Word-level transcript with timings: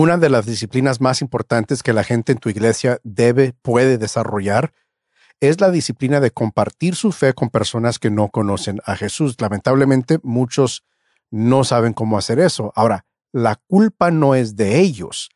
una 0.00 0.16
de 0.16 0.30
las 0.30 0.46
disciplinas 0.46 1.00
más 1.00 1.22
importantes 1.22 1.82
que 1.82 1.92
la 1.92 2.04
gente 2.04 2.30
en 2.30 2.38
tu 2.38 2.50
iglesia 2.50 3.00
debe, 3.02 3.52
puede 3.62 3.98
desarrollar 3.98 4.72
es 5.40 5.60
la 5.60 5.72
disciplina 5.72 6.20
de 6.20 6.30
compartir 6.30 6.94
su 6.94 7.10
fe 7.10 7.34
con 7.34 7.50
personas 7.50 7.98
que 7.98 8.08
no 8.08 8.28
conocen 8.28 8.80
a 8.84 8.94
Jesús. 8.94 9.36
Lamentablemente, 9.40 10.18
muchos 10.22 10.84
no 11.32 11.64
saben 11.64 11.94
cómo 11.94 12.16
hacer 12.16 12.38
eso. 12.38 12.72
Ahora, 12.76 13.06
la 13.32 13.56
culpa 13.66 14.12
no 14.12 14.36
es 14.36 14.54
de 14.54 14.78
ellos. 14.78 15.30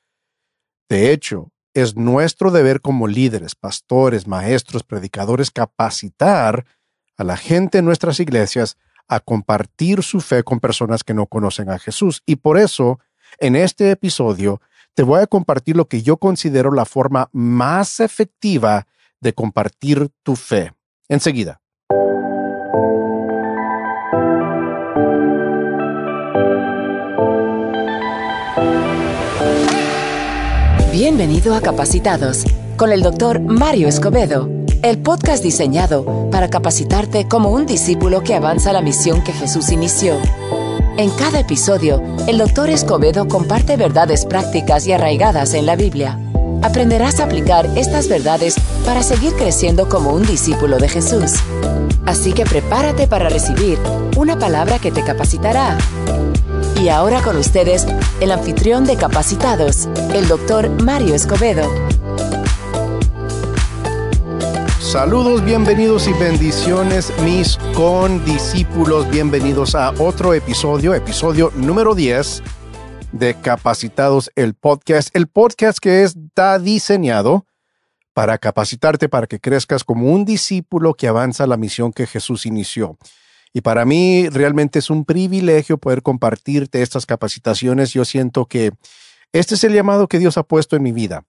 De 0.88 1.12
hecho, 1.12 1.50
es 1.74 1.96
nuestro 1.96 2.52
deber 2.52 2.80
como 2.80 3.08
líderes, 3.08 3.56
pastores, 3.56 4.28
maestros, 4.28 4.84
predicadores, 4.84 5.50
capacitar 5.50 6.66
a 7.16 7.24
la 7.24 7.36
gente 7.36 7.78
en 7.78 7.84
nuestras 7.84 8.20
iglesias 8.20 8.76
a 9.08 9.18
compartir 9.18 10.04
su 10.04 10.20
fe 10.20 10.44
con 10.44 10.60
personas 10.60 11.02
que 11.02 11.14
no 11.14 11.26
conocen 11.26 11.68
a 11.68 11.80
Jesús. 11.80 12.22
Y 12.26 12.36
por 12.36 12.58
eso, 12.58 13.00
en 13.38 13.56
este 13.56 13.90
episodio 13.90 14.60
te 14.94 15.02
voy 15.02 15.20
a 15.20 15.26
compartir 15.26 15.76
lo 15.76 15.86
que 15.86 16.02
yo 16.02 16.16
considero 16.18 16.72
la 16.72 16.84
forma 16.84 17.28
más 17.32 18.00
efectiva 18.00 18.86
de 19.20 19.32
compartir 19.32 20.10
tu 20.22 20.36
fe. 20.36 20.72
Enseguida. 21.08 21.60
Bienvenido 30.92 31.54
a 31.54 31.60
Capacitados 31.60 32.44
con 32.76 32.92
el 32.92 33.02
doctor 33.02 33.40
Mario 33.40 33.88
Escobedo, 33.88 34.48
el 34.82 34.98
podcast 34.98 35.42
diseñado 35.42 36.28
para 36.30 36.50
capacitarte 36.50 37.26
como 37.28 37.50
un 37.50 37.66
discípulo 37.66 38.22
que 38.22 38.34
avanza 38.34 38.72
la 38.72 38.82
misión 38.82 39.22
que 39.24 39.32
Jesús 39.32 39.72
inició. 39.72 40.18
En 40.98 41.08
cada 41.10 41.40
episodio, 41.40 42.02
el 42.26 42.36
Dr. 42.36 42.68
Escobedo 42.68 43.26
comparte 43.26 43.78
verdades 43.78 44.26
prácticas 44.26 44.86
y 44.86 44.92
arraigadas 44.92 45.54
en 45.54 45.64
la 45.64 45.74
Biblia. 45.74 46.18
Aprenderás 46.62 47.18
a 47.18 47.24
aplicar 47.24 47.66
estas 47.76 48.08
verdades 48.08 48.56
para 48.84 49.02
seguir 49.02 49.32
creciendo 49.32 49.88
como 49.88 50.12
un 50.12 50.22
discípulo 50.26 50.78
de 50.78 50.90
Jesús. 50.90 51.32
Así 52.04 52.34
que 52.34 52.44
prepárate 52.44 53.06
para 53.06 53.30
recibir 53.30 53.78
una 54.18 54.38
palabra 54.38 54.78
que 54.78 54.92
te 54.92 55.02
capacitará. 55.02 55.78
Y 56.78 56.90
ahora 56.90 57.22
con 57.22 57.36
ustedes, 57.36 57.86
el 58.20 58.30
anfitrión 58.30 58.84
de 58.84 58.96
Capacitados, 58.96 59.88
el 60.14 60.28
Dr. 60.28 60.68
Mario 60.82 61.14
Escobedo. 61.14 61.70
Saludos, 64.92 65.42
bienvenidos 65.42 66.06
y 66.06 66.12
bendiciones, 66.12 67.14
mis 67.24 67.56
condiscípulos. 67.74 69.08
Bienvenidos 69.08 69.74
a 69.74 69.92
otro 69.92 70.34
episodio, 70.34 70.92
episodio 70.92 71.50
número 71.56 71.94
10 71.94 72.42
de 73.12 73.32
Capacitados, 73.40 74.30
el 74.36 74.52
podcast. 74.52 75.08
El 75.16 75.28
podcast 75.28 75.78
que 75.78 76.02
está 76.02 76.58
diseñado 76.58 77.46
para 78.12 78.36
capacitarte, 78.36 79.08
para 79.08 79.26
que 79.26 79.40
crezcas 79.40 79.82
como 79.82 80.12
un 80.12 80.26
discípulo 80.26 80.92
que 80.92 81.08
avanza 81.08 81.46
la 81.46 81.56
misión 81.56 81.94
que 81.94 82.06
Jesús 82.06 82.44
inició. 82.44 82.98
Y 83.54 83.62
para 83.62 83.86
mí 83.86 84.28
realmente 84.28 84.78
es 84.78 84.90
un 84.90 85.06
privilegio 85.06 85.78
poder 85.78 86.02
compartirte 86.02 86.82
estas 86.82 87.06
capacitaciones. 87.06 87.94
Yo 87.94 88.04
siento 88.04 88.44
que 88.44 88.72
este 89.32 89.54
es 89.54 89.64
el 89.64 89.72
llamado 89.72 90.06
que 90.06 90.18
Dios 90.18 90.36
ha 90.36 90.42
puesto 90.42 90.76
en 90.76 90.82
mi 90.82 90.92
vida 90.92 91.24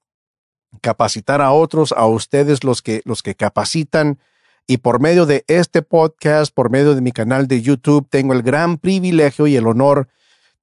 capacitar 0.82 1.42
a 1.42 1.52
otros, 1.52 1.92
a 1.92 2.06
ustedes 2.06 2.64
los 2.64 2.82
que, 2.82 3.02
los 3.06 3.24
que 3.24 3.36
capacitan. 3.36 4.20
Y 4.66 4.78
por 4.78 5.00
medio 5.00 5.26
de 5.26 5.44
este 5.48 5.82
podcast, 5.82 6.54
por 6.54 6.70
medio 6.70 6.96
de 6.96 7.02
mi 7.02 7.12
canal 7.12 7.48
de 7.48 7.62
YouTube, 7.62 8.08
tengo 8.10 8.34
el 8.34 8.44
gran 8.44 8.78
privilegio 8.78 9.48
y 9.48 9.56
el 9.56 9.68
honor 9.68 10.08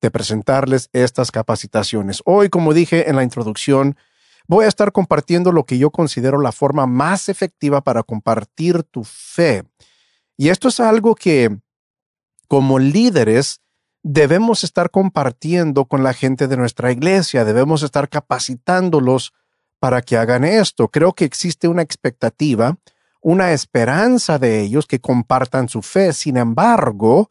de 0.00 0.10
presentarles 0.10 0.88
estas 0.92 1.30
capacitaciones. 1.30 2.22
Hoy, 2.24 2.48
como 2.48 2.72
dije 2.72 3.10
en 3.10 3.16
la 3.16 3.22
introducción, 3.22 3.96
voy 4.46 4.64
a 4.64 4.68
estar 4.68 4.92
compartiendo 4.92 5.52
lo 5.52 5.64
que 5.64 5.78
yo 5.78 5.90
considero 5.90 6.40
la 6.40 6.52
forma 6.52 6.86
más 6.86 7.28
efectiva 7.28 7.82
para 7.82 8.02
compartir 8.02 8.82
tu 8.82 9.04
fe. 9.04 9.64
Y 10.36 10.48
esto 10.48 10.68
es 10.68 10.80
algo 10.80 11.14
que, 11.14 11.58
como 12.48 12.78
líderes, 12.78 13.60
debemos 14.02 14.64
estar 14.64 14.90
compartiendo 14.90 15.84
con 15.84 16.02
la 16.02 16.14
gente 16.14 16.48
de 16.48 16.56
nuestra 16.56 16.90
iglesia, 16.90 17.44
debemos 17.44 17.82
estar 17.82 18.08
capacitándolos 18.08 19.34
para 19.80 20.02
que 20.02 20.16
hagan 20.16 20.44
esto. 20.44 20.88
Creo 20.88 21.14
que 21.14 21.24
existe 21.24 21.66
una 21.66 21.82
expectativa, 21.82 22.78
una 23.20 23.52
esperanza 23.52 24.38
de 24.38 24.60
ellos 24.60 24.86
que 24.86 25.00
compartan 25.00 25.68
su 25.68 25.82
fe. 25.82 26.12
Sin 26.12 26.36
embargo, 26.36 27.30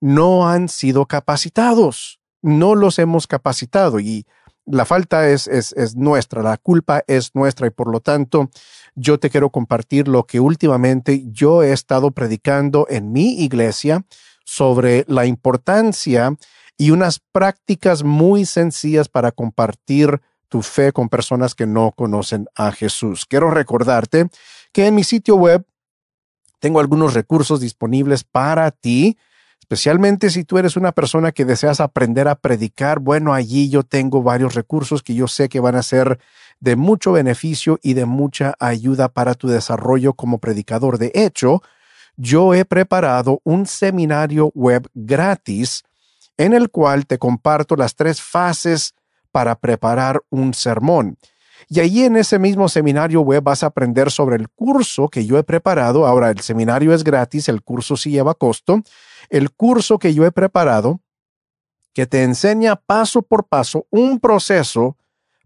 no 0.00 0.48
han 0.48 0.68
sido 0.68 1.06
capacitados. 1.06 2.20
No 2.40 2.74
los 2.74 2.98
hemos 2.98 3.26
capacitado 3.26 4.00
y 4.00 4.26
la 4.66 4.84
falta 4.84 5.28
es, 5.28 5.46
es, 5.46 5.72
es, 5.72 5.94
nuestra, 5.96 6.42
la 6.42 6.56
culpa 6.56 7.02
es 7.06 7.34
nuestra 7.34 7.66
y 7.66 7.70
por 7.70 7.90
lo 7.90 8.00
tanto 8.00 8.50
yo 8.94 9.18
te 9.18 9.28
quiero 9.28 9.50
compartir 9.50 10.08
lo 10.08 10.24
que 10.24 10.40
últimamente 10.40 11.24
yo 11.30 11.62
he 11.62 11.72
estado 11.72 12.12
predicando 12.12 12.86
en 12.88 13.12
mi 13.12 13.42
iglesia 13.42 14.04
sobre 14.44 15.04
la 15.06 15.26
importancia 15.26 16.34
y 16.78 16.90
unas 16.90 17.20
prácticas 17.32 18.04
muy 18.04 18.46
sencillas 18.46 19.08
para 19.08 19.32
compartir 19.32 20.20
tu 20.48 20.62
fe 20.62 20.92
con 20.92 21.08
personas 21.08 21.54
que 21.54 21.66
no 21.66 21.92
conocen 21.92 22.46
a 22.54 22.72
Jesús. 22.72 23.24
Quiero 23.26 23.50
recordarte 23.50 24.28
que 24.72 24.86
en 24.86 24.94
mi 24.94 25.04
sitio 25.04 25.36
web 25.36 25.64
tengo 26.60 26.80
algunos 26.80 27.14
recursos 27.14 27.60
disponibles 27.60 28.24
para 28.24 28.70
ti, 28.70 29.18
especialmente 29.60 30.30
si 30.30 30.44
tú 30.44 30.58
eres 30.58 30.76
una 30.76 30.92
persona 30.92 31.32
que 31.32 31.44
deseas 31.44 31.80
aprender 31.80 32.28
a 32.28 32.36
predicar. 32.36 33.00
Bueno, 33.00 33.34
allí 33.34 33.68
yo 33.68 33.82
tengo 33.82 34.22
varios 34.22 34.54
recursos 34.54 35.02
que 35.02 35.14
yo 35.14 35.28
sé 35.28 35.48
que 35.48 35.60
van 35.60 35.74
a 35.74 35.82
ser 35.82 36.18
de 36.60 36.76
mucho 36.76 37.12
beneficio 37.12 37.78
y 37.82 37.94
de 37.94 38.06
mucha 38.06 38.54
ayuda 38.60 39.08
para 39.08 39.34
tu 39.34 39.48
desarrollo 39.48 40.14
como 40.14 40.38
predicador. 40.38 40.98
De 40.98 41.12
hecho, 41.14 41.62
yo 42.16 42.54
he 42.54 42.64
preparado 42.64 43.40
un 43.44 43.66
seminario 43.66 44.50
web 44.54 44.88
gratis 44.94 45.82
en 46.36 46.52
el 46.52 46.70
cual 46.70 47.06
te 47.06 47.18
comparto 47.18 47.76
las 47.76 47.94
tres 47.94 48.20
fases 48.20 48.94
para 49.34 49.56
preparar 49.56 50.22
un 50.30 50.54
sermón. 50.54 51.18
Y 51.68 51.80
allí 51.80 52.04
en 52.04 52.16
ese 52.16 52.38
mismo 52.38 52.68
seminario 52.68 53.20
web 53.20 53.42
vas 53.42 53.64
a 53.64 53.66
aprender 53.66 54.12
sobre 54.12 54.36
el 54.36 54.48
curso 54.48 55.08
que 55.08 55.26
yo 55.26 55.38
he 55.38 55.42
preparado. 55.42 56.06
Ahora, 56.06 56.30
el 56.30 56.38
seminario 56.38 56.94
es 56.94 57.02
gratis, 57.02 57.48
el 57.48 57.60
curso 57.60 57.96
sí 57.96 58.10
lleva 58.10 58.34
costo. 58.34 58.82
El 59.30 59.50
curso 59.50 59.98
que 59.98 60.14
yo 60.14 60.24
he 60.24 60.30
preparado 60.30 61.00
que 61.94 62.06
te 62.06 62.22
enseña 62.22 62.76
paso 62.76 63.22
por 63.22 63.48
paso 63.48 63.88
un 63.90 64.20
proceso 64.20 64.96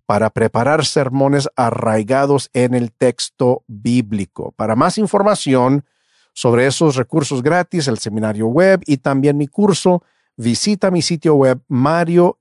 para 0.05 0.29
preparar 0.29 0.85
sermones 0.85 1.49
arraigados 1.57 2.51
en 2.53 2.75
el 2.75 2.93
texto 2.93 3.65
bíblico. 3.67 4.53
Para 4.53 4.77
más 4.77 4.99
información 4.99 5.87
sobre 6.35 6.67
esos 6.67 6.97
recursos 6.97 7.43
gratis, 7.43 7.89
el 7.89 7.99
seminario 7.99 8.49
web 8.49 8.83
y 8.85 8.99
también 8.99 9.39
mi 9.39 9.47
curso, 9.47 10.03
visita 10.37 10.91
mi 10.91 11.01
sitio 11.01 11.37
web 11.37 11.63
Mario 11.69 12.39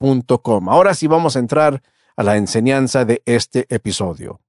Ahora 0.00 0.94
sí 0.94 1.06
vamos 1.06 1.36
a 1.36 1.40
entrar 1.40 1.82
a 2.16 2.22
la 2.22 2.38
enseñanza 2.38 3.04
de 3.04 3.22
este 3.26 3.66
episodio. 3.68 4.40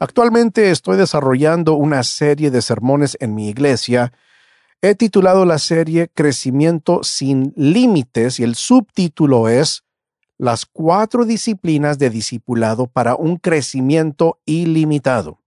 Actualmente 0.00 0.72
estoy 0.72 0.96
desarrollando 0.96 1.74
una 1.74 2.02
serie 2.02 2.50
de 2.50 2.60
sermones 2.60 3.16
en 3.20 3.36
mi 3.36 3.48
iglesia. 3.48 4.12
He 4.80 4.96
titulado 4.96 5.44
la 5.44 5.60
serie 5.60 6.10
Crecimiento 6.12 7.04
sin 7.04 7.52
Límites 7.54 8.40
y 8.40 8.42
el 8.42 8.56
subtítulo 8.56 9.48
es 9.48 9.84
Las 10.36 10.66
cuatro 10.66 11.24
disciplinas 11.24 12.00
de 12.00 12.10
discipulado 12.10 12.88
para 12.88 13.14
un 13.14 13.36
crecimiento 13.36 14.40
ilimitado. 14.44 15.41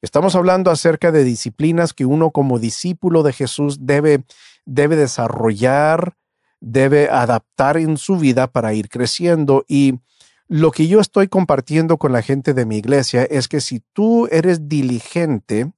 Estamos 0.00 0.36
hablando 0.36 0.70
acerca 0.70 1.10
de 1.10 1.24
disciplinas 1.24 1.92
que 1.92 2.04
uno 2.04 2.30
como 2.30 2.60
discípulo 2.60 3.24
de 3.24 3.32
Jesús 3.32 3.78
debe, 3.80 4.24
debe 4.64 4.94
desarrollar, 4.94 6.14
debe 6.60 7.08
adaptar 7.10 7.76
en 7.78 7.96
su 7.96 8.16
vida 8.16 8.46
para 8.46 8.74
ir 8.74 8.88
creciendo. 8.88 9.64
Y 9.66 9.98
lo 10.46 10.70
que 10.70 10.86
yo 10.86 11.00
estoy 11.00 11.26
compartiendo 11.26 11.98
con 11.98 12.12
la 12.12 12.22
gente 12.22 12.54
de 12.54 12.64
mi 12.64 12.76
iglesia 12.76 13.24
es 13.24 13.48
que 13.48 13.60
si 13.60 13.80
tú 13.92 14.28
eres 14.30 14.68
diligente 14.68 15.72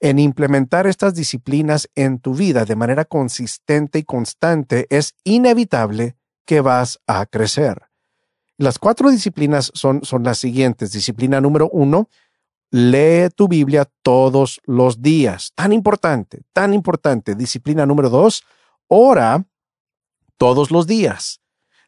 en 0.00 0.18
implementar 0.18 0.86
estas 0.86 1.14
disciplinas 1.14 1.88
en 1.94 2.20
tu 2.20 2.34
vida 2.34 2.64
de 2.64 2.76
manera 2.76 3.04
consistente 3.04 3.98
y 3.98 4.04
constante, 4.04 4.86
es 4.88 5.14
inevitable 5.22 6.16
que 6.46 6.60
vas 6.62 6.98
a 7.06 7.26
crecer. 7.26 7.82
Las 8.56 8.78
cuatro 8.78 9.10
disciplinas 9.10 9.70
son, 9.74 10.04
son 10.04 10.22
las 10.22 10.38
siguientes. 10.38 10.92
Disciplina 10.92 11.40
número 11.40 11.68
uno, 11.70 12.08
Lee 12.76 13.28
tu 13.32 13.46
Biblia 13.46 13.88
todos 14.02 14.60
los 14.64 15.00
días. 15.00 15.52
Tan 15.54 15.72
importante, 15.72 16.42
tan 16.52 16.74
importante. 16.74 17.36
Disciplina 17.36 17.86
número 17.86 18.10
dos, 18.10 18.42
ora 18.88 19.44
todos 20.38 20.72
los 20.72 20.84
días. 20.88 21.40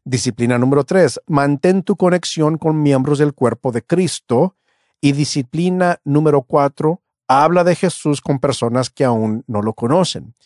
Disciplina 0.04 0.58
número 0.58 0.84
tres, 0.84 1.20
mantén 1.26 1.82
tu 1.82 1.96
conexión 1.96 2.56
con 2.56 2.84
miembros 2.84 3.18
del 3.18 3.34
cuerpo 3.34 3.72
de 3.72 3.82
Cristo. 3.82 4.54
Y 5.00 5.10
disciplina 5.10 6.00
número 6.04 6.42
cuatro, 6.42 7.02
habla 7.26 7.64
de 7.64 7.74
Jesús 7.74 8.20
con 8.20 8.38
personas 8.38 8.88
que 8.88 9.04
aún 9.04 9.42
no 9.48 9.62
lo 9.62 9.72
conocen. 9.72 10.36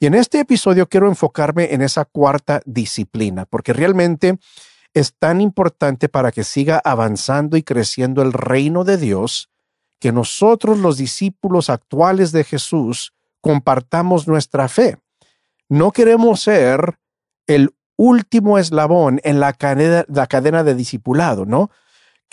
Y 0.00 0.06
en 0.06 0.14
este 0.14 0.40
episodio 0.40 0.88
quiero 0.88 1.06
enfocarme 1.06 1.72
en 1.72 1.82
esa 1.82 2.04
cuarta 2.04 2.62
disciplina, 2.66 3.46
porque 3.46 3.72
realmente 3.72 4.40
es 4.92 5.14
tan 5.16 5.40
importante 5.40 6.08
para 6.08 6.32
que 6.32 6.42
siga 6.42 6.82
avanzando 6.84 7.56
y 7.56 7.62
creciendo 7.62 8.22
el 8.22 8.32
reino 8.32 8.82
de 8.82 8.96
Dios, 8.96 9.48
que 9.98 10.12
nosotros 10.12 10.78
los 10.78 10.96
discípulos 10.96 11.70
actuales 11.70 12.32
de 12.32 12.44
Jesús 12.44 13.12
compartamos 13.40 14.28
nuestra 14.28 14.68
fe. 14.68 14.98
No 15.68 15.92
queremos 15.92 16.40
ser 16.42 16.98
el 17.46 17.74
último 17.96 18.58
eslabón 18.58 19.20
en 19.24 19.40
la 19.40 19.52
cadena, 19.52 20.64
de 20.64 20.74
discipulado, 20.74 21.44
¿no? 21.44 21.70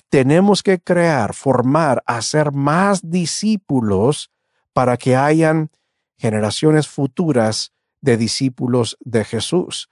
Tenemos 0.09 0.61
que 0.61 0.79
crear, 0.79 1.33
formar, 1.33 2.03
hacer 2.05 2.51
más 2.51 3.09
discípulos 3.09 4.31
para 4.73 4.97
que 4.97 5.15
hayan 5.15 5.71
generaciones 6.17 6.87
futuras 6.87 7.73
de 8.01 8.15
discípulos 8.17 8.97
de 9.01 9.25
Jesús. 9.25 9.89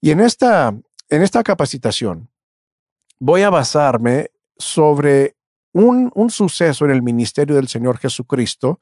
Y 0.00 0.10
en 0.10 0.20
esta, 0.20 0.74
en 1.08 1.22
esta 1.22 1.42
capacitación 1.42 2.30
voy 3.20 3.42
a 3.42 3.50
basarme 3.50 4.30
sobre 4.56 5.36
un, 5.72 6.30
suceso 6.30 6.84
en 6.84 6.90
el 6.90 7.02
ministerio 7.02 7.56
del 7.56 7.68
Señor 7.68 7.98
Jesucristo, 7.98 8.80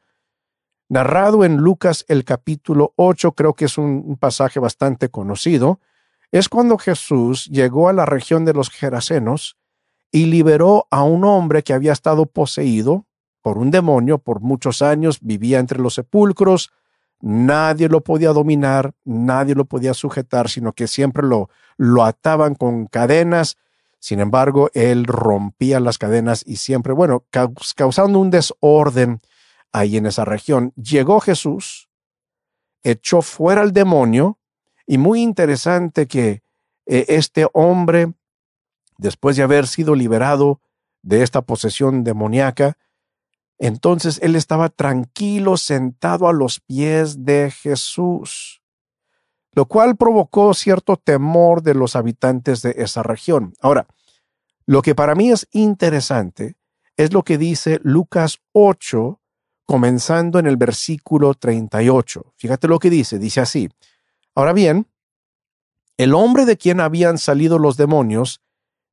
narrado 0.89 1.45
en 1.45 1.57
Lucas 1.57 2.05
el 2.09 2.25
capítulo 2.25 2.93
8, 2.97 3.33
creo 3.33 3.55
que 3.55 3.67
es 3.67 3.79
un, 3.79 4.17
pasaje 4.19 4.61
bastante 4.61 5.09
conocido, 5.09 5.81
es 6.33 6.49
cuando 6.49 6.79
Jesús 6.79 7.47
llegó 7.47 7.89
a 7.89 7.93
la 7.93 8.07
región 8.07 8.45
de 8.45 8.55
los 8.55 8.71
Gerasenos 8.71 9.57
y 10.13 10.27
liberó 10.27 10.87
a 10.91 11.03
un 11.03 11.25
hombre 11.25 11.63
que 11.63 11.73
había 11.73 11.93
estado 11.93 12.27
poseído 12.27 13.07
por 13.43 13.59
un 13.59 13.71
demonio 13.71 14.19
por 14.19 14.41
muchos 14.41 14.83
años, 14.83 15.19
vivía 15.23 15.59
entre 15.59 15.79
los 15.79 15.95
sepulcros, 15.95 16.71
nadie 17.21 17.89
lo 17.89 18.03
podía 18.03 18.33
dominar, 18.33 18.93
nadie 19.05 19.55
lo 19.55 19.65
podía 19.65 19.95
sujetar, 19.95 20.49
sino 20.49 20.73
que 20.73 20.87
siempre 20.87 21.27
lo 21.27 22.05
ataban 22.05 22.55
con 22.55 22.87
cadenas. 22.87 23.57
Sin 24.01 24.19
embargo, 24.19 24.71
él 24.75 25.05
rompía 25.05 25.79
las 25.79 25.99
cadenas 25.99 26.43
y 26.45 26.57
siempre, 26.57 26.93
bueno, 26.95 27.25
causando 27.77 28.19
un 28.19 28.31
desorden 28.31 29.21
ahí 29.73 29.99
en 29.99 30.07
esa 30.07 30.25
región. 30.25 30.73
Llegó 30.75 31.21
Jesús, 31.21 31.89
echó 32.83 33.23
fuera 33.23 33.61
al 33.61 33.73
demonio, 33.73 34.39
y 34.87 34.99
muy 34.99 35.23
interesante 35.23 36.09
que 36.09 36.43
eh, 36.87 37.05
este 37.09 37.47
hombre, 37.53 38.13
después 38.99 39.37
de 39.37 39.45
haber 39.45 39.69
sido 39.69 39.95
liberado 39.95 40.61
de 41.03 41.23
esta 41.23 41.43
posesión 41.43 42.03
demoníaca, 42.03 42.77
entonces 43.59 44.19
él 44.23 44.35
estaba 44.35 44.71
tranquilo 44.71 45.57
sentado 45.59 46.27
a 46.27 46.33
los 46.33 46.59
pies 46.59 47.25
de 47.25 47.51
Jesús, 47.51 48.60
lo 49.53 49.67
cual 49.67 49.97
provocó 49.97 50.55
cierto 50.55 50.97
temor 50.97 51.63
de 51.63 51.75
los 51.75 51.97
habitantes 51.97 52.63
de 52.63 52.75
esa 52.79 53.03
región. 53.03 53.55
Ahora, 53.61 53.87
lo 54.67 54.83
que 54.83 54.95
para 54.95 55.15
mí 55.15 55.31
es 55.31 55.49
interesante 55.53 56.57
es 56.97 57.13
lo 57.13 57.23
que 57.23 57.39
dice 57.39 57.81
Lucas 57.83 58.39
8, 58.53 59.21
comenzando 59.67 60.39
en 60.39 60.47
el 60.47 60.57
versículo 60.57 61.35
38. 61.35 62.35
Fíjate 62.37 62.69
lo 62.69 62.79
que 62.79 62.91
dice, 62.91 63.19
dice 63.19 63.41
así. 63.41 63.69
Ahora 64.35 64.53
bien, 64.53 64.89
el 65.97 66.15
hombre 66.15 66.45
de 66.45 66.57
quien 66.57 66.81
habían 66.81 67.19
salido 67.19 67.59
los 67.59 67.77
demonios 67.77 68.41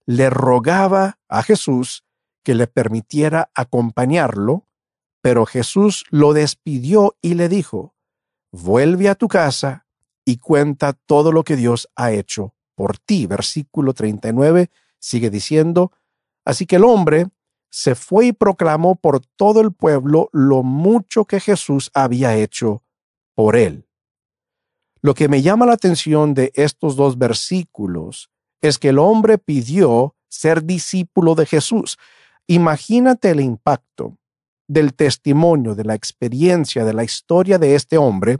le 0.05 0.29
rogaba 0.29 1.19
a 1.27 1.43
Jesús 1.43 2.05
que 2.43 2.55
le 2.55 2.67
permitiera 2.67 3.49
acompañarlo, 3.53 4.67
pero 5.21 5.45
Jesús 5.45 6.05
lo 6.09 6.33
despidió 6.33 7.17
y 7.21 7.33
le 7.33 7.49
dijo, 7.49 7.93
vuelve 8.51 9.09
a 9.09 9.15
tu 9.15 9.27
casa 9.27 9.86
y 10.27 10.39
cuenta 10.39 10.91
todo 10.91 11.31
lo 11.31 11.45
que 11.45 11.55
Dios 11.55 11.87
ha 11.95 12.11
hecho 12.11 12.53
por 12.75 12.97
ti. 12.97 13.27
Versículo 13.27 13.93
39 13.93 14.69
sigue 14.99 15.29
diciendo, 15.29 15.93
así 16.43 16.65
que 16.65 16.75
el 16.75 16.83
hombre 16.83 17.27
se 17.69 17.95
fue 17.95 18.27
y 18.27 18.33
proclamó 18.33 18.95
por 18.95 19.21
todo 19.21 19.61
el 19.61 19.71
pueblo 19.71 20.29
lo 20.33 20.63
mucho 20.63 21.23
que 21.23 21.39
Jesús 21.39 21.91
había 21.93 22.35
hecho 22.35 22.83
por 23.35 23.55
él. 23.55 23.87
Lo 25.01 25.13
que 25.13 25.29
me 25.29 25.41
llama 25.41 25.65
la 25.65 25.73
atención 25.73 26.33
de 26.33 26.51
estos 26.55 26.97
dos 26.97 27.17
versículos 27.17 28.29
es 28.61 28.79
que 28.79 28.89
el 28.89 28.99
hombre 28.99 29.37
pidió 29.37 30.17
ser 30.27 30.65
discípulo 30.65 31.35
de 31.35 31.45
Jesús. 31.45 31.97
Imagínate 32.47 33.29
el 33.29 33.39
impacto 33.39 34.17
del 34.67 34.93
testimonio, 34.93 35.73
de 35.73 35.85
la 35.85 35.95
experiencia, 35.95 36.83
de 36.83 36.93
la 36.93 37.05
historia 37.05 37.57
de 37.57 37.75
este 37.75 37.97
hombre 37.97 38.39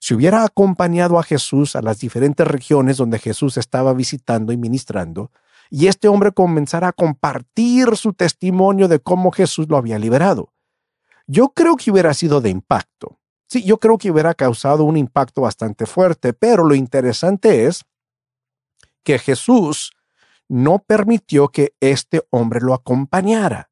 si 0.00 0.14
hubiera 0.14 0.44
acompañado 0.44 1.18
a 1.18 1.22
Jesús 1.22 1.76
a 1.76 1.82
las 1.82 2.00
diferentes 2.00 2.46
regiones 2.48 2.96
donde 2.96 3.18
Jesús 3.18 3.58
estaba 3.58 3.92
visitando 3.92 4.50
y 4.50 4.56
ministrando, 4.56 5.30
y 5.68 5.86
este 5.86 6.08
hombre 6.08 6.32
comenzara 6.32 6.88
a 6.88 6.92
compartir 6.92 7.96
su 7.96 8.14
testimonio 8.14 8.88
de 8.88 8.98
cómo 8.98 9.30
Jesús 9.30 9.66
lo 9.68 9.76
había 9.76 9.98
liberado. 9.98 10.52
Yo 11.26 11.50
creo 11.50 11.76
que 11.76 11.90
hubiera 11.90 12.14
sido 12.14 12.40
de 12.40 12.48
impacto. 12.48 13.20
Sí, 13.46 13.62
yo 13.62 13.78
creo 13.78 13.98
que 13.98 14.10
hubiera 14.10 14.34
causado 14.34 14.84
un 14.84 14.96
impacto 14.96 15.42
bastante 15.42 15.84
fuerte, 15.84 16.32
pero 16.32 16.64
lo 16.64 16.74
interesante 16.74 17.66
es 17.66 17.84
que 19.04 19.18
Jesús 19.18 19.92
no 20.48 20.78
permitió 20.78 21.48
que 21.48 21.74
este 21.78 22.26
hombre 22.30 22.60
lo 22.60 22.72
acompañara, 22.74 23.70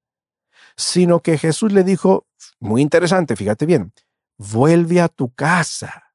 sino 0.76 1.20
que 1.20 1.38
Jesús 1.38 1.72
le 1.72 1.84
dijo, 1.84 2.26
muy 2.60 2.82
interesante, 2.82 3.34
fíjate 3.34 3.66
bien, 3.66 3.92
vuelve 4.36 5.00
a 5.00 5.08
tu 5.08 5.30
casa. 5.30 6.07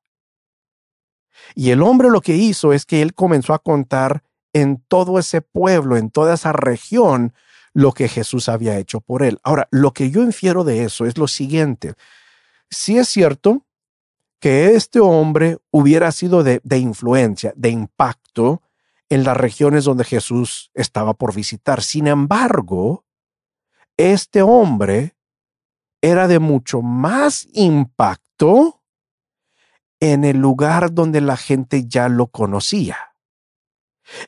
Y 1.56 1.72
el 1.72 1.82
hombre 1.82 2.10
lo 2.10 2.22
que 2.22 2.36
hizo 2.36 2.74
es 2.74 2.86
que 2.86 3.02
él 3.02 3.14
comenzó 3.14 3.54
a 3.54 3.60
contar 3.60 4.24
en 4.54 4.84
todo 4.88 5.20
ese 5.20 5.42
pueblo, 5.42 5.98
en 5.98 6.12
toda 6.12 6.36
esa 6.36 6.52
región, 6.52 7.34
lo 7.74 7.92
que 7.92 8.08
Jesús 8.08 8.50
había 8.50 8.78
hecho 8.78 9.02
por 9.02 9.24
él. 9.24 9.40
Ahora, 9.44 9.68
lo 9.72 9.94
que 9.94 10.12
yo 10.12 10.22
infiero 10.22 10.64
de 10.64 10.84
eso 10.84 11.06
es 11.06 11.18
lo 11.18 11.28
siguiente 11.28 11.96
sí 12.74 12.98
es 12.98 13.08
cierto 13.08 13.66
que 14.40 14.76
este 14.76 15.00
hombre 15.00 15.58
hubiera 15.72 16.12
sido 16.12 16.44
de, 16.44 16.60
influencia, 16.78 17.54
de 17.56 17.70
impacto 17.70 18.62
en 19.08 19.24
las 19.24 19.38
regiones 19.38 19.86
donde 19.86 20.04
Jesús 20.04 20.70
estaba 20.74 21.14
por 21.14 21.34
visitar. 21.34 21.82
Sin 21.82 22.08
embargo, 22.08 23.06
este 23.96 24.42
hombre 24.42 25.16
era 26.02 26.28
de 26.28 26.40
mucho 26.40 26.82
más 26.82 27.48
impacto 27.54 28.83
en 30.04 30.26
el 30.26 30.38
lugar 30.38 30.94
donde 30.94 31.22
la 31.22 31.38
gente 31.38 31.88
ya 31.88 32.10
lo 32.10 32.28
conocía. 32.28 32.98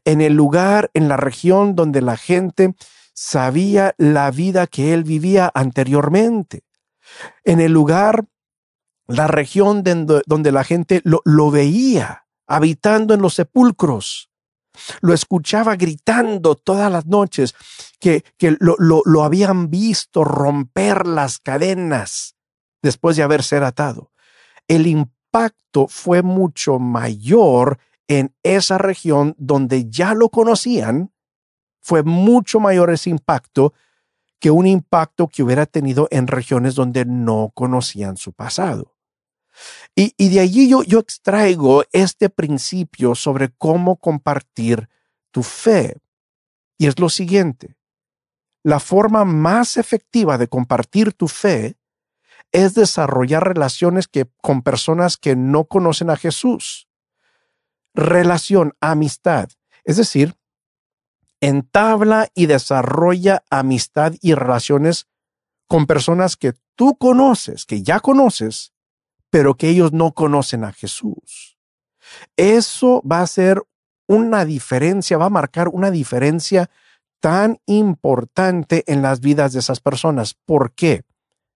En 0.05 0.21
el 0.21 0.33
lugar, 0.33 0.89
en 0.93 1.09
la 1.09 1.17
región 1.17 1.75
donde 1.75 2.01
la 2.01 2.15
gente 2.15 2.75
sabía 3.13 3.93
la 3.97 4.31
vida 4.31 4.67
que 4.67 4.93
él 4.93 5.03
vivía 5.03 5.51
anteriormente. 5.53 6.63
En 7.43 7.59
el 7.59 7.73
lugar 7.73 8.23
la 9.05 9.27
región 9.27 9.83
donde, 9.83 10.51
la 10.53 10.63
gente 10.63 11.01
lo, 11.03 11.51
veía 11.51 12.25
habitando 12.47 13.13
en 13.13 13.21
los 13.21 13.33
sepulcros. 13.33 14.29
Lo 15.01 15.13
escuchaba 15.13 15.75
gritando 15.75 16.55
todas 16.55 16.89
las 16.89 17.05
noches 17.05 17.53
que, 17.99 18.23
que 18.37 18.55
lo, 18.61 18.77
lo, 18.79 19.23
habían 19.23 19.69
visto 19.69 20.23
romper 20.23 21.05
las 21.05 21.37
cadenas 21.37 22.37
después 22.81 23.17
de 23.17 23.23
haber 23.23 23.43
ser 23.43 23.65
atado. 23.65 24.13
El 24.67 24.87
fue 25.89 26.21
mucho 26.21 26.79
mayor 26.79 27.79
en 28.07 28.33
esa 28.43 28.77
región 28.77 29.35
donde 29.37 29.89
ya 29.89 30.13
lo 30.13 30.29
conocían. 30.29 31.11
Fue 31.81 32.03
mucho 32.03 32.59
mayor 32.59 32.89
ese 32.91 33.09
impacto 33.09 33.73
que 34.39 34.51
un 34.51 34.67
impacto 34.67 35.27
que 35.27 35.43
hubiera 35.43 35.65
tenido 35.65 36.07
en 36.11 36.27
regiones 36.27 36.75
donde 36.75 37.05
no 37.05 37.51
conocían 37.53 38.17
su 38.17 38.31
pasado. 38.31 38.95
Y, 39.95 40.29
de 40.29 40.39
allí 40.41 40.67
yo, 40.67 40.83
yo 40.83 40.99
extraigo 40.99 41.83
este 41.93 42.29
principio 42.29 43.15
sobre 43.15 43.49
cómo 43.49 43.95
compartir 43.95 44.89
tu 45.31 45.43
fe. 45.43 45.97
Y 46.77 46.87
es 46.87 46.99
lo 46.99 47.07
siguiente, 47.07 47.77
la 48.63 48.81
forma 48.81 49.23
más 49.23 49.77
efectiva 49.77 50.37
de 50.37 50.49
compartir 50.49 51.13
tu 51.13 51.29
fe 51.29 51.77
es 52.55 52.73
desarrollar 52.73 53.45
relaciones 53.45 54.07
que, 54.07 54.27
con 54.41 54.61
personas 54.61 55.17
que 55.17 55.35
no 55.35 55.65
conocen 55.65 56.09
a 56.09 56.15
Jesús. 56.15 56.87
Relación, 57.93 58.73
amistad. 58.79 59.49
Es 59.83 59.97
decir, 59.97 60.37
entabla 61.41 62.29
y 62.33 62.45
desarrolla 62.45 63.43
amistad 63.49 64.13
y 64.21 64.35
relaciones 64.35 65.07
con 65.67 65.85
personas 65.85 66.37
que 66.37 66.53
tú 66.75 66.95
conoces, 66.97 67.65
que 67.65 67.83
ya 67.83 67.99
conoces, 67.99 68.71
pero 69.29 69.55
que 69.55 69.67
ellos 69.67 69.91
no 69.91 70.13
conocen 70.13 70.63
a 70.63 70.71
Jesús. 70.71 71.57
Eso 72.37 73.01
va 73.01 73.19
a 73.19 73.27
ser 73.27 73.63
una 74.07 74.45
diferencia, 74.45 75.17
va 75.17 75.25
a 75.25 75.29
marcar 75.29 75.67
una 75.67 75.91
diferencia 75.91 76.69
tan 77.19 77.59
importante 77.65 78.85
en 78.87 79.01
las 79.01 79.19
vidas 79.19 79.51
de 79.51 79.59
esas 79.59 79.81
personas. 79.81 80.35
¿Por 80.45 80.71
qué? 80.71 81.03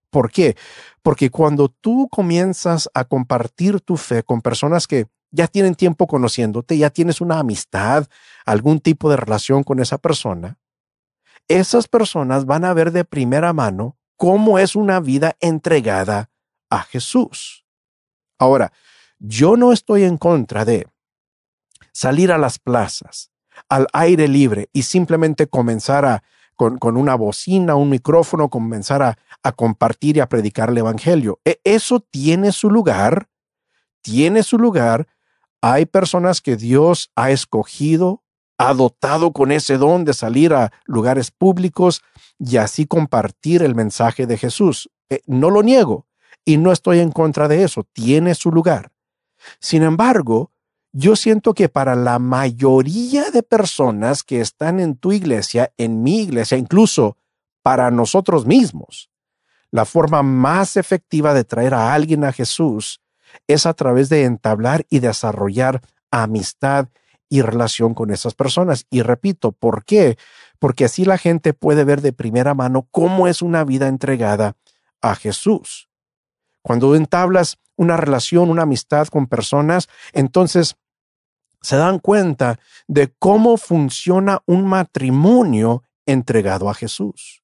¿Por 0.09 0.31
qué? 0.31 0.55
Porque 1.01 1.29
cuando 1.29 1.69
tú 1.69 2.07
comienzas 2.09 2.89
a 2.93 3.05
compartir 3.05 3.81
tu 3.81 3.97
fe 3.97 4.23
con 4.23 4.41
personas 4.41 4.87
que 4.87 5.07
ya 5.31 5.47
tienen 5.47 5.75
tiempo 5.75 6.07
conociéndote, 6.07 6.77
ya 6.77 6.89
tienes 6.89 7.21
una 7.21 7.39
amistad, 7.39 8.07
algún 8.45 8.79
tipo 8.79 9.09
de 9.09 9.17
relación 9.17 9.63
con 9.63 9.79
esa 9.79 9.97
persona, 9.97 10.57
esas 11.47 11.87
personas 11.87 12.45
van 12.45 12.65
a 12.65 12.73
ver 12.73 12.91
de 12.91 13.05
primera 13.05 13.53
mano 13.53 13.97
cómo 14.15 14.59
es 14.59 14.75
una 14.75 14.99
vida 14.99 15.35
entregada 15.39 16.29
a 16.69 16.81
Jesús. 16.81 17.65
Ahora, 18.37 18.71
yo 19.19 19.57
no 19.57 19.71
estoy 19.71 20.03
en 20.03 20.17
contra 20.17 20.65
de 20.65 20.87
salir 21.91 22.31
a 22.31 22.37
las 22.37 22.59
plazas, 22.59 23.31
al 23.67 23.87
aire 23.93 24.27
libre 24.27 24.69
y 24.73 24.83
simplemente 24.83 25.47
comenzar 25.47 26.05
a, 26.05 26.23
con, 26.59 26.97
una 26.97 27.15
bocina, 27.15 27.75
un 27.75 27.89
micrófono, 27.89 28.49
comenzar 28.49 29.01
a, 29.01 29.17
a, 29.43 29.51
compartir 29.53 30.17
y 30.17 30.19
a 30.19 30.27
predicar 30.27 30.69
el 30.69 30.77
Evangelio. 30.79 31.39
E, 31.45 31.61
eso 31.63 32.01
tiene 32.01 32.51
su 32.51 32.69
lugar, 32.69 33.29
tiene 34.01 34.43
su 34.43 34.57
lugar. 34.57 35.07
Hay 35.61 35.85
personas 35.85 36.41
que 36.41 36.57
Dios 36.57 37.11
ha 37.15 37.31
escogido 37.31 38.23
ha 38.59 38.73
dotado 38.73 39.31
con 39.31 39.53
ese 39.53 39.77
don 39.77 40.03
de 40.03 40.13
salir 40.13 40.53
a 40.53 40.73
lugares 40.83 41.31
públicos 41.31 42.03
y 42.37 42.57
así 42.57 42.85
compartir 42.85 43.63
el 43.63 43.73
mensaje 43.73 44.27
de 44.27 44.37
Jesús. 44.37 44.91
Eh, 45.09 45.21
no 45.27 45.49
lo 45.49 45.63
niego 45.63 46.07
y 46.43 46.57
no 46.57 46.73
estoy 46.73 46.99
en 46.99 47.11
contra 47.11 47.47
de 47.47 47.63
eso, 47.63 47.85
tiene 47.93 48.35
su 48.35 48.51
lugar. 48.51 48.91
Sin 49.61 49.81
embargo, 49.81 50.51
yo 50.91 51.15
siento 51.15 51.53
que 51.53 51.69
para 51.69 51.95
la 51.95 52.19
mayoría 52.19 53.29
de 53.31 53.43
personas 53.43 54.23
que 54.23 54.41
están 54.41 54.79
en 54.79 54.95
tu 54.95 55.11
iglesia, 55.11 55.71
en 55.77 56.01
mi 56.01 56.21
iglesia, 56.21 56.57
incluso 56.57 57.17
para 57.61 57.91
nosotros 57.91 58.45
mismos, 58.45 59.11
la 59.71 59.85
forma 59.85 60.23
más 60.23 60.77
efectiva 60.77 61.33
de 61.33 61.43
traer 61.43 61.73
a 61.75 61.93
alguien 61.93 62.23
a 62.23 62.31
Jesús 62.31 63.01
es 63.47 63.65
a 63.65 63.73
través 63.73 64.09
de 64.09 64.23
entablar 64.23 64.85
y 64.89 64.99
desarrollar 64.99 65.81
amistad 66.09 66.87
y 67.29 67.41
relación 67.41 67.93
con 67.93 68.09
esas 68.09 68.33
personas. 68.33 68.87
Y 68.89 69.03
repito, 69.03 69.51
¿por 69.51 69.85
qué? 69.85 70.17
Porque 70.57 70.85
así 70.85 71.05
la 71.05 71.19
gente 71.19 71.53
puede 71.53 71.83
ver 71.83 72.01
de 72.01 72.13
primera 72.13 72.55
mano 72.55 72.87
cómo 72.89 73.27
es 73.27 73.43
una 73.43 73.63
vida 73.63 73.87
entregada 73.87 74.55
a 75.01 75.15
Jesús. 75.15 75.89
Cuando 76.63 76.95
entablas 76.95 77.59
una 77.75 77.95
relación, 77.95 78.49
una 78.49 78.63
amistad 78.63 79.07
con 79.07 79.27
personas, 79.27 79.87
entonces 80.11 80.75
se 81.61 81.75
dan 81.75 81.99
cuenta 81.99 82.59
de 82.87 83.13
cómo 83.19 83.57
funciona 83.57 84.41
un 84.45 84.65
matrimonio 84.65 85.83
entregado 86.05 86.69
a 86.69 86.73
Jesús. 86.73 87.43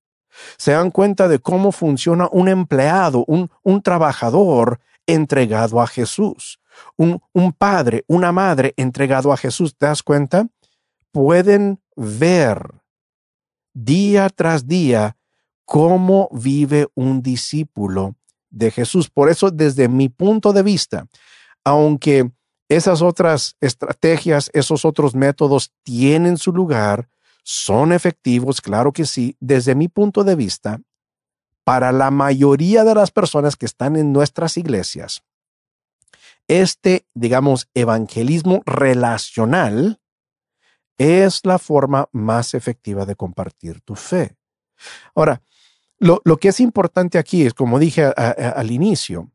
Se 0.58 0.72
dan 0.72 0.92
cuenta 0.92 1.28
de 1.28 1.40
cómo 1.40 1.72
funciona 1.72 2.28
un 2.32 2.50
empleado, 2.50 3.24
un, 3.28 3.50
un 3.64 3.82
trabajador 3.82 4.80
entregado 5.06 5.82
a 5.82 5.88
Jesús 5.88 6.60
un, 6.98 7.54
padre, 7.58 8.04
una 8.08 8.32
madre 8.32 8.74
entregado 8.78 9.32
a 9.32 9.38
Jesús, 9.38 9.76
¿te 9.78 9.86
das 9.86 10.04
cuenta? 10.04 10.48
Pueden 11.12 11.82
ver 11.96 12.82
día 13.74 14.30
tras 14.30 14.68
día 14.68 15.18
cómo 15.66 16.30
vive 16.32 16.88
un 16.96 17.22
discípulo 17.22 18.16
de 18.50 18.72
Jesús. 18.72 19.10
Por 19.10 19.30
eso, 19.30 19.52
desde 19.52 19.88
mi 19.88 20.10
punto 20.10 20.54
de 20.54 20.64
vista, 20.64 21.08
aunque 21.64 22.32
esas 22.70 23.02
otras 23.02 23.56
estrategias, 23.62 24.50
esos 24.54 24.86
otros 24.86 25.16
métodos 25.16 25.72
tienen 25.84 26.38
su 26.38 26.52
lugar, 26.52 27.10
son 27.44 27.92
efectivos, 27.92 28.62
claro 28.62 28.92
que 28.92 29.06
sí, 29.06 29.36
desde 29.40 29.76
mi 29.76 29.88
punto 29.88 30.24
de 30.24 30.36
vista, 30.36 30.82
para 31.64 31.92
la 31.92 32.12
mayoría 32.12 32.84
de 32.84 32.96
las 32.96 33.12
personas 33.12 33.56
que 33.56 33.66
están 33.66 33.96
en 33.96 34.12
nuestras 34.14 34.58
iglesias, 34.58 35.24
este, 36.48 37.06
digamos, 37.14 37.68
evangelismo 37.74 38.62
relacional 38.66 40.00
es 40.98 41.42
la 41.44 41.60
forma 41.60 42.08
más 42.12 42.54
efectiva 42.54 43.06
de 43.06 43.16
compartir 43.16 43.82
tu 43.82 43.96
fe. 43.96 44.36
Ahora, 45.14 45.42
lo, 45.98 46.22
que 46.38 46.50
es 46.50 46.60
importante 46.60 47.18
aquí 47.18 47.46
es, 47.46 47.54
como 47.54 47.80
dije 47.80 48.06
al 48.06 48.72
inicio, 48.72 49.32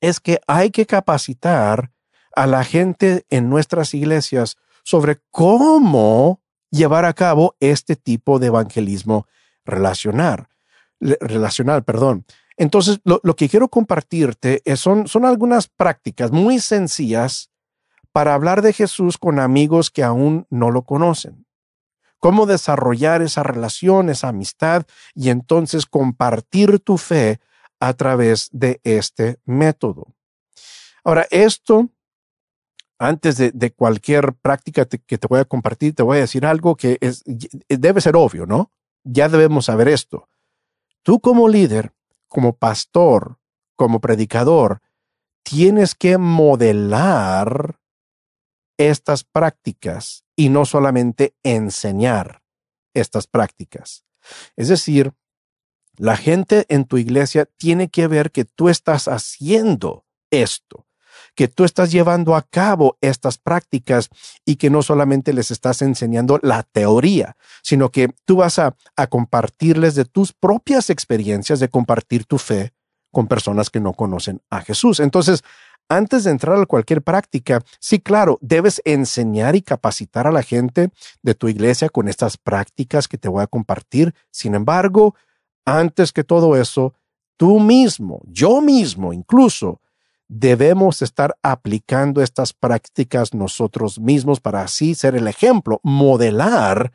es 0.00 0.20
que 0.20 0.40
hay 0.46 0.70
que 0.70 0.86
capacitar 0.86 1.90
a 2.36 2.46
la 2.46 2.64
gente 2.64 3.24
en 3.30 3.48
nuestras 3.48 3.94
iglesias 3.94 4.56
sobre 4.82 5.20
cómo 5.30 6.40
llevar 6.70 7.04
a 7.04 7.12
cabo 7.12 7.56
este 7.60 7.96
tipo 7.96 8.38
de 8.38 8.48
evangelismo 8.48 9.26
relacional. 9.64 10.48
Relacional, 11.00 11.84
perdón. 11.84 12.24
Entonces, 12.56 13.00
lo, 13.04 13.20
que 13.36 13.48
quiero 13.48 13.68
compartirte 13.68 14.62
son, 14.76 15.08
son 15.08 15.24
algunas 15.24 15.68
prácticas 15.68 16.30
muy 16.30 16.60
sencillas 16.60 17.50
para 18.12 18.34
hablar 18.34 18.62
de 18.62 18.72
Jesús 18.72 19.18
con 19.18 19.40
amigos 19.40 19.90
que 19.90 20.04
aún 20.04 20.46
no 20.48 20.70
lo 20.70 20.82
conocen. 20.82 21.46
Cómo 22.20 22.46
desarrollar 22.46 23.22
esa 23.22 23.42
relación, 23.42 24.08
esa 24.08 24.28
amistad 24.28 24.86
y 25.14 25.30
entonces 25.30 25.84
compartir 25.84 26.78
tu 26.78 26.96
fe 26.96 27.40
a 27.80 27.92
través 27.94 28.48
de 28.52 28.80
este 28.84 29.40
método. 29.44 30.06
Ahora, 31.02 31.26
esto, 31.30 31.90
antes 32.98 33.36
de, 33.36 33.72
cualquier 33.72 34.34
práctica 34.34 34.86
que 34.86 35.18
te 35.18 35.26
voy 35.26 35.40
a 35.40 35.44
compartir, 35.44 35.94
te 35.94 36.02
voy 36.02 36.18
a 36.18 36.22
decir 36.22 36.46
algo 36.46 36.76
que 36.76 36.98
es, 37.00 37.22
debe 37.68 38.00
ser 38.00 38.16
obvio, 38.16 38.46
¿no? 38.46 38.70
Ya 39.02 39.28
debemos 39.28 39.66
saber 39.66 39.88
esto. 39.88 40.28
Tú 41.02 41.20
como 41.20 41.48
líder 41.48 41.92
como 42.34 42.56
pastor, 42.56 43.38
como 43.76 44.00
predicador, 44.00 44.82
tienes 45.44 45.94
que 45.94 46.18
modelar 46.18 47.78
estas 48.76 49.22
prácticas 49.22 50.24
y 50.34 50.48
no 50.48 50.64
solamente 50.64 51.36
enseñar 51.44 52.42
estas 52.92 53.28
prácticas. 53.28 54.04
Es 54.56 54.66
decir, 54.66 55.12
la 55.96 56.16
gente 56.16 56.66
en 56.68 56.86
tu 56.86 56.98
iglesia 56.98 57.46
tiene 57.56 57.88
que 57.88 58.08
ver 58.08 58.32
que 58.32 58.44
tú 58.44 58.68
estás 58.68 59.06
haciendo 59.06 60.04
esto, 60.32 60.88
que 61.34 61.48
tú 61.48 61.64
estás 61.64 61.90
llevando 61.90 62.36
a 62.36 62.42
cabo 62.42 62.96
estas 63.00 63.38
prácticas 63.38 64.08
y 64.44 64.56
que 64.56 64.70
no 64.70 64.82
solamente 64.82 65.32
les 65.32 65.50
estás 65.50 65.82
enseñando 65.82 66.38
la 66.42 66.62
teoría, 66.62 67.36
sino 67.62 67.90
que 67.90 68.10
tú 68.24 68.36
vas 68.36 68.58
a, 68.58 68.74
compartirles 69.08 69.94
de 69.94 70.04
tus 70.04 70.32
propias 70.32 70.90
experiencias, 70.90 71.60
de 71.60 71.68
compartir 71.68 72.24
tu 72.24 72.38
fe 72.38 72.72
con 73.12 73.26
personas 73.26 73.70
que 73.70 73.80
no 73.80 73.92
conocen 73.92 74.40
a 74.50 74.60
Jesús. 74.60 75.00
Entonces, 75.00 75.42
antes 75.88 76.24
de 76.24 76.30
entrar 76.30 76.58
a 76.58 76.66
cualquier 76.66 77.02
práctica, 77.02 77.60
sí, 77.78 78.00
claro, 78.00 78.38
debes 78.40 78.80
enseñar 78.84 79.54
y 79.54 79.62
capacitar 79.62 80.26
a 80.26 80.32
la 80.32 80.42
gente 80.42 80.90
de 81.22 81.34
tu 81.34 81.48
iglesia 81.48 81.88
con 81.88 82.08
estas 82.08 82.36
prácticas 82.36 83.06
que 83.06 83.18
te 83.18 83.28
voy 83.28 83.42
a 83.42 83.46
compartir. 83.46 84.14
Sin 84.30 84.54
embargo, 84.54 85.14
antes 85.66 86.12
que 86.12 86.24
todo 86.24 86.56
eso, 86.56 86.94
tú 87.36 87.60
mismo, 87.60 88.22
yo 88.26 88.60
mismo 88.60 89.12
incluso, 89.12 89.80
debemos 90.36 91.00
estar 91.00 91.36
aplicando 91.44 92.20
estas 92.20 92.52
prácticas 92.52 93.34
nosotros 93.34 94.00
mismos 94.00 94.40
para 94.40 94.62
así 94.62 94.96
ser 94.96 95.14
el 95.14 95.28
ejemplo, 95.28 95.78
modelar 95.84 96.92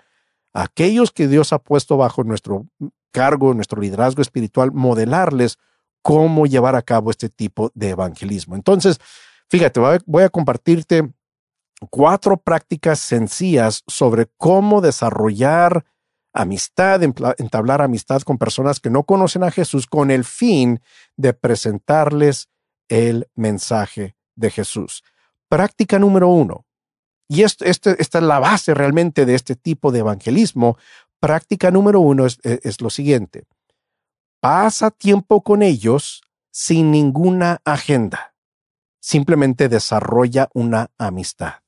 a 0.53 0.63
aquellos 0.63 1.12
que 1.12 1.29
Dios 1.29 1.53
ha 1.53 1.60
puesto 1.60 1.96
bajo 1.96 2.25
nuestro 2.25 2.67
cargo, 3.12 3.53
nuestro 3.53 3.79
liderazgo 3.79 4.22
espiritual, 4.22 4.74
modelarles 4.74 5.58
cómo 6.01 6.48
llevar 6.48 6.75
a 6.75 6.81
cabo 6.81 7.12
este 7.12 7.29
tipo 7.29 7.72
de 7.74 7.91
evangelismo. 7.91 8.55
Entonces, 8.55 9.00
fíjate, 9.48 9.79
voy 10.05 10.24
a 10.24 10.29
compartirte 10.29 11.10
cuatro 11.89 12.36
prácticas 12.36 13.00
sencillas 13.00 13.84
sobre 13.88 14.27
cómo 14.36 14.81
desarrollar 14.81 15.86
amistad, 16.34 17.01
entablar 17.03 17.81
amistad 17.81 18.22
con 18.24 18.38
personas 18.38 18.81
que 18.81 18.89
no 18.89 19.03
conocen 19.03 19.46
a 19.46 19.51
Jesús 19.51 19.88
con 19.88 20.12
el 20.12 20.25
fin 20.25 20.81
de 21.15 21.34
presentarles 21.34 22.50
el 22.89 23.29
mensaje 23.36 24.15
de 24.36 24.51
Jesús. 24.51 25.03
Práctica 25.48 25.98
número 25.98 26.27
uno. 26.27 26.65
Y 27.27 27.43
esto, 27.43 27.63
esta 27.63 27.96
es 27.98 28.24
la 28.24 28.39
base 28.39 28.74
realmente 28.74 29.25
de 29.25 29.36
este 29.36 29.55
tipo 29.55 29.91
de 29.91 30.00
evangelismo. 30.00 30.77
Práctica 31.19 31.72
número 31.72 32.01
uno 32.01 32.25
es, 32.25 32.39
es 32.43 32.81
lo 32.81 32.89
siguiente. 32.89 33.46
Pasa 34.41 34.91
tiempo 34.91 35.43
con 35.43 35.62
ellos 35.62 36.22
sin 36.51 36.91
ninguna 36.91 37.62
agenda. 37.63 38.34
Simplemente 39.00 39.69
desarrolla 39.69 40.50
una 40.53 40.91
amistad. 40.98 41.62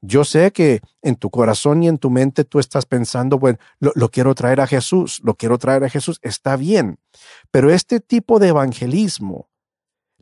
Yo 0.00 0.24
sé 0.24 0.52
que 0.52 0.80
en 1.02 1.16
tu 1.16 1.30
corazón 1.30 1.82
y 1.82 1.88
en 1.88 1.98
tu 1.98 2.10
mente 2.10 2.44
tú 2.44 2.58
estás 2.58 2.86
pensando, 2.86 3.38
bueno, 3.38 3.58
lo, 3.80 4.10
quiero 4.10 4.34
traer 4.34 4.60
a 4.60 4.66
Jesús, 4.66 5.20
lo 5.24 5.34
quiero 5.34 5.58
traer 5.58 5.84
a 5.84 5.88
Jesús, 5.88 6.18
está 6.22 6.56
bien, 6.56 6.98
pero 7.50 7.70
este 7.70 8.00
tipo 8.00 8.38
de 8.38 8.48
evangelismo 8.48 9.48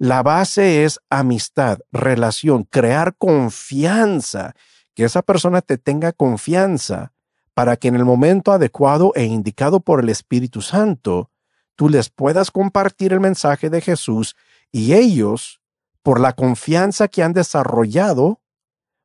la 0.02 0.24
base 0.24 0.82
es 0.82 0.98
amistad, 1.10 1.78
relación, 1.92 2.64
crear 2.64 3.14
confianza, 3.16 4.56
que 4.94 5.04
esa 5.04 5.22
persona 5.22 5.60
te 5.62 5.78
tenga 5.78 6.10
confianza 6.10 7.12
para 7.54 7.76
que 7.76 7.86
en 7.86 7.94
el 7.94 8.04
momento 8.04 8.50
adecuado 8.50 9.12
e 9.14 9.22
indicado 9.22 9.78
por 9.78 10.00
el 10.00 10.08
Espíritu 10.08 10.60
Santo, 10.60 11.30
tú 11.76 11.88
les 11.88 12.10
puedas 12.10 12.50
compartir 12.50 13.12
el 13.12 13.20
mensaje 13.20 13.70
de 13.70 13.80
Jesús 13.80 14.34
y 14.72 14.94
ellos, 14.94 15.60
por 16.02 16.18
la 16.18 16.32
confianza 16.32 17.06
que 17.06 17.22
han 17.22 17.32
desarrollado, 17.32 18.40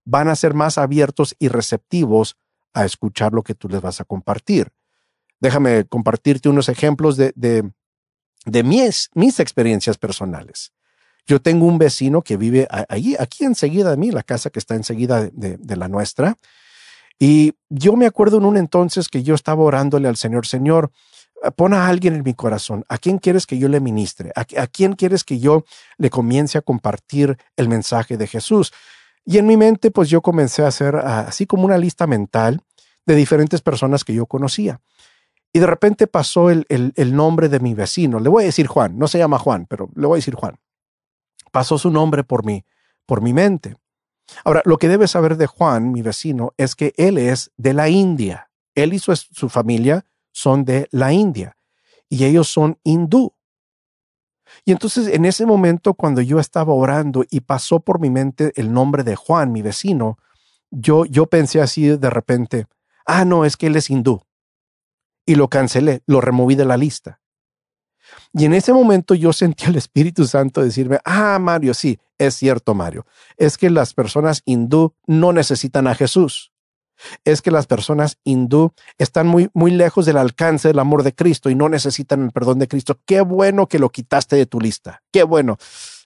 van 0.03 0.29
a 0.29 0.35
ser 0.35 0.55
más 0.55 0.79
abiertos 0.79 1.35
y 1.37 1.49
receptivos 1.49 2.37
a 2.73 2.85
escuchar 2.85 3.33
lo 3.33 3.43
que 3.43 3.53
tú 3.53 3.69
les 3.69 3.81
vas 3.81 4.01
a 4.01 4.03
compartir. 4.03 4.71
Déjame 5.39 5.85
compartirte 5.85 6.49
unos 6.49 6.69
ejemplos 6.69 7.17
de, 7.17 7.33
de, 7.35 8.63
mis, 8.63 9.11
mis 9.13 9.39
experiencias 9.39 9.99
personales. 9.99 10.73
Yo 11.27 11.41
tengo 11.41 11.65
un 11.65 11.77
vecino 11.77 12.21
que 12.21 12.37
vive 12.37 12.67
allí, 12.89 13.15
aquí 13.19 13.43
enseguida 13.43 13.91
de 13.91 13.97
mí, 13.97 14.11
la 14.11 14.23
casa 14.23 14.49
que 14.49 14.59
está 14.59 14.75
enseguida 14.75 15.29
de, 15.31 15.57
de, 15.57 15.75
la 15.75 15.89
nuestra. 15.89 16.37
Y 17.19 17.53
yo 17.69 17.95
me 17.97 18.05
acuerdo 18.05 18.37
en 18.37 18.45
un 18.45 18.57
entonces 18.57 19.09
que 19.09 19.23
yo 19.23 19.35
estaba 19.35 19.61
orándole 19.61 20.07
al 20.07 20.15
Señor, 20.15 20.47
Señor, 20.47 20.91
pon 21.55 21.73
a 21.73 21.87
alguien 21.87 22.15
en 22.15 22.23
mi 22.23 22.33
corazón. 22.33 22.85
¿A 22.87 22.97
quién 22.97 23.17
quieres 23.17 23.45
que 23.45 23.57
yo 23.57 23.67
le 23.67 23.79
ministre? 23.79 24.31
¿A, 24.35 24.41
¿A, 24.41 24.67
quién 24.67 24.93
quieres 24.93 25.23
que 25.23 25.39
yo 25.39 25.65
le 25.97 26.09
comience 26.09 26.57
a 26.57 26.61
compartir 26.61 27.37
el 27.57 27.67
mensaje 27.67 28.17
de 28.17 28.27
Jesús? 28.27 28.71
Y 29.25 29.37
en 29.37 29.45
mi 29.45 29.57
mente, 29.57 29.91
pues 29.91 30.09
yo 30.09 30.21
comencé 30.21 30.63
a 30.63 30.67
hacer 30.67 30.95
así 30.95 31.45
como 31.45 31.65
una 31.65 31.77
lista 31.77 32.07
mental 32.07 32.61
de 33.05 33.15
diferentes 33.15 33.61
personas 33.61 34.03
que 34.03 34.13
yo 34.13 34.25
conocía. 34.25 34.79
Y 35.51 35.59
de 35.59 35.65
repente 35.65 36.07
pasó 36.07 36.49
el, 36.49 36.65
el, 36.69 37.15
nombre 37.15 37.49
de 37.49 37.59
mi 37.59 37.73
vecino. 37.73 38.19
Le 38.19 38.29
voy 38.29 38.43
a 38.43 38.45
decir 38.45 38.67
Juan, 38.67 38.97
no 38.97 39.07
se 39.07 39.17
llama 39.17 39.39
Juan, 39.39 39.65
pero 39.65 39.89
le 39.95 40.07
voy 40.07 40.17
a 40.17 40.19
decir 40.19 40.35
Juan. 40.35 40.57
Pasó 41.57 41.79
su 41.79 41.89
nombre 41.89 42.23
por 42.23 42.45
mi, 42.45 42.63
por 43.07 43.23
mi 43.23 43.33
mente. 43.33 43.77
Ahora, 44.43 44.61
lo 44.63 44.77
que 44.77 44.87
debes 44.87 45.09
saber 45.09 45.37
de 45.37 45.47
Juan, 45.47 45.91
mi 45.91 46.03
vecino, 46.03 46.53
es 46.55 46.75
que 46.75 46.93
él 46.97 47.17
es 47.17 47.49
de 47.57 47.73
la 47.73 47.89
India. 47.89 48.51
Él 48.75 48.93
y 48.93 48.99
su, 48.99 49.15
su 49.15 49.49
familia 49.49 50.05
son 50.31 50.65
de 50.65 50.87
la 50.91 51.13
India 51.13 51.57
y 52.09 52.25
ellos 52.25 52.47
son 52.47 52.77
hindú. 52.83 53.33
Y 54.65 54.71
entonces 54.71 55.07
en 55.07 55.25
ese 55.25 55.47
momento 55.47 55.95
cuando 55.95 56.21
yo 56.21 56.39
estaba 56.39 56.73
orando 56.73 57.25
y 57.27 57.39
pasó 57.39 57.79
por 57.79 57.99
mi 57.99 58.11
mente 58.11 58.53
el 58.55 58.71
nombre 58.71 59.03
de 59.03 59.15
Juan, 59.15 59.51
mi 59.51 59.63
vecino, 59.63 60.19
yo, 60.69 61.05
yo 61.05 61.25
pensé 61.25 61.59
así 61.59 61.87
de 61.87 62.09
repente, 62.11 62.67
ah, 63.03 63.25
no, 63.25 63.45
es 63.45 63.57
que 63.57 63.65
él 63.65 63.77
es 63.77 63.89
hindú. 63.89 64.21
Y 65.25 65.33
lo 65.33 65.47
cancelé, 65.47 66.03
lo 66.05 66.21
removí 66.21 66.53
de 66.53 66.65
la 66.65 66.77
lista. 66.77 67.19
Y 68.33 68.45
en 68.45 68.53
ese 68.53 68.73
momento 68.73 69.15
yo 69.15 69.33
sentí 69.33 69.65
al 69.65 69.75
Espíritu 69.75 70.25
Santo 70.25 70.61
decirme, 70.61 70.99
ah, 71.05 71.39
Mario, 71.39 71.73
sí, 71.73 71.97
es 72.17 72.35
cierto, 72.35 72.73
Mario, 72.73 73.05
es 73.37 73.57
que 73.57 73.69
las 73.69 73.93
personas 73.93 74.41
hindú 74.45 74.93
no 75.05 75.33
necesitan 75.33 75.87
a 75.87 75.95
Jesús 75.95 76.51
es 77.23 77.41
que 77.41 77.51
las 77.51 77.67
personas 77.67 78.17
hindú 78.23 78.73
están 78.97 79.27
muy, 79.27 79.49
muy 79.53 79.71
lejos 79.71 80.05
del 80.05 80.17
alcance 80.17 80.67
del 80.67 80.79
amor 80.79 81.03
de 81.03 81.13
Cristo 81.13 81.49
y 81.49 81.55
no 81.55 81.69
necesitan 81.69 82.23
el 82.23 82.31
perdón 82.31 82.59
de 82.59 82.67
Cristo. 82.67 82.99
Qué 83.05 83.21
bueno 83.21 83.67
que 83.67 83.79
lo 83.79 83.89
quitaste 83.89 84.35
de 84.35 84.45
tu 84.45 84.59
lista. 84.59 85.03
Qué 85.11 85.23
bueno. 85.23 85.57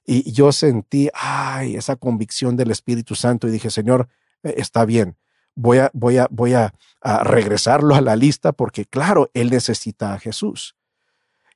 Y 0.05 0.31
yo 0.31 0.51
sentí, 0.51 1.09
ay, 1.13 1.75
esa 1.75 1.95
convicción 1.95 2.57
del 2.57 2.71
Espíritu 2.71 3.15
Santo 3.15 3.47
y 3.47 3.51
dije, 3.51 3.69
Señor, 3.69 4.07
eh, 4.43 4.55
está 4.57 4.85
bien. 4.85 5.17
Voy 5.55 5.79
a, 5.79 5.91
voy 5.93 6.17
a, 6.17 6.27
voy 6.31 6.53
a, 6.53 6.73
a 7.01 7.23
regresarlo 7.23 7.95
a 7.95 8.01
la 8.01 8.15
lista 8.15 8.51
porque, 8.51 8.85
claro, 8.85 9.29
Él 9.33 9.49
necesita 9.51 10.13
a 10.13 10.19
Jesús. 10.19 10.75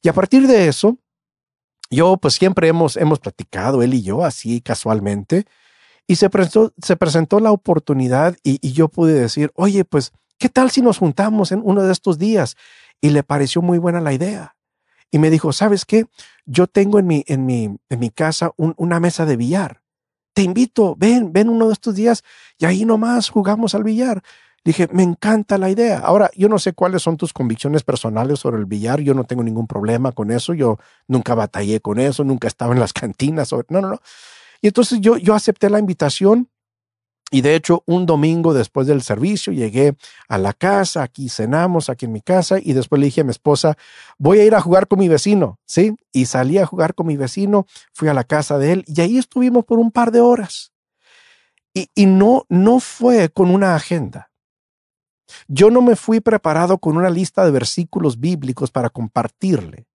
Y 0.06 0.08
a 0.08 0.14
partir 0.14 0.46
de 0.46 0.68
eso, 0.68 1.00
yo 1.90 2.18
pues 2.18 2.36
siempre 2.36 2.68
hemos, 2.68 2.96
hemos 2.96 3.18
platicado, 3.18 3.82
él 3.82 3.96
y 3.96 4.04
yo, 4.04 4.24
así 4.24 4.62
casualmente, 4.62 5.48
y 6.06 6.18
se 6.18 6.30
presentó, 6.30 6.72
se 6.80 6.96
presentó 6.96 7.40
la 7.40 7.52
oportunidad 7.52 8.38
y, 8.44 8.72
yo 8.72 8.88
pude 8.88 9.14
decir, 9.14 9.52
oye, 9.56 9.84
pues, 9.84 10.12
¿qué 10.38 10.48
tal 10.48 10.70
si 10.70 10.84
nos 10.84 11.00
juntamos 11.00 11.52
en 11.52 11.60
uno 11.64 11.82
de 11.82 11.92
estos 11.92 12.20
días? 12.20 12.56
Y 13.02 13.10
le 13.10 13.24
pareció 13.24 13.64
muy 13.64 13.80
buena 13.80 14.00
la 14.00 14.14
idea. 14.14 14.56
Y 15.10 15.18
me 15.18 15.32
dijo, 15.32 15.52
¿sabes 15.52 15.86
qué? 15.86 16.06
Yo 16.46 16.68
tengo 16.68 17.00
en 17.00 17.08
mi, 17.08 17.24
en 17.26 17.48
mi, 17.48 17.76
en 17.90 18.00
mi 18.00 18.12
casa 18.12 18.52
un, 18.58 18.76
una 18.78 19.00
mesa 19.00 19.26
de 19.26 19.38
billar. 19.38 19.82
Te 20.34 20.44
invito, 20.44 20.96
ven, 20.96 21.34
ven 21.34 21.50
uno 21.50 21.66
de 21.66 21.74
estos 21.74 21.96
días 21.96 22.24
y 22.60 22.66
ahí 22.66 22.86
nomás 22.86 23.30
jugamos 23.30 23.74
al 23.74 23.84
billar. 23.84 24.22
Dije, 24.66 24.90
me 24.92 25.04
encanta 25.04 25.58
la 25.60 25.70
idea. 25.70 26.00
Ahora, 26.00 26.32
yo 26.36 26.50
no 26.50 26.60
sé 26.60 26.74
cuáles 26.74 27.04
son 27.04 27.16
tus 27.16 27.32
convicciones 27.32 27.84
personales 27.84 28.40
sobre 28.40 28.58
el 28.58 28.66
billar. 28.66 29.00
Yo 29.00 29.14
no 29.14 29.24
tengo 29.24 29.44
ningún 29.44 29.68
problema 29.68 30.12
con 30.12 30.32
eso. 30.32 30.56
Yo 30.56 30.80
nunca 31.08 31.36
batallé 31.36 31.80
con 31.80 32.00
eso, 32.00 32.24
nunca 32.24 32.48
estaba 32.48 32.74
en 32.74 32.80
las 32.80 32.92
cantinas. 33.02 33.54
No, 33.70 33.82
no, 33.82 33.90
no. 33.90 34.02
Y 34.62 34.68
entonces 34.68 35.00
yo, 35.00 35.18
yo 35.18 35.36
acepté 35.36 35.70
la 35.70 35.80
invitación 35.80 36.50
y 37.32 37.42
de 37.42 37.56
hecho, 37.56 37.84
un 37.88 38.06
domingo 38.06 38.54
después 38.54 38.86
del 38.86 39.02
servicio 39.02 39.52
llegué 39.52 39.96
a 40.28 40.38
la 40.38 40.54
casa, 40.54 41.02
aquí 41.02 41.28
cenamos, 41.28 41.90
aquí 41.90 42.06
en 42.06 42.12
mi 42.12 42.22
casa, 42.22 42.60
y 42.62 42.74
después 42.74 43.00
le 43.00 43.08
dije 43.08 43.22
a 43.22 43.24
mi 43.24 43.32
esposa, 43.32 43.78
voy 44.20 44.40
a 44.40 44.46
ir 44.46 44.54
a 44.54 44.62
jugar 44.62 44.88
con 44.88 45.00
mi 45.00 45.08
vecino, 45.08 45.60
¿sí? 45.66 45.96
Y 46.14 46.28
salí 46.28 46.60
a 46.60 46.68
jugar 46.68 46.94
con 46.94 47.08
mi 47.08 47.18
vecino, 47.18 47.66
fui 47.94 48.08
a 48.10 48.14
la 48.14 48.24
casa 48.24 48.60
de 48.60 48.74
él, 48.74 48.86
y 48.88 49.02
ahí 49.02 49.18
estuvimos 49.18 49.66
por 49.66 49.80
un 49.80 49.92
par 49.92 50.12
de 50.12 50.22
horas. 50.22 50.72
Y, 51.74 51.90
y 51.96 52.06
no, 52.06 52.46
no 52.48 52.80
fue 52.80 53.30
con 53.30 53.50
una 53.50 53.76
agenda. 53.76 54.30
Yo 55.48 55.70
no 55.72 55.82
me 55.82 55.96
fui 55.96 56.20
preparado 56.20 56.78
con 56.78 56.98
una 56.98 57.10
lista 57.10 57.46
de 57.46 57.52
versículos 57.52 58.20
bíblicos 58.20 58.72
para 58.72 58.90
compartirle. 58.90 59.88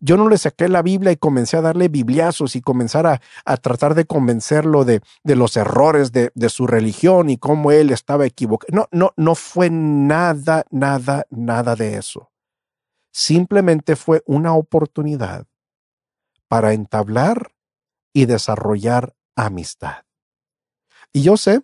Yo 0.00 0.16
no 0.16 0.28
le 0.28 0.38
saqué 0.38 0.68
la 0.68 0.82
Biblia 0.82 1.12
y 1.12 1.16
comencé 1.16 1.56
a 1.56 1.62
darle 1.62 1.88
bibliazos 1.88 2.56
y 2.56 2.62
comenzar 2.62 3.06
a, 3.06 3.20
a 3.44 3.56
tratar 3.56 3.94
de 3.94 4.06
convencerlo 4.06 4.84
de, 4.84 5.02
de 5.22 5.36
los 5.36 5.56
errores 5.56 6.12
de, 6.12 6.30
de, 6.34 6.48
su 6.48 6.66
religión 6.66 7.30
y 7.30 7.36
cómo 7.36 7.70
él 7.70 7.90
estaba 7.90 8.26
equivocado. 8.26 8.74
No, 8.74 8.88
no, 8.92 9.12
no 9.16 9.34
fue 9.34 9.70
nada, 9.70 10.64
nada, 10.70 11.26
nada 11.30 11.76
de 11.76 11.96
eso. 11.96 12.30
Simplemente 13.12 13.94
fue 13.94 14.22
una 14.26 14.54
oportunidad 14.54 15.46
para 16.48 16.72
entablar 16.72 17.52
y 18.12 18.26
desarrollar 18.26 19.14
amistad. 19.36 20.04
Y 21.12 21.22
yo 21.22 21.36
sé 21.36 21.62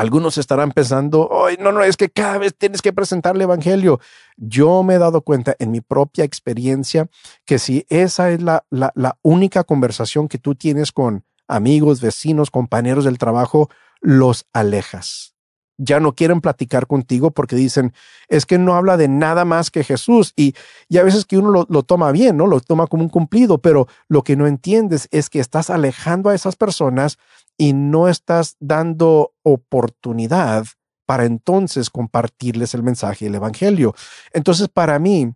algunos 0.00 0.38
estarán 0.38 0.72
pensando, 0.72 1.28
Ay, 1.44 1.58
no, 1.60 1.72
no, 1.72 1.82
es 1.82 1.98
que 1.98 2.08
cada 2.08 2.38
vez 2.38 2.56
tienes 2.56 2.80
que 2.80 2.92
presentar 2.92 3.36
el 3.36 3.42
Evangelio. 3.42 4.00
Yo 4.38 4.82
me 4.82 4.94
he 4.94 4.98
dado 4.98 5.20
cuenta 5.20 5.54
en 5.58 5.70
mi 5.70 5.82
propia 5.82 6.24
experiencia 6.24 7.08
que 7.44 7.58
si 7.58 7.84
esa 7.90 8.30
es 8.30 8.40
la, 8.40 8.64
la, 8.70 8.92
la 8.94 9.18
única 9.20 9.62
conversación 9.62 10.28
que 10.28 10.38
tú 10.38 10.54
tienes 10.54 10.90
con 10.90 11.24
amigos, 11.48 12.00
vecinos, 12.00 12.50
compañeros 12.50 13.04
del 13.04 13.18
trabajo, 13.18 13.68
los 14.00 14.46
alejas. 14.54 15.34
Ya 15.76 16.00
no 16.00 16.14
quieren 16.14 16.40
platicar 16.40 16.86
contigo 16.86 17.30
porque 17.30 17.56
dicen, 17.56 17.92
es 18.28 18.46
que 18.46 18.58
no 18.58 18.76
habla 18.76 18.96
de 18.96 19.08
nada 19.08 19.44
más 19.44 19.70
que 19.70 19.84
Jesús. 19.84 20.32
Y, 20.34 20.54
y 20.88 20.96
a 20.96 21.02
veces 21.02 21.26
que 21.26 21.36
uno 21.36 21.50
lo, 21.50 21.66
lo, 21.68 21.82
toma 21.82 22.10
bien, 22.12 22.38
¿no? 22.38 22.46
Lo 22.46 22.60
toma 22.60 22.86
como 22.86 23.02
un 23.02 23.08
cumplido, 23.10 23.58
pero 23.58 23.86
lo 24.08 24.22
que 24.22 24.36
no 24.36 24.46
entiendes 24.46 25.08
es 25.10 25.28
que 25.28 25.40
estás 25.40 25.68
alejando 25.68 26.30
a 26.30 26.34
esas 26.34 26.56
personas 26.56 27.18
y 27.60 27.74
no 27.74 28.08
estás 28.08 28.56
dando 28.58 29.34
oportunidad 29.42 30.64
para 31.04 31.26
entonces 31.26 31.90
compartirles 31.90 32.72
el 32.72 32.82
mensaje 32.82 33.26
del 33.26 33.34
Evangelio. 33.34 33.94
Entonces, 34.32 34.68
para 34.70 34.98
mí, 34.98 35.34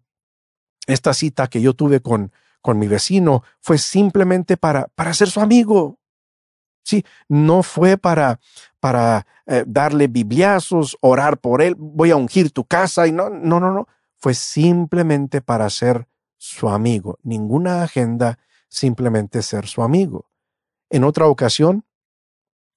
esta 0.87 1.13
cita 1.13 1.49
que 1.49 1.61
yo 1.61 1.75
tuve 1.75 2.01
con, 2.01 2.33
con 2.63 2.79
mi 2.79 2.89
vecino 2.89 3.43
fue 3.61 3.77
simplemente 3.77 4.57
para, 4.57 4.89
para 4.95 5.13
ser 5.13 5.29
su 5.29 5.39
amigo. 5.43 5.99
Sí, 6.83 7.05
no 7.29 7.63
fue 7.63 7.99
para, 7.99 8.41
para 8.81 9.27
eh, 9.45 9.65
darle 9.67 10.09
bibliazos, 10.09 10.97
orar 11.03 11.37
por 11.37 11.61
él, 11.61 11.75
voy 11.79 12.11
a 12.11 12.17
ungir 12.17 12.53
tu 12.53 12.65
casa 12.65 13.07
y 13.07 13.13
no, 13.13 13.29
no, 13.29 13.61
no, 13.61 13.71
no. 13.71 13.87
Fue 14.17 14.33
simplemente 14.33 15.43
para 15.43 15.69
ser 15.69 16.09
su 16.39 16.71
amigo. 16.71 17.19
Ninguna 17.23 17.83
agenda, 17.83 18.39
simplemente 18.71 19.43
ser 19.43 19.67
su 19.67 19.83
amigo. 19.83 20.31
En 20.89 21.05
otra 21.05 21.27
ocasión, 21.27 21.85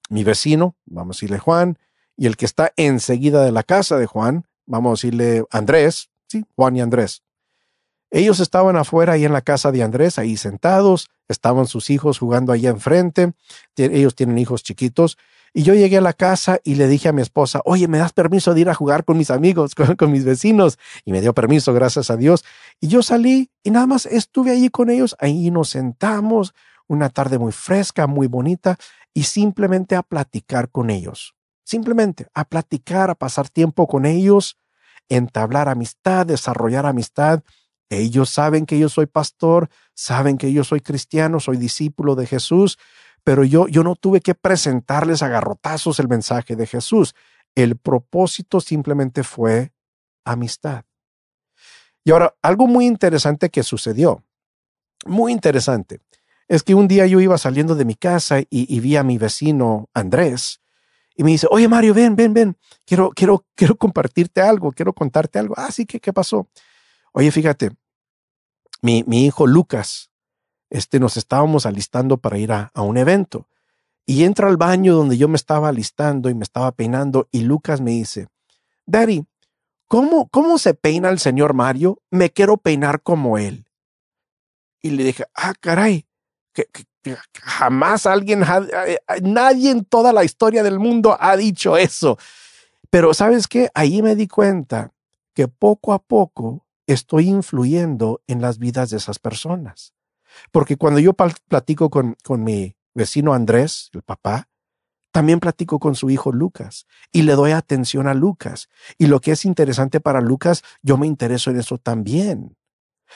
mi 0.08 0.24
vecino, 0.24 0.76
vamos 0.86 1.16
a 1.16 1.18
decirle 1.18 1.38
Juan, 1.38 1.78
y 2.16 2.26
el 2.26 2.36
que 2.36 2.46
está 2.46 2.72
enseguida 2.76 3.44
de 3.44 3.52
la 3.52 3.62
casa 3.62 3.96
de 3.96 4.06
Juan, 4.06 4.46
vamos 4.66 4.90
a 4.90 4.94
decirle 4.94 5.44
Andrés, 5.50 6.10
sí, 6.26 6.44
Juan 6.56 6.76
y 6.76 6.80
Andrés. 6.80 7.22
Ellos 8.10 8.40
estaban 8.40 8.76
afuera 8.76 9.14
ahí 9.14 9.24
en 9.24 9.32
la 9.32 9.42
casa 9.42 9.70
de 9.70 9.82
Andrés, 9.82 10.18
ahí 10.18 10.36
sentados, 10.36 11.10
estaban 11.28 11.66
sus 11.66 11.90
hijos 11.90 12.18
jugando 12.18 12.52
ahí 12.52 12.66
enfrente, 12.66 13.32
ellos 13.76 14.14
tienen 14.14 14.38
hijos 14.38 14.62
chiquitos, 14.62 15.18
y 15.54 15.62
yo 15.62 15.74
llegué 15.74 15.98
a 15.98 16.02
la 16.02 16.12
casa 16.12 16.60
y 16.62 16.74
le 16.74 16.88
dije 16.88 17.08
a 17.08 17.12
mi 17.12 17.22
esposa, 17.22 17.60
oye, 17.64 17.88
¿me 17.88 17.98
das 17.98 18.12
permiso 18.12 18.54
de 18.54 18.60
ir 18.60 18.70
a 18.70 18.74
jugar 18.74 19.04
con 19.04 19.16
mis 19.16 19.30
amigos, 19.30 19.74
con, 19.76 19.96
con, 19.96 20.12
mis 20.12 20.24
vecinos? 20.24 20.78
Y 21.04 21.12
me 21.12 21.20
dio 21.20 21.34
permiso, 21.34 21.72
gracias 21.72 22.10
a 22.10 22.16
Dios. 22.16 22.44
Y 22.80 22.88
yo 22.88 23.02
salí 23.02 23.50
y 23.62 23.70
nada 23.70 23.86
más 23.86 24.06
estuve 24.06 24.52
allí 24.52 24.68
con 24.68 24.90
ellos, 24.90 25.16
ahí 25.20 25.50
nos 25.50 25.70
sentamos, 25.70 26.54
una 26.86 27.10
tarde 27.10 27.38
muy 27.38 27.52
fresca, 27.52 28.06
muy 28.06 28.26
bonita, 28.26 28.78
y 29.18 29.24
simplemente 29.24 29.96
a 29.96 30.04
platicar 30.04 30.70
con 30.70 30.90
ellos. 30.90 31.34
Simplemente 31.64 32.28
a 32.34 32.44
platicar, 32.44 33.10
a 33.10 33.16
pasar 33.16 33.48
tiempo 33.48 33.88
con 33.88 34.06
ellos, 34.06 34.56
entablar 35.08 35.68
amistad, 35.68 36.24
desarrollar 36.24 36.86
amistad. 36.86 37.42
Ellos 37.88 38.30
saben 38.30 38.64
que 38.64 38.78
yo 38.78 38.88
soy 38.88 39.06
pastor, 39.06 39.70
saben 39.92 40.38
que 40.38 40.52
yo 40.52 40.62
soy 40.62 40.82
cristiano, 40.82 41.40
soy 41.40 41.56
discípulo 41.56 42.14
de 42.14 42.28
Jesús, 42.28 42.78
pero 43.24 43.42
yo, 43.42 43.66
yo 43.66 43.82
no 43.82 43.96
tuve 43.96 44.20
que 44.20 44.36
presentarles 44.36 45.24
a 45.24 45.28
garrotazos 45.28 45.98
el 45.98 46.06
mensaje 46.06 46.54
de 46.54 46.68
Jesús. 46.68 47.16
El 47.56 47.76
propósito 47.76 48.60
simplemente 48.60 49.24
fue 49.24 49.72
amistad. 50.24 50.84
Y 52.04 52.12
ahora, 52.12 52.36
algo 52.40 52.68
muy 52.68 52.86
interesante 52.86 53.50
que 53.50 53.64
sucedió, 53.64 54.22
muy 55.06 55.32
interesante, 55.32 56.02
es 56.48 56.62
que 56.62 56.74
un 56.74 56.88
día 56.88 57.06
yo 57.06 57.20
iba 57.20 57.36
saliendo 57.36 57.74
de 57.74 57.84
mi 57.84 57.94
casa 57.94 58.40
y, 58.48 58.80
vi 58.80 58.96
a 58.96 59.04
mi 59.04 59.18
vecino 59.18 59.88
Andrés 59.92 60.60
y 61.14 61.22
me 61.22 61.32
dice, 61.32 61.46
oye 61.50 61.68
Mario, 61.68 61.94
ven, 61.94 62.16
ven, 62.16 62.32
ven, 62.32 62.56
quiero, 62.86 63.10
quiero, 63.10 63.44
quiero 63.54 63.76
compartirte 63.76 64.40
algo, 64.40 64.72
quiero 64.72 64.92
contarte 64.92 65.38
algo. 65.38 65.54
Ah, 65.56 65.70
sí, 65.70 65.84
¿qué, 65.84 66.12
pasó? 66.12 66.48
Oye, 67.12 67.30
fíjate, 67.30 67.70
mi, 68.80 69.04
mi 69.06 69.26
hijo 69.26 69.46
Lucas, 69.46 70.10
este, 70.70 70.98
nos 71.00 71.16
estábamos 71.16 71.66
alistando 71.66 72.18
para 72.18 72.38
ir 72.38 72.52
a, 72.52 72.70
a 72.72 72.82
un 72.82 72.96
evento 72.96 73.48
y 74.06 74.24
entra 74.24 74.48
al 74.48 74.56
baño 74.56 74.94
donde 74.94 75.18
yo 75.18 75.28
me 75.28 75.36
estaba 75.36 75.68
alistando 75.68 76.30
y 76.30 76.34
me 76.34 76.44
estaba 76.44 76.72
peinando 76.72 77.28
y 77.30 77.42
Lucas 77.42 77.82
me 77.82 77.90
dice, 77.90 78.28
Daddy, 78.86 79.26
¿cómo, 79.86 80.28
cómo 80.28 80.56
se 80.56 80.72
peina 80.72 81.10
el 81.10 81.18
señor 81.18 81.52
Mario? 81.52 82.00
Me 82.10 82.30
quiero 82.30 82.56
peinar 82.56 83.02
como 83.02 83.36
él. 83.36 83.66
Y 84.80 84.90
le 84.90 85.04
dije, 85.04 85.24
ah, 85.34 85.52
caray, 85.60 86.07
jamás 87.42 88.06
alguien, 88.06 88.42
eh, 88.42 88.98
eh, 89.08 89.20
nadie 89.22 89.70
en 89.70 89.84
toda 89.84 90.12
la 90.12 90.24
historia 90.24 90.62
del 90.62 90.78
mundo 90.78 91.16
ha 91.18 91.36
dicho 91.36 91.76
eso. 91.76 92.18
Pero 92.90 93.14
sabes 93.14 93.46
qué, 93.46 93.70
ahí 93.74 94.02
me 94.02 94.16
di 94.16 94.28
cuenta 94.28 94.92
que 95.34 95.48
poco 95.48 95.92
a 95.92 95.98
poco 96.02 96.66
estoy 96.86 97.28
influyendo 97.28 98.22
en 98.26 98.40
las 98.40 98.58
vidas 98.58 98.90
de 98.90 98.96
esas 98.96 99.18
personas. 99.18 99.92
Porque 100.50 100.76
cuando 100.76 101.00
yo 101.00 101.14
platico 101.14 101.90
con, 101.90 102.16
con 102.24 102.44
mi 102.44 102.76
vecino 102.94 103.34
Andrés, 103.34 103.90
el 103.92 104.02
papá, 104.02 104.48
también 105.12 105.40
platico 105.40 105.78
con 105.78 105.94
su 105.94 106.10
hijo 106.10 106.32
Lucas 106.32 106.86
y 107.12 107.22
le 107.22 107.32
doy 107.32 107.52
atención 107.52 108.08
a 108.08 108.14
Lucas. 108.14 108.68
Y 108.98 109.06
lo 109.06 109.20
que 109.20 109.32
es 109.32 109.44
interesante 109.44 110.00
para 110.00 110.20
Lucas, 110.20 110.62
yo 110.82 110.96
me 110.96 111.06
intereso 111.06 111.50
en 111.50 111.58
eso 111.58 111.78
también. 111.78 112.57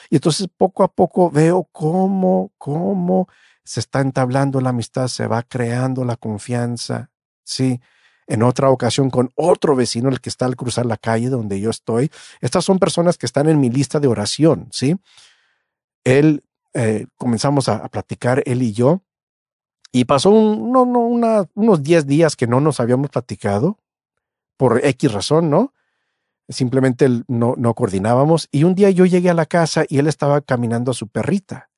Y 0.09 0.15
entonces 0.15 0.47
poco 0.55 0.83
a 0.83 0.87
poco 0.87 1.29
veo 1.29 1.67
cómo, 1.71 2.51
cómo 2.57 3.27
se 3.63 3.79
está 3.79 4.01
entablando 4.01 4.61
la 4.61 4.69
amistad, 4.69 5.07
se 5.07 5.27
va 5.27 5.43
creando 5.43 6.03
la 6.03 6.17
confianza. 6.17 7.09
Sí, 7.43 7.79
en 8.27 8.43
otra 8.43 8.69
ocasión 8.69 9.09
con 9.09 9.31
otro 9.35 9.75
vecino, 9.75 10.09
el 10.09 10.21
que 10.21 10.29
está 10.29 10.45
al 10.45 10.55
cruzar 10.55 10.85
la 10.85 10.97
calle 10.97 11.29
donde 11.29 11.59
yo 11.59 11.69
estoy. 11.69 12.09
Estas 12.41 12.65
son 12.65 12.79
personas 12.79 13.17
que 13.17 13.25
están 13.25 13.49
en 13.49 13.59
mi 13.59 13.69
lista 13.69 13.99
de 13.99 14.07
oración, 14.07 14.69
¿sí? 14.71 14.95
Él, 16.03 16.43
eh, 16.73 17.07
comenzamos 17.17 17.69
a, 17.69 17.87
platicar, 17.89 18.43
él 18.45 18.61
y 18.61 18.73
yo, 18.73 19.01
y 19.91 20.05
pasó 20.05 20.31
no, 20.31 20.85
no, 20.85 21.47
unos 21.53 21.83
10 21.83 22.07
días 22.07 22.35
que 22.35 22.47
no 22.47 22.59
nos 22.59 22.79
habíamos 22.79 23.09
platicado 23.09 23.77
por 24.57 24.83
X 24.83 25.11
razón, 25.11 25.49
¿no? 25.49 25.73
Simplemente 26.49 27.07
no, 27.27 27.55
no 27.57 27.73
coordinábamos. 27.73 28.49
Y 28.51 28.63
un 28.63 28.75
día 28.75 28.89
yo 28.89 29.05
llegué 29.05 29.29
a 29.29 29.33
la 29.33 29.45
casa 29.45 29.85
y 29.87 29.99
él 29.99 30.07
estaba 30.07 30.41
caminando 30.41 30.91
a 30.91 30.93
su 30.93 31.07
perrita. 31.07 31.69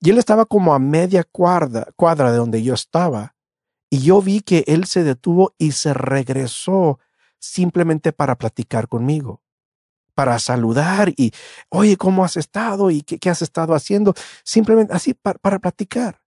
Y 0.00 0.10
él 0.10 0.18
estaba 0.18 0.46
como 0.46 0.74
a 0.74 0.78
media 0.78 1.22
cuadra, 1.22 1.86
cuadra 1.94 2.32
de 2.32 2.38
donde 2.38 2.62
yo 2.62 2.74
estaba. 2.74 3.36
Y 3.88 4.00
yo 4.00 4.20
vi 4.20 4.40
que 4.40 4.64
él 4.66 4.86
se 4.86 5.04
detuvo 5.04 5.54
y 5.58 5.72
se 5.72 5.94
regresó 5.94 6.98
simplemente 7.38 8.12
para 8.12 8.36
platicar 8.36 8.88
conmigo, 8.88 9.42
para 10.14 10.38
saludar 10.38 11.12
y, 11.16 11.32
oye, 11.68 11.96
¿cómo 11.96 12.24
has 12.24 12.36
estado? 12.36 12.90
¿Y 12.90 13.02
qué, 13.02 13.30
has 13.30 13.42
estado 13.42 13.74
haciendo? 13.74 14.14
Simplemente 14.44 14.92
así 14.94 15.14
para 15.14 15.58
platicar. 15.58 16.22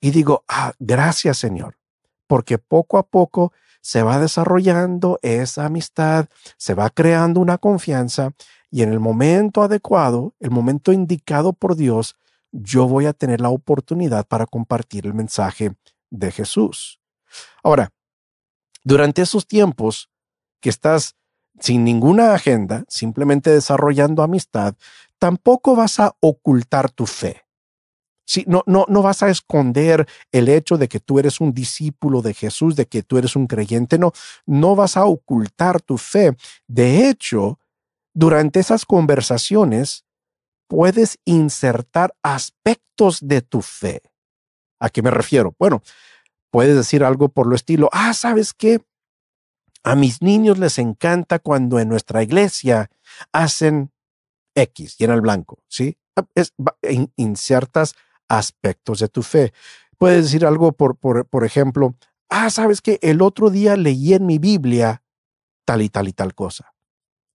Y 0.00 0.10
digo, 0.10 0.44
ah, 0.48 0.72
gracias 0.78 1.38
Señor, 1.38 1.78
porque 2.26 2.58
poco 2.58 2.98
a 2.98 3.06
poco 3.06 3.52
se 3.84 4.02
va 4.02 4.18
desarrollando 4.18 5.18
esa 5.20 5.66
amistad, 5.66 6.28
se 6.56 6.72
va 6.72 6.88
creando 6.88 7.38
una 7.40 7.58
confianza 7.58 8.32
y 8.70 8.82
en 8.82 8.90
el 8.90 8.98
momento 8.98 9.62
adecuado, 9.62 10.34
el 10.40 10.50
momento 10.50 10.90
indicado 10.90 11.52
por 11.52 11.76
Dios, 11.76 12.16
yo 12.50 12.88
voy 12.88 13.04
a 13.04 13.12
tener 13.12 13.42
la 13.42 13.50
oportunidad 13.50 14.26
para 14.26 14.46
compartir 14.46 15.04
el 15.04 15.12
mensaje 15.12 15.76
de 16.08 16.32
Jesús. 16.32 16.98
Ahora, 17.62 17.90
durante 18.84 19.20
esos 19.20 19.46
tiempos 19.46 20.08
que 20.60 20.70
estás 20.70 21.14
sin 21.60 21.84
ninguna 21.84 22.32
agenda, 22.32 22.84
simplemente 22.88 23.50
desarrollando 23.50 24.22
amistad, 24.22 24.76
tampoco 25.18 25.76
vas 25.76 26.00
a 26.00 26.16
ocultar 26.20 26.90
tu 26.90 27.04
fe 27.04 27.43
no, 28.46 28.62
no, 28.66 28.86
no 28.88 29.02
vas 29.02 29.22
a 29.22 29.30
esconder 29.30 30.06
el 30.32 30.48
hecho 30.48 30.78
de 30.78 30.88
que 30.88 31.00
tú 31.00 31.18
eres 31.18 31.40
un 31.40 31.52
discípulo 31.52 32.22
de 32.22 32.34
Jesús, 32.34 32.76
de 32.76 32.86
que 32.86 33.02
tú 33.02 33.18
eres 33.18 33.36
un 33.36 33.46
creyente, 33.46 33.98
no, 33.98 34.12
no 34.46 34.74
vas 34.74 34.96
a 34.96 35.04
ocultar 35.04 35.80
tu 35.80 35.98
fe. 35.98 36.36
De 36.66 37.08
hecho, 37.08 37.58
durante 38.14 38.60
esas 38.60 38.86
conversaciones 38.86 40.04
puedes 40.68 41.18
insertar 41.24 42.14
aspectos 42.22 43.18
de 43.20 43.42
tu 43.42 43.60
fe. 43.60 44.02
¿A 44.80 44.88
qué 44.88 45.02
me 45.02 45.10
refiero? 45.10 45.54
Bueno, 45.58 45.82
puedes 46.50 46.76
decir 46.76 47.04
algo 47.04 47.28
por 47.28 47.46
lo 47.46 47.54
estilo, 47.54 47.88
ah, 47.92 48.14
¿sabes 48.14 48.52
qué? 48.52 48.80
A 49.82 49.94
mis 49.94 50.22
niños 50.22 50.58
les 50.58 50.78
encanta 50.78 51.38
cuando 51.38 51.78
en 51.78 51.88
nuestra 51.88 52.22
iglesia 52.22 52.90
hacen 53.32 53.92
X, 54.54 54.96
en 55.00 55.10
el 55.10 55.20
blanco, 55.20 55.58
¿sí? 55.68 55.98
Es, 56.34 56.54
insertas 57.16 57.96
aspectos 58.28 58.98
de 58.98 59.08
tu 59.08 59.22
fe. 59.22 59.52
Puedes 59.98 60.24
decir 60.24 60.44
algo 60.44 60.72
por, 60.72 60.96
por, 60.96 61.26
por 61.26 61.44
ejemplo, 61.44 61.94
ah, 62.28 62.50
sabes 62.50 62.80
que 62.80 62.98
el 63.02 63.22
otro 63.22 63.50
día 63.50 63.76
leí 63.76 64.14
en 64.14 64.26
mi 64.26 64.38
Biblia 64.38 65.02
tal 65.64 65.82
y 65.82 65.88
tal 65.88 66.08
y 66.08 66.12
tal 66.12 66.34
cosa. 66.34 66.74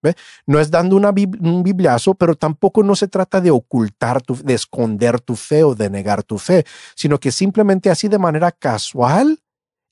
¿Ve? 0.01 0.15
No 0.45 0.59
es 0.59 0.71
dando 0.71 0.95
un 0.95 1.63
bibliazo, 1.63 2.15
pero 2.15 2.35
tampoco 2.35 2.83
no 2.83 2.95
se 2.95 3.09
trata 3.09 3.41
de 3.41 3.51
ocultar, 3.51 4.21
tu, 4.21 4.35
de 4.35 4.53
esconder 4.53 5.19
tu 5.19 5.35
fe 5.35 5.63
o 5.63 5.75
de 5.75 5.89
negar 5.89 6.23
tu 6.23 6.37
fe, 6.37 6.65
sino 6.95 7.19
que 7.19 7.31
simplemente 7.31 7.89
así 7.89 8.07
de 8.07 8.17
manera 8.17 8.51
casual 8.51 9.39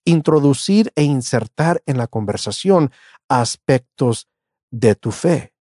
introducir 0.05 0.93
e 0.95 1.03
insertar 1.03 1.83
en 1.85 1.97
la 1.97 2.07
conversación 2.07 2.91
aspectos 3.27 4.29
de 4.71 4.95
tu 4.95 5.11
fe. 5.11 5.53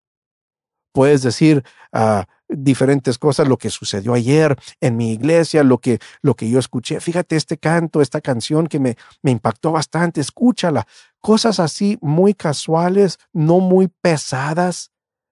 Puedes 0.94 1.24
decir, 1.24 1.64
ah, 1.92 2.28
diferentes 2.48 3.18
cosas, 3.18 3.48
lo 3.48 3.58
que 3.58 3.70
sucedió 3.70 4.14
ayer 4.14 4.56
en 4.82 4.98
mi 4.98 5.14
iglesia, 5.14 5.64
lo 5.64 5.80
que, 5.80 6.00
lo 6.22 6.36
que 6.36 6.50
yo 6.50 6.60
escuché. 6.60 7.00
Fíjate 7.00 7.36
este 7.36 7.58
canto, 7.58 8.02
esta 8.02 8.22
canción 8.22 8.68
que 8.68 8.80
me, 8.80 8.98
me 9.22 9.32
impactó 9.32 9.72
bastante, 9.72 10.22
escúchala. 10.22 10.88
Cosas 11.20 11.60
así 11.60 11.98
muy 12.02 12.34
casuales, 12.34 13.20
no 13.34 13.60
muy 13.60 13.88
pesadas, 14.02 14.92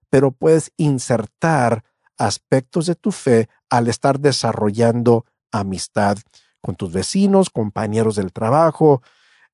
pero 0.10 0.32
puedes 0.32 0.72
insertar 0.78 1.84
aspectos 2.18 2.86
de 2.86 2.96
tu 2.96 3.12
fe 3.12 3.50
al 3.70 3.88
estar 3.88 4.20
desarrollando 4.20 5.26
amistad 5.52 6.18
con 6.62 6.76
tus 6.76 6.94
vecinos, 6.94 7.50
compañeros 7.50 8.16
del 8.16 8.32
trabajo, 8.32 9.02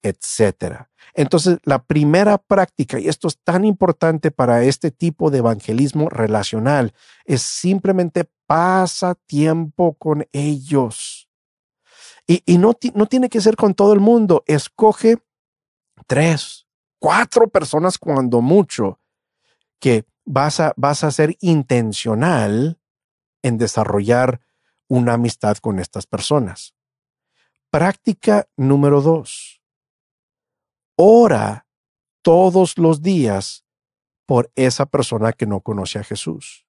etcétera. 0.02 0.90
Entonces, 1.14 1.58
la 1.64 1.84
primera 1.84 2.38
práctica, 2.38 3.00
y 3.00 3.08
esto 3.08 3.28
es 3.28 3.38
tan 3.44 3.66
importante 3.66 4.32
para 4.32 4.64
este 4.64 4.92
tipo 4.92 5.32
de 5.32 5.40
evangelismo 5.40 6.10
relacional, 6.10 6.94
es 7.26 7.42
simplemente 7.42 8.30
pasa 8.46 9.16
tiempo 9.16 9.94
con 9.94 10.28
ellos. 10.32 11.30
Y, 12.28 12.60
no, 12.60 12.74
no 12.94 13.08
tiene 13.08 13.28
que 13.28 13.42
ser 13.42 13.56
con 13.56 13.74
todo 13.74 13.92
el 13.92 14.00
mundo. 14.00 14.44
Escoge 14.46 15.18
tres, 16.06 16.68
cuatro 17.00 17.48
personas 17.48 17.98
cuando 17.98 18.42
mucho, 18.42 19.00
que 19.80 20.06
vas 20.26 20.60
a, 20.60 20.74
vas 20.78 21.04
a 21.04 21.10
ser 21.10 21.38
intencional 21.42 22.80
en 23.42 23.58
desarrollar 23.58 24.42
una 24.88 25.14
amistad 25.14 25.58
con 25.58 25.80
estas 25.80 26.06
personas. 26.06 26.76
Práctica 27.72 28.48
número 28.56 29.02
dos 29.02 29.49
ora 31.02 31.66
todos 32.22 32.78
los 32.78 33.02
días 33.02 33.64
por 34.26 34.52
esa 34.56 34.86
persona 34.86 35.32
que 35.32 35.46
no 35.46 35.62
conoce 35.62 35.98
a 35.98 36.04
Jesús. 36.04 36.66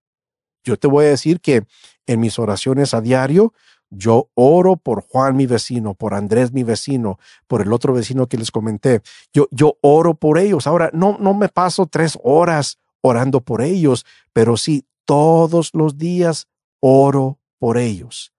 Yo 0.62 0.76
te 0.76 0.86
voy 0.86 1.06
a 1.06 1.08
decir 1.08 1.40
que 1.40 1.64
en 2.06 2.20
mis 2.20 2.38
oraciones 2.38 2.94
a 2.94 3.00
diario, 3.00 3.52
yo 3.90 4.30
oro 4.34 4.76
por 4.76 5.02
Juan 5.02 5.34
mi 5.34 5.46
vecino, 5.46 5.94
por 5.94 6.14
Andrés 6.14 6.52
mi 6.52 6.62
vecino, 6.62 7.18
por 7.48 7.60
el 7.60 7.72
otro 7.72 7.92
vecino 7.92 8.28
que 8.28 8.36
les 8.36 8.52
comenté. 8.52 9.02
Yo, 9.32 9.48
yo 9.50 9.78
oro 9.80 10.14
por 10.14 10.38
ellos. 10.38 10.68
Ahora, 10.68 10.90
no, 10.92 11.18
no 11.18 11.34
me 11.34 11.48
paso 11.48 11.86
tres 11.86 12.16
horas 12.22 12.78
orando 13.00 13.40
por 13.40 13.62
ellos, 13.62 14.06
pero 14.32 14.56
sí 14.56 14.86
todos 15.06 15.70
los 15.74 15.98
días 15.98 16.46
oro 16.78 17.40
por 17.58 17.78
ellos. 17.78 18.32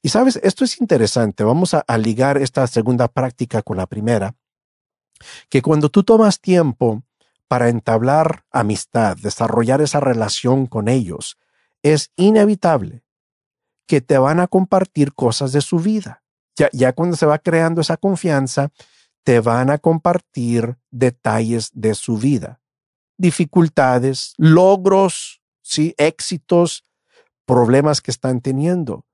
Y 0.00 0.08
sabes, 0.08 0.40
esto 0.42 0.64
es 0.64 0.80
interesante. 0.80 1.44
Vamos 1.44 1.74
a 1.74 1.98
ligar 1.98 2.38
esta 2.38 2.66
segunda 2.66 3.06
práctica 3.08 3.60
con 3.60 3.76
la 3.76 3.86
primera 3.86 4.34
que 5.48 5.62
cuando 5.62 5.88
tú 5.88 6.02
tomas 6.02 6.40
tiempo 6.40 7.02
para 7.48 7.68
entablar 7.68 8.44
amistad, 8.50 9.16
desarrollar 9.16 9.80
esa 9.80 10.00
relación 10.00 10.66
con 10.66 10.88
ellos, 10.88 11.38
es 11.82 12.10
inevitable 12.16 13.04
que 13.86 14.00
te 14.00 14.18
van 14.18 14.40
a 14.40 14.48
compartir 14.48 15.14
cosas 15.14 15.52
de 15.52 15.60
su 15.60 15.78
vida. 15.78 16.22
Ya, 16.72 16.92
cuando 16.94 17.16
se 17.16 17.26
va 17.26 17.38
creando 17.38 17.82
esa 17.82 17.98
confianza, 17.98 18.70
te 19.22 19.40
van 19.40 19.70
a 19.70 19.78
compartir 19.78 20.76
detalles 20.90 21.70
de 21.74 21.94
su 21.94 22.16
vida, 22.16 22.60
dificultades, 23.18 24.32
logros, 24.38 25.42
sí, 25.62 25.94
éxitos, 25.98 26.84
problemas 27.44 28.00
que 28.00 28.10
están 28.10 28.40
teniendo. 28.40 29.04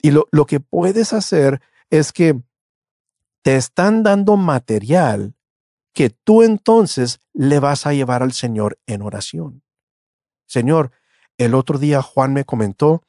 Y 0.00 0.12
lo, 0.12 0.28
lo 0.30 0.46
que 0.46 0.60
puedes 0.60 1.12
hacer 1.12 1.60
es 1.90 2.12
que 2.12 2.40
te 3.42 3.56
están 3.56 4.02
dando 4.02 4.36
material 4.36 5.34
que 5.92 6.10
tú 6.10 6.42
entonces 6.42 7.20
le 7.32 7.58
vas 7.58 7.86
a 7.86 7.92
llevar 7.92 8.22
al 8.22 8.32
Señor 8.32 8.78
en 8.86 9.02
oración. 9.02 9.62
Señor, 10.46 10.92
el 11.38 11.54
otro 11.54 11.78
día 11.78 12.02
Juan 12.02 12.32
me 12.32 12.44
comentó 12.44 13.02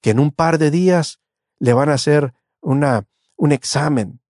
que 0.00 0.10
en 0.10 0.18
un 0.18 0.30
par 0.30 0.58
de 0.58 0.70
días 0.70 1.20
le 1.58 1.72
van 1.72 1.88
a 1.88 1.94
hacer 1.94 2.34
una, 2.60 3.06
un 3.36 3.52
examen. 3.52 4.20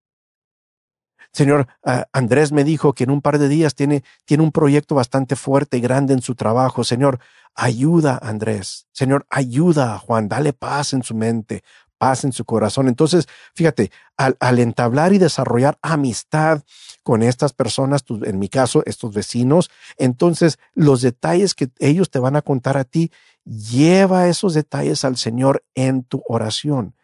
Señor, 1.32 1.68
Andrés 2.12 2.50
me 2.50 2.64
dijo 2.64 2.92
que 2.92 3.04
en 3.04 3.10
un 3.10 3.22
par 3.22 3.38
de 3.38 3.48
días 3.48 3.74
tiene, 3.74 4.02
tiene 4.24 4.42
un 4.42 4.50
proyecto 4.50 4.96
bastante 4.96 5.36
fuerte 5.36 5.76
y 5.76 5.80
grande 5.80 6.12
en 6.12 6.22
su 6.22 6.34
trabajo. 6.34 6.82
Señor, 6.82 7.20
ayuda 7.54 8.18
a 8.20 8.28
Andrés. 8.28 8.88
Señor, 8.92 9.26
ayuda 9.30 9.94
a 9.94 9.98
Juan. 9.98 10.28
Dale 10.28 10.52
paz 10.52 10.92
en 10.92 11.04
su 11.04 11.14
mente, 11.14 11.62
paz 12.00 12.24
en 12.24 12.32
su 12.32 12.46
corazón. 12.46 12.88
Entonces, 12.88 13.28
fíjate, 13.54 13.92
al, 14.16 14.58
entablar 14.58 15.12
y 15.12 15.18
desarrollar 15.18 15.78
amistad 15.82 16.62
con 17.02 17.22
estas 17.22 17.52
personas, 17.52 18.02
en 18.24 18.38
mi 18.38 18.48
caso, 18.48 18.82
estos 18.86 19.12
vecinos, 19.12 19.70
entonces 19.98 20.58
los 20.72 21.02
detalles 21.02 21.54
que 21.54 21.68
ellos 21.78 22.10
te 22.10 22.18
van 22.18 22.36
a 22.36 22.42
contar 22.42 22.78
a 22.78 22.84
ti, 22.84 23.12
lleva 23.44 24.28
esos 24.28 24.54
detalles 24.54 25.04
al 25.04 25.18
Señor 25.18 25.62
en 25.74 26.02
tu 26.04 26.22
oración. 26.26 26.96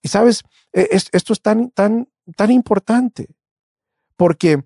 Y 0.00 0.08
sabes, 0.08 0.42
e, 0.72 0.88
esto 0.90 1.34
es 1.34 1.42
tan, 1.42 1.70
tan, 1.70 2.08
tan 2.34 2.50
importante, 2.50 3.28
porque 4.16 4.64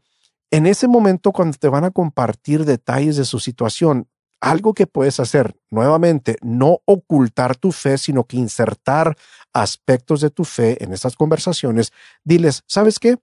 en 0.53 0.67
ese 0.67 0.87
momento 0.87 1.33
cuando 1.33 1.59
te 1.59 1.69
van 1.69 1.83
a 1.83 1.91
compartir 1.91 2.65
detalles 2.65 3.17
de 3.17 3.25
su 3.25 3.41
situación, 3.41 4.09
algo 4.41 4.75
que 4.75 4.87
puedes 4.87 5.21
hacer 5.21 5.57
nuevamente, 5.71 6.37
no 6.43 6.81
ocultar 6.85 7.57
tu 7.57 7.73
fe, 7.73 7.99
sino 7.99 8.25
que 8.25 8.37
insertar 8.37 9.17
aspectos 9.53 10.21
de 10.21 10.31
tu 10.31 10.45
fe 10.45 10.83
en 10.83 10.93
esas 10.93 11.17
conversaciones. 11.17 11.93
Diles, 12.25 12.63
¿sabes 12.67 12.99
qué? 12.99 13.17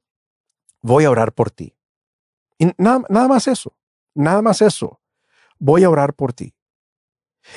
Voy 0.82 1.06
a 1.06 1.12
orar 1.12 1.34
por 1.34 1.52
ti. 1.52 1.76
Y 2.58 2.72
nada, 2.78 3.04
nada 3.10 3.28
más 3.28 3.48
eso, 3.48 3.76
nada 4.16 4.42
más 4.42 4.62
eso. 4.62 5.00
Voy 5.60 5.84
a 5.84 5.90
orar 5.90 6.14
por 6.14 6.34
ti. 6.34 6.56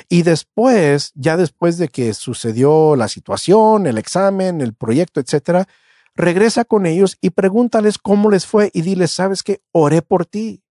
Y 0.09 0.23
después, 0.23 1.11
ya 1.15 1.37
después 1.37 1.77
de 1.77 1.89
que 1.89 2.13
sucedió 2.13 2.95
la 2.95 3.07
situación, 3.07 3.87
el 3.87 3.97
examen, 3.97 4.61
el 4.61 4.73
proyecto, 4.73 5.19
etcétera, 5.19 5.67
regresa 6.15 6.65
con 6.65 6.85
ellos 6.85 7.17
y 7.21 7.31
pregúntales 7.31 7.97
cómo 7.97 8.31
les 8.31 8.45
fue 8.45 8.71
y 8.73 8.81
diles, 8.81 9.11
¿sabes 9.11 9.43
qué? 9.43 9.61
Oré 9.71 10.01
por 10.01 10.25
ti. 10.25 10.63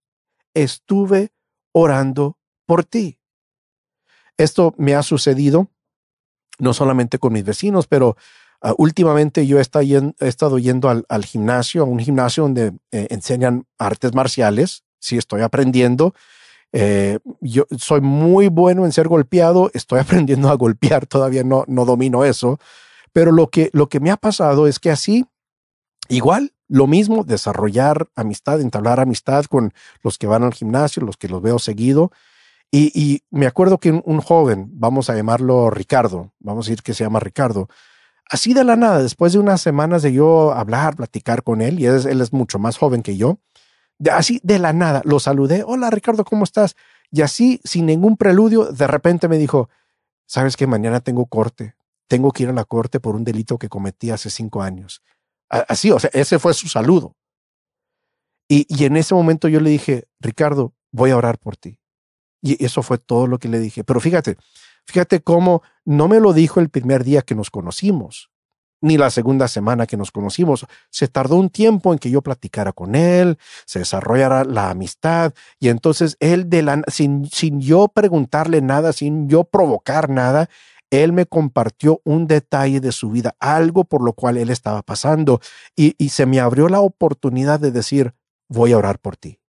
Estuve 0.53 1.31
orando 1.71 2.37
por 2.65 2.83
ti. 2.83 3.17
Esto 4.37 4.73
me 4.77 4.95
ha 4.95 5.03
sucedido 5.03 5.69
no 6.59 6.73
solamente 6.73 7.19
con 7.19 7.33
mis 7.33 7.43
vecinos, 7.43 7.87
pero 7.87 8.15
ah, 8.61 8.73
últimamente 8.77 9.45
yo 9.47 9.57
he 9.57 9.61
estado 9.61 10.57
yendo, 10.57 10.89
al, 10.89 11.25
gimnasio, 11.25 11.83
a 11.83 11.85
un 11.85 11.99
gimnasio 11.99 12.43
donde 12.43 12.73
eh, 12.91 13.07
enseñan 13.09 13.65
artes 13.77 14.13
marciales. 14.13 14.83
Sí, 14.99 15.17
estoy 15.17 15.41
aprendiendo. 15.41 16.13
Eh, 16.71 17.19
yo 17.41 17.65
soy 17.77 18.01
muy 18.01 18.49
bueno 18.49 18.85
en 18.85 18.91
ser 18.91 19.07
golpeado, 19.07 19.71
estoy 19.73 19.99
aprendiendo 20.01 20.49
a 20.49 20.55
golpear, 20.55 21.05
todavía 21.05 21.43
no, 21.43 21.63
no 21.67 21.85
domino 21.85 22.25
eso, 22.25 22.59
pero 23.13 23.31
lo 23.31 23.49
que, 23.49 23.69
lo 23.71 23.87
que 23.87 23.99
me 23.99 24.11
ha 24.11 24.17
pasado 24.17 24.67
es 24.67 24.79
que 24.79 24.91
así, 24.91 25.25
igual, 26.09 26.53
lo 26.67 26.87
mismo, 26.87 27.23
desarrollar 27.23 28.09
amistad, 28.15 28.59
entablar 28.59 28.99
amistad 28.99 29.45
con 29.45 29.73
los 30.01 30.17
que 30.17 30.27
van 30.27 30.43
al 30.43 30.53
gimnasio, 30.53 31.03
los 31.03 31.15
que 31.15 31.29
los 31.29 31.41
veo 31.41 31.59
seguido, 31.59 32.11
y, 32.77 33.23
me 33.29 33.47
acuerdo 33.47 33.79
que 33.79 33.91
un, 33.91 34.19
joven, 34.21 34.69
vamos 34.73 35.09
a 35.09 35.15
llamarlo 35.15 35.69
Ricardo, 35.69 36.33
vamos 36.39 36.67
a 36.67 36.69
decir 36.69 36.83
que 36.83 36.93
se 36.93 37.03
llama 37.03 37.19
Ricardo, 37.19 37.69
así 38.29 38.53
de 38.53 38.63
la 38.63 38.75
nada, 38.75 39.01
después 39.01 39.33
de 39.33 39.39
unas 39.39 39.61
semanas 39.61 40.01
de 40.01 40.11
yo 40.11 40.51
hablar, 40.51 40.95
platicar 40.95 41.43
con 41.43 41.61
él, 41.61 41.79
y 41.79 41.85
él 41.85 42.21
es, 42.21 42.33
mucho 42.33 42.59
más 42.59 42.77
joven 42.77 43.01
que 43.01 43.17
yo, 43.17 43.39
así 44.11 44.41
de 44.43 44.59
la 44.59 44.73
nada, 44.73 45.01
lo 45.05 45.19
saludé, 45.19 45.63
hola 45.65 45.89
Ricardo, 45.89 46.25
¿cómo 46.25 46.43
estás? 46.43 46.75
Y 47.11 47.21
así, 47.21 47.61
sin 47.63 47.85
ningún 47.85 48.17
preludio, 48.17 48.65
de 48.65 48.87
repente 48.87 49.29
me 49.29 49.37
dijo, 49.37 49.69
sabes 50.25 50.57
que 50.57 50.67
mañana 50.67 50.99
tengo 50.99 51.27
corte, 51.27 51.75
tengo 52.07 52.31
que 52.31 52.43
ir 52.43 52.49
a 52.49 52.53
la 52.53 52.65
corte 52.65 52.99
por 52.99 53.15
un 53.15 53.23
delito 53.23 53.57
que 53.57 53.69
cometí 53.69 54.11
hace 54.11 54.29
cinco 54.29 54.61
años. 54.61 55.01
Así, 55.49 55.91
o 55.91 55.99
sea, 55.99 56.09
ese 56.13 56.39
fue 56.39 56.53
su 56.53 56.67
saludo. 56.67 57.15
Y, 58.49 58.65
y 58.67 58.85
en 58.85 58.97
ese 58.97 59.15
momento 59.15 59.47
yo 59.47 59.59
le 59.59 59.69
dije, 59.69 60.07
Ricardo, 60.19 60.73
voy 60.91 61.11
a 61.11 61.17
orar 61.17 61.37
por 61.37 61.55
ti. 61.55 61.79
Y 62.41 62.63
eso 62.63 62.83
fue 62.83 62.97
todo 62.97 63.27
lo 63.27 63.39
que 63.39 63.49
le 63.49 63.59
dije. 63.59 63.83
Pero 63.83 63.99
fíjate, 63.99 64.37
fíjate 64.85 65.21
cómo 65.21 65.63
no 65.83 66.07
me 66.07 66.19
lo 66.19 66.33
dijo 66.33 66.59
el 66.59 66.69
primer 66.69 67.03
día 67.03 67.21
que 67.21 67.35
nos 67.35 67.49
conocimos, 67.49 68.29
ni 68.81 68.97
la 68.97 69.09
segunda 69.09 69.47
semana 69.47 69.87
que 69.87 69.97
nos 69.97 70.11
conocimos. 70.11 70.65
Se 70.89 71.07
tardó 71.07 71.37
un 71.37 71.49
tiempo 71.49 71.91
en 71.91 71.99
que 71.99 72.11
yo 72.11 72.21
platicara 72.21 72.71
con 72.71 72.95
él, 72.95 73.37
se 73.65 73.79
desarrollara 73.79 74.43
la 74.43 74.69
amistad 74.69 75.33
y 75.59 75.69
entonces 75.69 76.17
él, 76.19 76.49
de 76.49 76.61
la, 76.61 76.81
sin, 76.87 77.25
sin 77.25 77.61
yo 77.61 77.87
preguntarle 77.87 78.61
nada, 78.61 78.93
sin 78.93 79.27
yo 79.27 79.43
provocar 79.43 80.09
nada, 80.09 80.49
él 80.91 81.13
me 81.13 81.25
compartió 81.25 82.01
un 82.03 82.27
detalle 82.27 82.79
de 82.79 82.91
su 82.91 83.09
vida, 83.09 83.35
algo 83.39 83.85
por 83.85 84.03
lo 84.03 84.13
cual 84.13 84.37
él 84.37 84.49
estaba 84.49 84.81
pasando 84.81 85.41
y, 85.75 85.95
y 85.97 86.09
se 86.09 86.25
me 86.25 86.39
abrió 86.39 86.69
la 86.69 86.79
oportunidad 86.79 87.59
de 87.59 87.71
decir, 87.71 88.13
voy 88.47 88.73
a 88.73 88.77
orar 88.77 88.99
por 88.99 89.17
ti. 89.17 89.39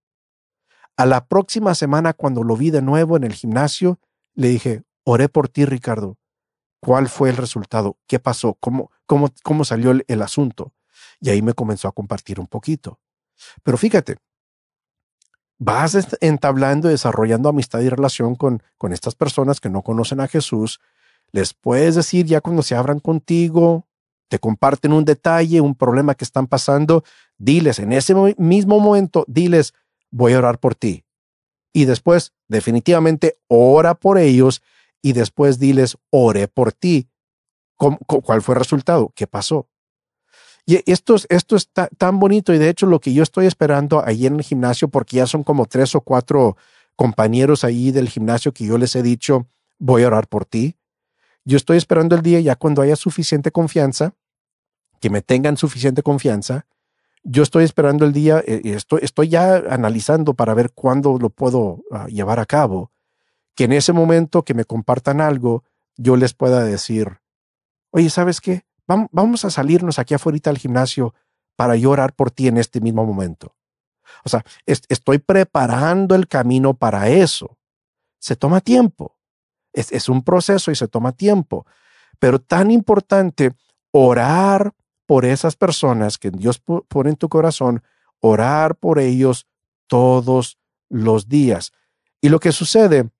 A 0.97 1.05
la 1.05 1.27
próxima 1.27 1.75
semana, 1.75 2.15
cuando 2.15 2.43
lo 2.43 2.57
vi 2.57 2.71
de 2.71 2.81
nuevo 2.81 3.17
en 3.17 3.25
el 3.25 3.35
gimnasio, 3.35 4.01
le 4.35 4.49
dije, 4.49 4.83
oré 5.05 5.29
por 5.29 5.49
ti, 5.49 5.67
Ricardo. 5.67 6.17
¿Cuál 6.81 7.09
fue 7.09 7.31
el 7.31 7.37
resultado? 7.37 7.99
¿Qué 8.07 8.19
pasó? 8.19 8.55
¿Cómo, 8.61 8.91
cómo, 9.07 9.31
cómo 9.43 9.65
salió 9.65 9.93
el, 10.07 10.23
asunto? 10.23 10.73
Y 11.21 11.31
ahí 11.31 11.43
me 11.43 11.53
comenzó 11.53 11.89
a 11.89 11.93
compartir 11.93 12.41
un 12.41 12.47
poquito. 12.47 12.99
Pero 13.63 13.77
fíjate, 13.77 14.17
vas 15.59 15.97
entablando, 16.21 16.89
desarrollando 16.89 17.49
amistad 17.49 17.81
y 17.81 17.89
relación 17.89 18.35
con, 18.35 18.63
con 18.79 18.93
estas 18.93 19.15
personas 19.15 19.61
que 19.61 19.69
no 19.69 19.83
conocen 19.83 20.21
a 20.21 20.29
Jesús. 20.29 20.81
Les 21.33 21.53
puedes 21.53 21.95
decir 21.95 22.25
ya 22.25 22.41
cuando 22.41 22.63
se 22.63 22.75
abran 22.75 23.01
contigo, 23.01 23.87
te 24.29 24.39
comparten 24.39 24.93
un 24.93 25.05
detalle, 25.05 25.61
un 25.61 25.75
problema 25.75 26.15
que 26.15 26.25
están 26.25 26.47
pasando, 26.47 27.05
diles 27.37 27.79
en 27.79 27.93
ese 27.93 28.15
mismo 28.39 28.81
momento, 28.81 29.25
diles, 29.29 29.75
voy 30.11 30.33
a 30.33 30.39
orar 30.39 30.59
por 30.59 30.75
ti. 30.75 31.05
Y 31.73 31.85
después, 31.85 32.33
definitivamente, 32.49 33.39
ora 33.49 33.95
por 33.95 34.19
ellos 34.19 34.63
y 35.03 35.13
después 35.13 35.59
diles, 35.59 35.97
oré 36.11 36.49
por 36.49 36.73
ti. 36.73 37.09
¿Cuál 37.77 38.43
fue 38.43 38.55
el 38.55 38.61
resultado? 38.61 39.13
¿Qué 39.15 39.27
pasó? 39.27 39.69
Y 40.65 40.91
esto, 40.91 41.17
esto 41.29 41.55
está 41.55 41.89
tan 41.97 42.19
bonito 42.19 42.53
y 42.53 42.59
de 42.59 42.69
hecho 42.69 42.87
lo 42.87 42.99
que 42.99 43.13
yo 43.13 43.23
estoy 43.23 43.47
esperando 43.47 44.03
ahí 44.05 44.27
en 44.27 44.37
el 44.37 44.43
gimnasio, 44.43 44.89
porque 44.89 45.19
ya 45.19 45.27
son 45.27 45.45
como 45.45 45.67
tres 45.67 45.95
o 45.95 46.01
cuatro 46.01 46.57
compañeros 46.97 47.63
ahí 47.63 47.93
del 47.93 48.09
gimnasio 48.09 48.53
que 48.53 48.65
yo 48.65 48.77
les 48.77 48.97
he 48.97 49.03
dicho, 49.03 49.47
voy 49.79 50.03
a 50.03 50.09
orar 50.09 50.27
por 50.27 50.45
ti. 50.45 50.77
Yo 51.45 51.57
estoy 51.57 51.77
esperando 51.77 52.17
el 52.17 52.23
día 52.23 52.41
ya 52.41 52.57
cuando 52.57 52.83
haya 52.83 52.97
suficiente 52.97 53.53
confianza, 53.53 54.15
que 54.99 55.11
me 55.11 55.23
tengan 55.23 55.57
suficiente 55.57 56.03
confianza, 56.03 56.67
yo 57.29 57.43
estoy 57.43 57.65
esperando 57.65 58.05
el 58.05 58.13
día, 58.13 58.43
eh, 58.47 58.61
estoy, 58.65 59.01
estoy 59.03 59.29
ya 59.29 59.57
analizando 59.69 60.35
para 60.35 60.55
ver 60.55 60.71
cuándo 60.73 61.19
lo 61.19 61.29
puedo 61.29 61.83
ah, 61.91 62.07
llevar 62.07 62.39
a 62.39 62.47
cabo, 62.47 62.93
que 63.57 63.65
en 63.65 63.73
ese 63.73 63.93
momento 63.93 64.45
que 64.45 64.55
me 64.55 64.65
compartan 64.65 65.21
algo, 65.21 65.65
yo 65.97 66.15
les 66.17 66.35
pueda 66.35 66.63
decir, 66.63 67.19
oye, 67.91 68.11
¿sabes 68.11 68.41
qué? 68.41 68.65
Vamos 68.87 69.45
a 69.45 69.51
salirnos 69.51 69.99
aquí 69.99 70.15
afuera 70.15 70.39
al 70.45 70.59
gimnasio 70.59 71.15
para 71.57 71.75
llorar 71.75 72.13
por 72.13 72.31
ti 72.31 72.47
en 72.47 72.59
este 72.59 72.81
mismo 72.81 73.05
momento. 73.05 73.57
O 74.25 74.29
sea, 74.29 74.45
estoy 74.65 75.19
preparando 75.19 76.15
el 76.15 76.29
camino 76.29 76.75
para 76.75 77.09
eso. 77.09 77.59
Se 78.21 78.37
toma 78.37 78.61
tiempo. 78.61 79.17
Es, 79.73 79.91
es 79.91 80.09
un 80.09 80.23
proceso 80.23 80.71
y 80.71 80.77
se 80.77 80.87
toma 80.87 81.11
tiempo. 81.11 81.67
Pero 82.21 82.39
tan 82.39 82.71
importante 82.71 83.57
orar 83.91 84.73
por 85.07 85.25
esas 85.25 85.57
personas 85.57 86.19
que 86.19 86.31
Dios 86.31 86.61
pone 86.61 87.11
en 87.11 87.17
tu 87.17 87.29
corazón, 87.29 87.83
orar 88.21 88.77
por 88.77 88.99
ellos 88.99 89.47
todos 89.87 90.59
los 90.89 91.29
días. 91.29 91.73
Y 92.21 92.29
lo 92.29 92.41
que 92.41 92.53
sucede 92.53 93.11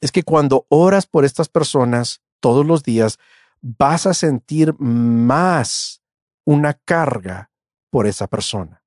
es 0.00 0.10
que 0.10 0.22
cuando 0.22 0.66
oras 0.68 1.06
por 1.06 1.24
estas 1.24 1.48
personas 1.48 2.22
todos 2.40 2.66
los 2.66 2.82
días, 2.82 3.18
vas 3.60 4.06
a 4.06 4.14
sentir 4.14 4.74
más 4.78 6.02
una 6.44 6.74
carga 6.74 7.50
por 7.90 8.06
esa 8.06 8.26
persona. 8.26 8.82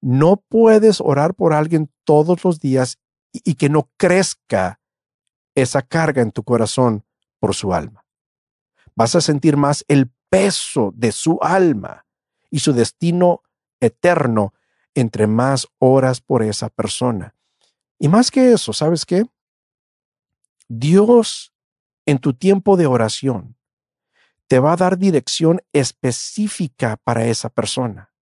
No 0.00 0.44
puedes 0.48 1.00
orar 1.00 1.34
por 1.34 1.52
alguien 1.52 1.90
todos 2.04 2.44
los 2.44 2.60
días 2.60 2.98
y, 3.32 3.54
que 3.54 3.68
no 3.68 3.90
crezca 3.96 4.80
esa 5.54 5.82
carga 5.82 6.22
en 6.22 6.30
tu 6.30 6.44
corazón 6.44 7.04
por 7.40 7.54
su 7.54 7.74
alma. 7.74 8.04
Vas 8.94 9.16
a 9.16 9.20
sentir 9.20 9.56
más 9.56 9.84
el 9.88 10.12
peso 10.28 10.92
de 10.96 11.12
su 11.12 11.38
alma 11.40 12.06
y 12.50 12.60
su 12.60 12.72
destino 12.72 13.42
eterno 13.80 14.54
entre 14.94 15.26
más 15.26 15.68
horas 15.78 16.20
por 16.20 16.42
esa 16.42 16.68
persona. 16.68 17.34
Y 17.98 18.08
más 18.08 18.30
que 18.30 18.52
eso, 18.52 18.72
¿sabes 18.72 19.04
qué? 19.04 19.24
Dios 20.68 21.52
en 22.06 22.18
tu 22.18 22.34
tiempo 22.34 22.76
de 22.76 22.86
oración 22.86 23.56
te 24.46 24.58
va 24.58 24.72
a 24.72 24.76
dar 24.76 24.98
dirección 24.98 25.60
específica 25.72 26.96
para 27.04 27.26
esa 27.26 27.50
persona. 27.50 28.12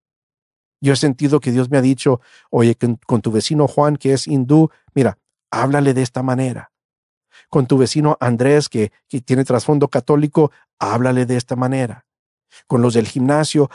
Yo 0.80 0.92
he 0.92 0.96
sentido 0.96 1.40
que 1.40 1.52
Dios 1.52 1.70
me 1.70 1.78
ha 1.78 1.82
dicho, 1.82 2.20
oye, 2.50 2.76
con, 2.76 3.22
tu 3.22 3.30
vecino 3.30 3.66
Juan, 3.66 3.96
que 3.96 4.12
es 4.12 4.26
hindú, 4.26 4.70
mira, 4.94 5.18
háblale 5.50 5.94
de 5.94 6.02
esta 6.02 6.22
manera. 6.22 6.72
Con 7.48 7.66
tu 7.66 7.78
vecino 7.78 8.16
Andrés, 8.20 8.68
que, 8.68 8.92
que 9.08 9.20
tiene 9.20 9.44
trasfondo 9.44 9.88
católico, 9.88 10.50
háblale 10.78 11.26
de 11.26 11.36
esta 11.36 11.56
manera. 11.56 12.06
Con 12.66 12.82
los 12.82 12.94
del 12.94 13.06
gimnasio, 13.06 13.70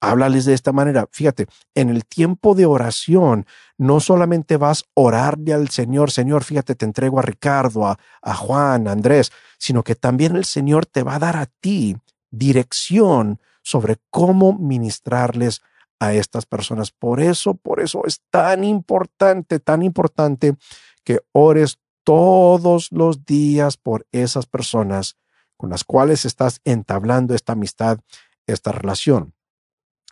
háblales 0.00 0.44
de 0.44 0.54
esta 0.54 0.72
manera. 0.72 1.06
Fíjate, 1.10 1.46
en 1.74 1.88
el 1.88 2.04
tiempo 2.04 2.54
de 2.54 2.66
oración, 2.66 3.46
no 3.78 4.00
solamente 4.00 4.56
vas 4.56 4.82
a 4.82 4.86
orarle 4.94 5.52
al 5.52 5.68
Señor, 5.68 6.10
Señor, 6.10 6.44
fíjate, 6.44 6.74
te 6.74 6.84
entrego 6.84 7.18
a 7.18 7.22
Ricardo, 7.22 7.86
a, 7.86 7.98
a 8.20 8.34
Juan, 8.34 8.88
a 8.88 8.92
Andrés, 8.92 9.30
sino 9.58 9.84
que 9.84 9.94
también 9.94 10.34
el 10.36 10.44
Señor 10.44 10.86
te 10.86 11.02
va 11.02 11.14
a 11.14 11.20
dar 11.20 11.36
a 11.36 11.46
ti 11.46 11.96
dirección 12.30 13.40
sobre 13.62 13.98
cómo 14.10 14.58
ministrarles 14.58 15.62
a 16.00 16.14
estas 16.14 16.46
personas. 16.46 16.90
Por 16.90 17.20
eso, 17.20 17.54
por 17.54 17.80
eso 17.80 18.02
es 18.04 18.20
tan 18.30 18.64
importante, 18.64 19.60
tan 19.60 19.82
importante 19.82 20.56
que 21.04 21.20
ores 21.30 21.78
todos 22.02 22.90
los 22.90 23.24
días 23.24 23.76
por 23.76 24.06
esas 24.10 24.46
personas 24.46 25.16
con 25.62 25.70
las 25.70 25.84
cuales 25.84 26.24
estás 26.24 26.60
entablando 26.64 27.36
esta 27.36 27.52
amistad, 27.52 28.00
esta 28.48 28.72
relación. 28.72 29.32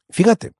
Fíjate, 0.08 0.52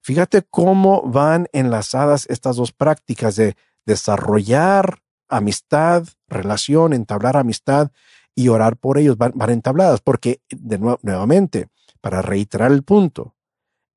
fíjate 0.00 0.40
cómo 0.40 1.02
van 1.02 1.48
enlazadas 1.52 2.24
estas 2.30 2.56
dos 2.56 2.72
prácticas 2.72 3.36
de 3.36 3.56
desarrollar 3.84 5.02
amistad, 5.28 6.08
relación, 6.28 6.94
entablar 6.94 7.36
amistad 7.36 7.90
y 8.34 8.48
orar 8.48 8.78
por 8.78 8.96
ellos, 8.96 9.18
van, 9.18 9.34
entabladas, 9.50 10.00
porque 10.00 10.40
de 10.48 10.78
nuevo, 10.78 10.98
nuevamente, 11.02 11.68
para 12.00 12.22
reiterar 12.22 12.72
el 12.72 12.84
punto, 12.84 13.34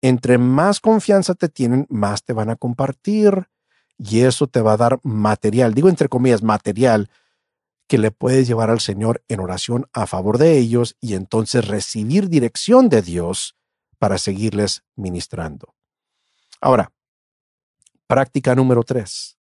entre 0.01 0.37
más 0.37 0.81
confianza 0.81 1.33
te 1.33 1.47
tienen, 1.47 1.87
más 1.87 2.25
te 2.25 2.33
van 2.33 2.49
a 2.49 2.57
compartir 2.57 3.47
y 3.97 4.19
eso 4.19 4.47
te 4.47 4.59
va 4.59 4.73
a 4.73 4.77
dar 4.77 4.99
material, 5.03 5.73
digo 5.73 5.87
entre 5.87 6.09
comillas, 6.09 6.43
material 6.43 7.09
que 7.91 7.97
le 7.97 8.12
puedes 8.12 8.47
llevar 8.47 8.69
al 8.69 8.80
Señor 8.80 9.21
en 9.27 9.41
oración 9.41 9.86
a 9.91 10.08
favor 10.08 10.38
de 10.38 10.58
ellos 10.58 10.95
y 11.01 11.15
entonces 11.15 11.67
recibir 11.67 12.30
dirección 12.30 12.88
de 12.88 13.01
Dios 13.01 13.58
para 13.99 14.17
seguirles 14.17 14.86
ministrando. 14.95 15.75
Ahora, 16.62 16.93
práctica 18.08 18.56
número 18.56 18.84
tres. 18.84 19.38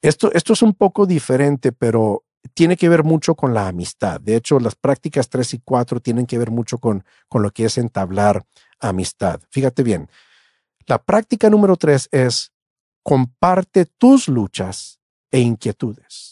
Esto, 0.00 0.32
esto 0.32 0.54
es 0.54 0.62
un 0.62 0.72
poco 0.72 1.04
diferente, 1.04 1.72
pero 1.72 2.24
tiene 2.54 2.78
que 2.78 2.88
ver 2.88 3.04
mucho 3.04 3.34
con 3.34 3.52
la 3.52 3.68
amistad. 3.68 4.18
De 4.18 4.34
hecho, 4.34 4.58
las 4.58 4.74
prácticas 4.74 5.28
tres 5.28 5.52
y 5.52 5.58
cuatro 5.58 6.00
tienen 6.00 6.24
que 6.24 6.38
ver 6.38 6.50
mucho 6.50 6.78
con, 6.78 7.04
con 7.28 7.42
lo 7.42 7.50
que 7.50 7.66
es 7.66 7.76
entablar 7.76 8.46
amistad. 8.80 9.42
Fíjate 9.50 9.82
bien, 9.82 10.08
la 10.86 11.02
práctica 11.04 11.50
número 11.50 11.76
tres 11.76 12.08
es 12.12 12.50
comparte 13.02 13.84
tus 13.84 14.26
luchas 14.28 15.00
e 15.30 15.40
inquietudes, 15.40 16.31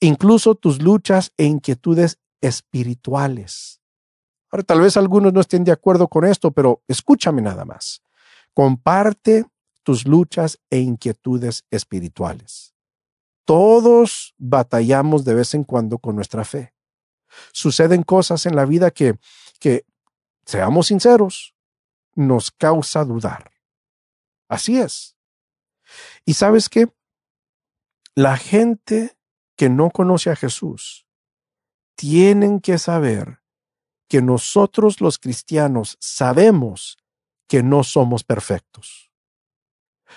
incluso 0.00 0.54
tus 0.54 0.82
luchas 0.82 1.32
e 1.36 1.44
inquietudes 1.44 2.18
espirituales. 2.40 3.80
Ahora, 4.50 4.62
tal 4.62 4.80
vez 4.80 4.96
algunos 4.96 5.32
no 5.32 5.40
estén 5.40 5.64
de 5.64 5.72
acuerdo 5.72 6.08
con 6.08 6.24
esto, 6.24 6.50
pero 6.52 6.82
escúchame 6.88 7.42
nada 7.42 7.64
más. 7.64 8.02
Comparte 8.54 9.46
tus 9.82 10.06
luchas 10.06 10.58
e 10.70 10.78
inquietudes 10.78 11.64
espirituales. 11.70 12.74
Todos 13.44 14.34
batallamos 14.38 15.24
de 15.24 15.34
vez 15.34 15.54
en 15.54 15.64
cuando 15.64 15.98
con 15.98 16.16
nuestra 16.16 16.44
fe. 16.44 16.74
Suceden 17.52 18.02
cosas 18.02 18.46
en 18.46 18.56
la 18.56 18.64
vida 18.64 18.90
que, 18.90 19.18
que 19.60 19.84
seamos 20.44 20.88
sinceros, 20.88 21.54
nos 22.14 22.50
causa 22.50 23.04
dudar. 23.04 23.52
Así 24.48 24.78
es. 24.78 25.16
Y 26.24 26.34
sabes 26.34 26.68
qué? 26.68 26.88
La 28.14 28.36
gente 28.36 29.15
que 29.56 29.68
no 29.68 29.90
conoce 29.90 30.30
a 30.30 30.36
Jesús 30.36 31.06
tienen 31.96 32.60
que 32.60 32.78
saber 32.78 33.40
que 34.08 34.22
nosotros 34.22 35.00
los 35.00 35.18
cristianos 35.18 35.96
sabemos 35.98 36.98
que 37.48 37.62
no 37.62 37.82
somos 37.82 38.22
perfectos. 38.22 39.10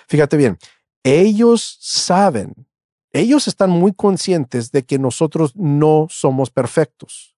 Fíjate 0.06 0.36
bien, 0.36 0.58
ellos 1.02 1.78
saben, 1.80 2.68
ellos 3.12 3.48
están 3.48 3.70
muy 3.70 3.92
conscientes 3.92 4.70
de 4.70 4.84
que 4.84 4.98
nosotros 4.98 5.56
no 5.56 6.06
somos 6.10 6.50
perfectos. 6.50 7.34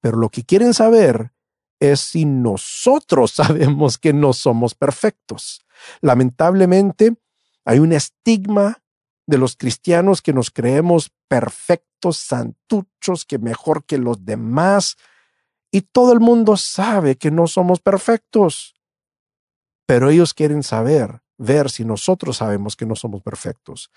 Pero 0.00 0.18
lo 0.18 0.28
que 0.28 0.44
quieren 0.44 0.74
saber 0.74 1.32
es 1.80 2.00
si 2.00 2.24
nosotros 2.24 3.30
sabemos 3.32 3.98
que 3.98 4.12
no 4.12 4.32
somos 4.32 4.74
perfectos. 4.74 5.64
Lamentablemente, 6.00 7.16
hay 7.64 7.80
un 7.80 7.92
estigma 7.92 8.82
de 9.26 9.38
los 9.38 9.56
cristianos 9.56 10.22
que 10.22 10.32
nos 10.32 10.50
creemos 10.50 11.10
perfectos, 11.28 12.16
santuchos, 12.16 13.24
que 13.24 13.38
mejor 13.38 13.84
que 13.84 13.98
los 13.98 14.24
demás, 14.24 14.96
y 15.70 15.82
todo 15.82 16.12
el 16.12 16.20
mundo 16.20 16.56
sabe 16.56 17.16
que 17.16 17.30
no 17.30 17.46
somos 17.46 17.80
perfectos. 17.80 18.74
Pero 19.84 20.10
ellos 20.10 20.32
quieren 20.32 20.62
saber, 20.62 21.20
ver 21.38 21.70
si 21.70 21.84
nosotros 21.84 22.38
sabemos 22.38 22.76
que 22.76 22.86
no 22.86 22.96
somos 22.96 23.22
perfectos. 23.22 23.90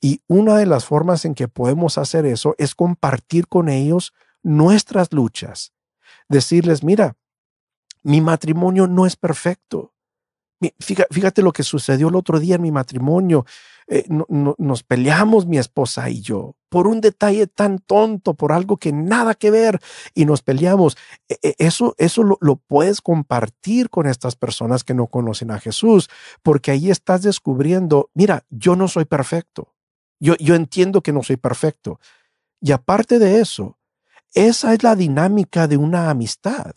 Y 0.00 0.20
una 0.26 0.56
de 0.56 0.66
las 0.66 0.84
formas 0.84 1.24
en 1.24 1.34
que 1.34 1.48
podemos 1.48 1.98
hacer 1.98 2.26
eso 2.26 2.54
es 2.58 2.74
compartir 2.74 3.48
con 3.48 3.68
ellos 3.68 4.12
nuestras 4.42 5.12
luchas. 5.12 5.72
Decirles, 6.28 6.84
mira, 6.84 7.16
mi 8.02 8.20
matrimonio 8.20 8.86
no 8.86 9.06
es 9.06 9.16
perfecto. 9.16 9.93
Fíjate, 10.78 11.42
lo 11.42 11.52
que 11.52 11.62
sucedió 11.62 12.08
el 12.08 12.16
otro 12.16 12.40
día 12.40 12.56
en 12.56 12.62
mi 12.62 12.72
matrimonio. 12.72 13.44
Eh, 13.86 14.06
nos 14.08 14.82
peleamos 14.82 15.44
mi 15.44 15.58
esposa 15.58 16.08
y 16.08 16.22
yo 16.22 16.56
por 16.74 16.88
un 16.88 17.00
detalle 17.00 17.46
tan 17.46 17.78
tonto, 17.78 18.34
por 18.34 18.50
algo 18.50 18.78
que 18.78 18.92
nada 18.92 19.36
que 19.36 19.52
ver 19.52 19.78
y 20.12 20.24
nos 20.24 20.42
peleamos. 20.42 20.96
E, 21.28 21.38
e, 21.40 21.54
eso, 21.58 21.94
eso 21.98 22.24
lo, 22.24 22.36
lo, 22.40 22.56
puedes 22.56 23.00
compartir 23.00 23.90
con 23.90 24.08
estas 24.08 24.34
personas 24.34 24.82
que 24.82 24.92
no 24.92 25.06
conocen 25.06 25.52
a 25.52 25.60
Jesús, 25.60 26.10
porque 26.42 26.72
ahí 26.72 26.90
estás 26.90 27.22
descubriendo, 27.22 28.10
mira, 28.12 28.44
yo 28.50 28.74
no 28.74 28.88
soy 28.88 29.04
perfecto. 29.04 29.72
Yo, 30.18 30.34
yo 30.40 30.56
entiendo 30.56 31.00
que 31.00 31.12
no 31.12 31.22
soy 31.22 31.36
perfecto. 31.36 32.00
Y 32.60 32.72
aparte 32.72 33.20
de 33.20 33.38
eso, 33.38 33.78
esa 34.32 34.74
es 34.74 34.82
la 34.82 34.96
dinámica 34.96 35.68
de 35.68 35.76
una 35.76 36.10
amistad. 36.10 36.72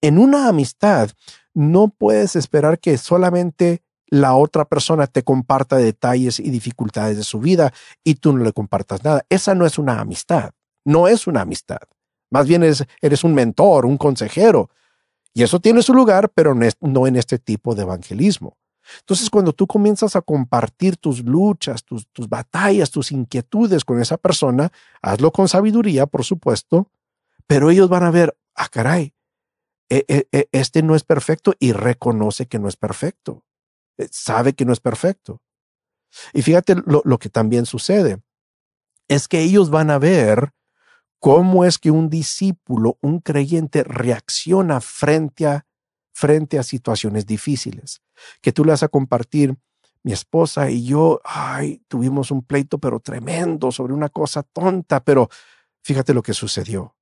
En 0.00 0.18
una 0.18 0.48
amistad 0.48 1.10
no 1.54 1.88
puedes 1.88 2.36
esperar 2.36 2.78
que 2.78 2.98
solamente 2.98 3.82
la 4.06 4.34
otra 4.34 4.66
persona 4.66 5.06
te 5.06 5.22
comparta 5.22 5.76
detalles 5.76 6.38
y 6.38 6.50
dificultades 6.50 7.16
de 7.16 7.24
su 7.24 7.40
vida 7.40 7.72
y 8.04 8.16
tú 8.16 8.32
no 8.32 8.44
le 8.44 8.52
compartas 8.52 9.02
nada. 9.02 9.24
Esa 9.28 9.54
no 9.54 9.64
es 9.64 9.78
una 9.78 10.00
amistad, 10.00 10.52
no 10.84 11.08
es 11.08 11.26
una 11.26 11.42
amistad. 11.42 11.80
Más 12.30 12.46
bien 12.46 12.62
eres 12.62 13.24
un 13.24 13.34
mentor, 13.34 13.86
un 13.86 13.96
consejero. 13.96 14.70
Y 15.34 15.42
eso 15.42 15.60
tiene 15.60 15.82
su 15.82 15.94
lugar, 15.94 16.30
pero 16.34 16.54
no 16.54 17.06
en 17.06 17.16
este 17.16 17.38
tipo 17.38 17.74
de 17.74 17.82
evangelismo. 17.82 18.58
Entonces, 19.00 19.30
cuando 19.30 19.52
tú 19.52 19.66
comienzas 19.66 20.16
a 20.16 20.22
compartir 20.22 20.96
tus 20.96 21.24
luchas, 21.24 21.84
tus, 21.84 22.06
tus 22.08 22.28
batallas, 22.28 22.90
tus 22.90 23.12
inquietudes 23.12 23.84
con 23.84 24.00
esa 24.00 24.16
persona, 24.16 24.70
hazlo 25.00 25.30
con 25.30 25.48
sabiduría, 25.48 26.06
por 26.06 26.24
supuesto, 26.24 26.88
pero 27.46 27.70
ellos 27.70 27.88
van 27.88 28.02
a 28.02 28.10
ver, 28.10 28.36
ah, 28.54 28.68
caray, 28.68 29.14
este 29.88 30.82
no 30.82 30.94
es 30.94 31.04
perfecto 31.04 31.54
y 31.58 31.72
reconoce 31.72 32.46
que 32.46 32.58
no 32.58 32.68
es 32.68 32.76
perfecto. 32.76 33.44
Eh, 33.98 34.08
sabe 34.10 34.54
que 34.54 34.64
no 34.64 34.72
es 34.72 34.80
perfecto. 34.80 35.42
Y 36.32 36.42
fíjate 36.42 36.76
lo, 36.86 37.18
que 37.18 37.28
también 37.28 37.66
sucede. 37.66 38.22
Es 39.08 39.28
que 39.28 39.40
ellos 39.40 39.70
van 39.70 39.90
a 39.90 39.98
ver 39.98 40.52
cómo 41.18 41.64
es 41.64 41.78
que 41.78 41.90
un 41.90 42.08
discípulo, 42.08 42.98
un 43.00 43.20
creyente, 43.20 43.84
reacciona 43.84 44.80
frente 44.80 45.46
a, 45.46 45.66
frente 46.12 46.58
a 46.58 46.62
situaciones 46.62 47.26
difíciles. 47.26 48.02
Que 48.40 48.52
tú 48.52 48.64
le 48.64 48.72
vas 48.72 48.82
a 48.82 48.88
compartir, 48.88 49.56
mi 50.04 50.12
esposa 50.12 50.70
y 50.70 50.84
yo, 50.84 51.20
ay, 51.24 51.82
tuvimos 51.88 52.30
un 52.30 52.42
pleito, 52.42 52.78
pero 52.78 53.00
tremendo, 53.00 53.70
sobre 53.70 53.92
una 53.92 54.08
cosa 54.08 54.42
tonta, 54.42 55.04
pero 55.04 55.28
fíjate 55.82 56.12
lo 56.12 56.22
que 56.22 56.34
sucedió. 56.34 56.96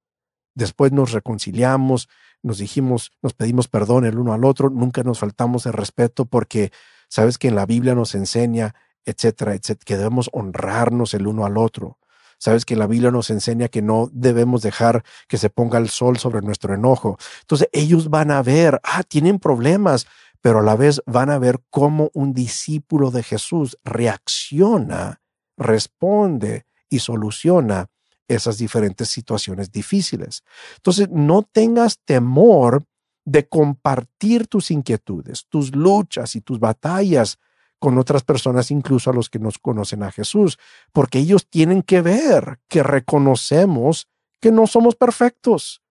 Después 0.60 0.92
nos 0.92 1.12
reconciliamos, 1.12 2.10
nos 2.42 2.58
dijimos, 2.58 3.12
nos 3.22 3.32
pedimos 3.32 3.66
perdón 3.66 4.04
el 4.04 4.18
uno 4.18 4.34
al 4.34 4.44
otro, 4.44 4.68
nunca 4.68 5.02
nos 5.02 5.18
faltamos 5.18 5.64
el 5.64 5.72
respeto 5.72 6.26
porque 6.26 6.70
sabes 7.08 7.38
que 7.38 7.48
en 7.48 7.54
la 7.54 7.64
Biblia 7.64 7.94
nos 7.94 8.14
enseña, 8.14 8.74
etcétera, 9.06 9.54
etcétera, 9.54 9.86
que 9.86 9.96
debemos 9.96 10.28
honrarnos 10.34 11.14
el 11.14 11.26
uno 11.26 11.46
al 11.46 11.56
otro. 11.56 11.96
Sabes 12.36 12.66
que 12.66 12.76
la 12.76 12.86
Biblia 12.86 13.10
nos 13.10 13.30
enseña 13.30 13.68
que 13.68 13.80
no 13.80 14.10
debemos 14.12 14.60
dejar 14.60 15.02
que 15.28 15.38
se 15.38 15.48
ponga 15.48 15.78
el 15.78 15.88
sol 15.88 16.18
sobre 16.18 16.42
nuestro 16.42 16.74
enojo. 16.74 17.16
Entonces 17.40 17.70
ellos 17.72 18.10
van 18.10 18.30
a 18.30 18.42
ver, 18.42 18.82
ah, 18.84 19.02
tienen 19.02 19.38
problemas, 19.38 20.06
pero 20.42 20.58
a 20.58 20.62
la 20.62 20.76
vez 20.76 21.00
van 21.06 21.30
a 21.30 21.38
ver 21.38 21.60
cómo 21.70 22.10
un 22.12 22.34
discípulo 22.34 23.10
de 23.10 23.22
Jesús 23.22 23.78
reacciona, 23.82 25.22
responde 25.56 26.66
y 26.90 26.98
soluciona 26.98 27.88
esas 28.34 28.58
diferentes 28.58 29.08
situaciones 29.08 29.70
difíciles. 29.70 30.42
Entonces, 30.76 31.08
no 31.10 31.42
tengas 31.42 31.98
temor 32.04 32.84
de 33.24 33.48
compartir 33.48 34.46
tus 34.46 34.70
inquietudes, 34.70 35.46
tus 35.48 35.74
luchas 35.74 36.36
y 36.36 36.40
tus 36.40 36.58
batallas 36.58 37.38
con 37.78 37.98
otras 37.98 38.22
personas, 38.22 38.70
incluso 38.70 39.10
a 39.10 39.14
los 39.14 39.30
que 39.30 39.38
nos 39.38 39.58
conocen 39.58 40.02
a 40.02 40.12
Jesús, 40.12 40.58
porque 40.92 41.18
ellos 41.18 41.48
tienen 41.48 41.82
que 41.82 42.02
ver 42.02 42.60
que 42.68 42.82
reconocemos 42.82 44.06
que 44.38 44.52
no 44.52 44.66
somos 44.66 44.94
perfectos, 44.94 45.82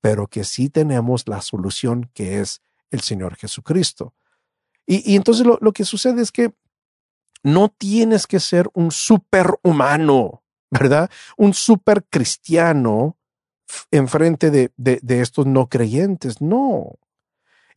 pero 0.00 0.26
que 0.26 0.44
sí 0.44 0.68
tenemos 0.68 1.26
la 1.26 1.42
solución 1.42 2.10
que 2.14 2.40
es 2.40 2.60
el 2.90 3.00
Señor 3.00 3.36
Jesucristo. 3.36 4.14
Y, 4.86 5.16
entonces 5.16 5.46
lo, 5.46 5.72
que 5.72 5.84
sucede 5.84 6.22
es 6.22 6.30
que 6.30 6.52
no 7.42 7.68
tienes 7.68 8.26
que 8.26 8.38
ser 8.38 8.68
un 8.74 8.90
superhumano, 8.90 10.43
¿verdad? 10.78 11.10
Un 11.36 11.54
super 11.54 12.04
cristiano 12.04 13.16
enfrente 13.90 14.50
de, 14.50 14.70
de, 14.76 15.20
estos 15.20 15.46
no 15.46 15.68
creyentes. 15.68 16.40
No. 16.40 16.98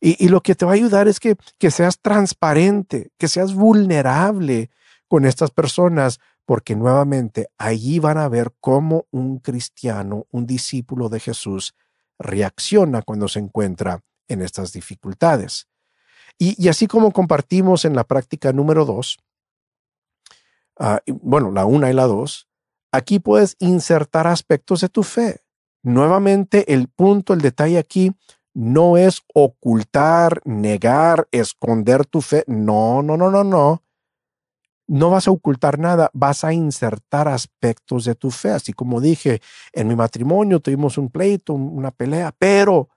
Y, 0.00 0.28
lo 0.28 0.42
que 0.42 0.54
te 0.54 0.64
va 0.64 0.72
a 0.72 0.74
ayudar 0.74 1.08
es 1.08 1.18
que, 1.18 1.36
que 1.58 1.70
seas 1.70 1.98
transparente, 2.00 3.10
que 3.18 3.28
seas 3.28 3.54
vulnerable 3.54 4.70
con 5.08 5.24
estas 5.24 5.50
personas, 5.50 6.20
porque 6.44 6.76
nuevamente 6.76 7.48
allí 7.58 7.98
van 7.98 8.18
a 8.18 8.28
ver 8.28 8.52
cómo 8.60 9.06
un 9.10 9.38
cristiano, 9.38 10.26
un 10.30 10.46
discípulo 10.46 11.08
de 11.08 11.20
Jesús, 11.20 11.74
reacciona 12.18 13.02
cuando 13.02 13.28
se 13.28 13.38
encuentra 13.38 14.02
en 14.28 14.42
estas 14.42 14.72
dificultades. 14.72 15.68
Y, 16.38 16.68
así 16.68 16.86
como 16.86 17.12
compartimos 17.12 17.84
en 17.84 17.96
la 17.96 18.04
práctica 18.04 18.52
número 18.52 18.84
dos, 18.84 19.18
ah, 20.78 21.00
bueno, 21.06 21.50
la 21.50 21.64
una 21.64 21.90
y 21.90 21.94
la 21.94 22.06
dos, 22.06 22.47
aquí 22.92 23.18
puedes 23.18 23.56
insertar 23.58 24.26
aspectos 24.26 24.80
de 24.80 24.88
tu 24.88 25.02
fe. 25.02 25.40
Nuevamente, 25.82 26.72
el 26.74 26.88
punto, 26.88 27.32
el 27.32 27.40
detalle 27.40 27.78
aquí 27.78 28.12
no 28.54 28.96
es 28.96 29.22
ocultar, 29.34 30.40
negar, 30.44 31.28
esconder 31.30 32.04
tu 32.04 32.20
fe. 32.20 32.44
No, 32.46 33.02
no, 33.02 33.16
no, 33.16 33.30
no, 33.30 33.44
no. 33.44 33.82
No 34.88 35.10
vas 35.10 35.28
a 35.28 35.30
ocultar 35.30 35.78
nada, 35.78 36.10
vas 36.14 36.44
a 36.44 36.52
insertar 36.52 37.28
aspectos 37.28 38.04
de 38.04 38.14
tu 38.14 38.30
fe. 38.30 38.50
Así 38.50 38.72
como 38.72 39.00
dije, 39.00 39.40
en 39.72 39.86
mi 39.86 39.94
matrimonio 39.94 40.60
tuvimos 40.60 40.96
un 40.98 41.10
pleito, 41.10 41.52
una 41.52 41.90
pelea, 41.90 42.34
pero 42.36 42.88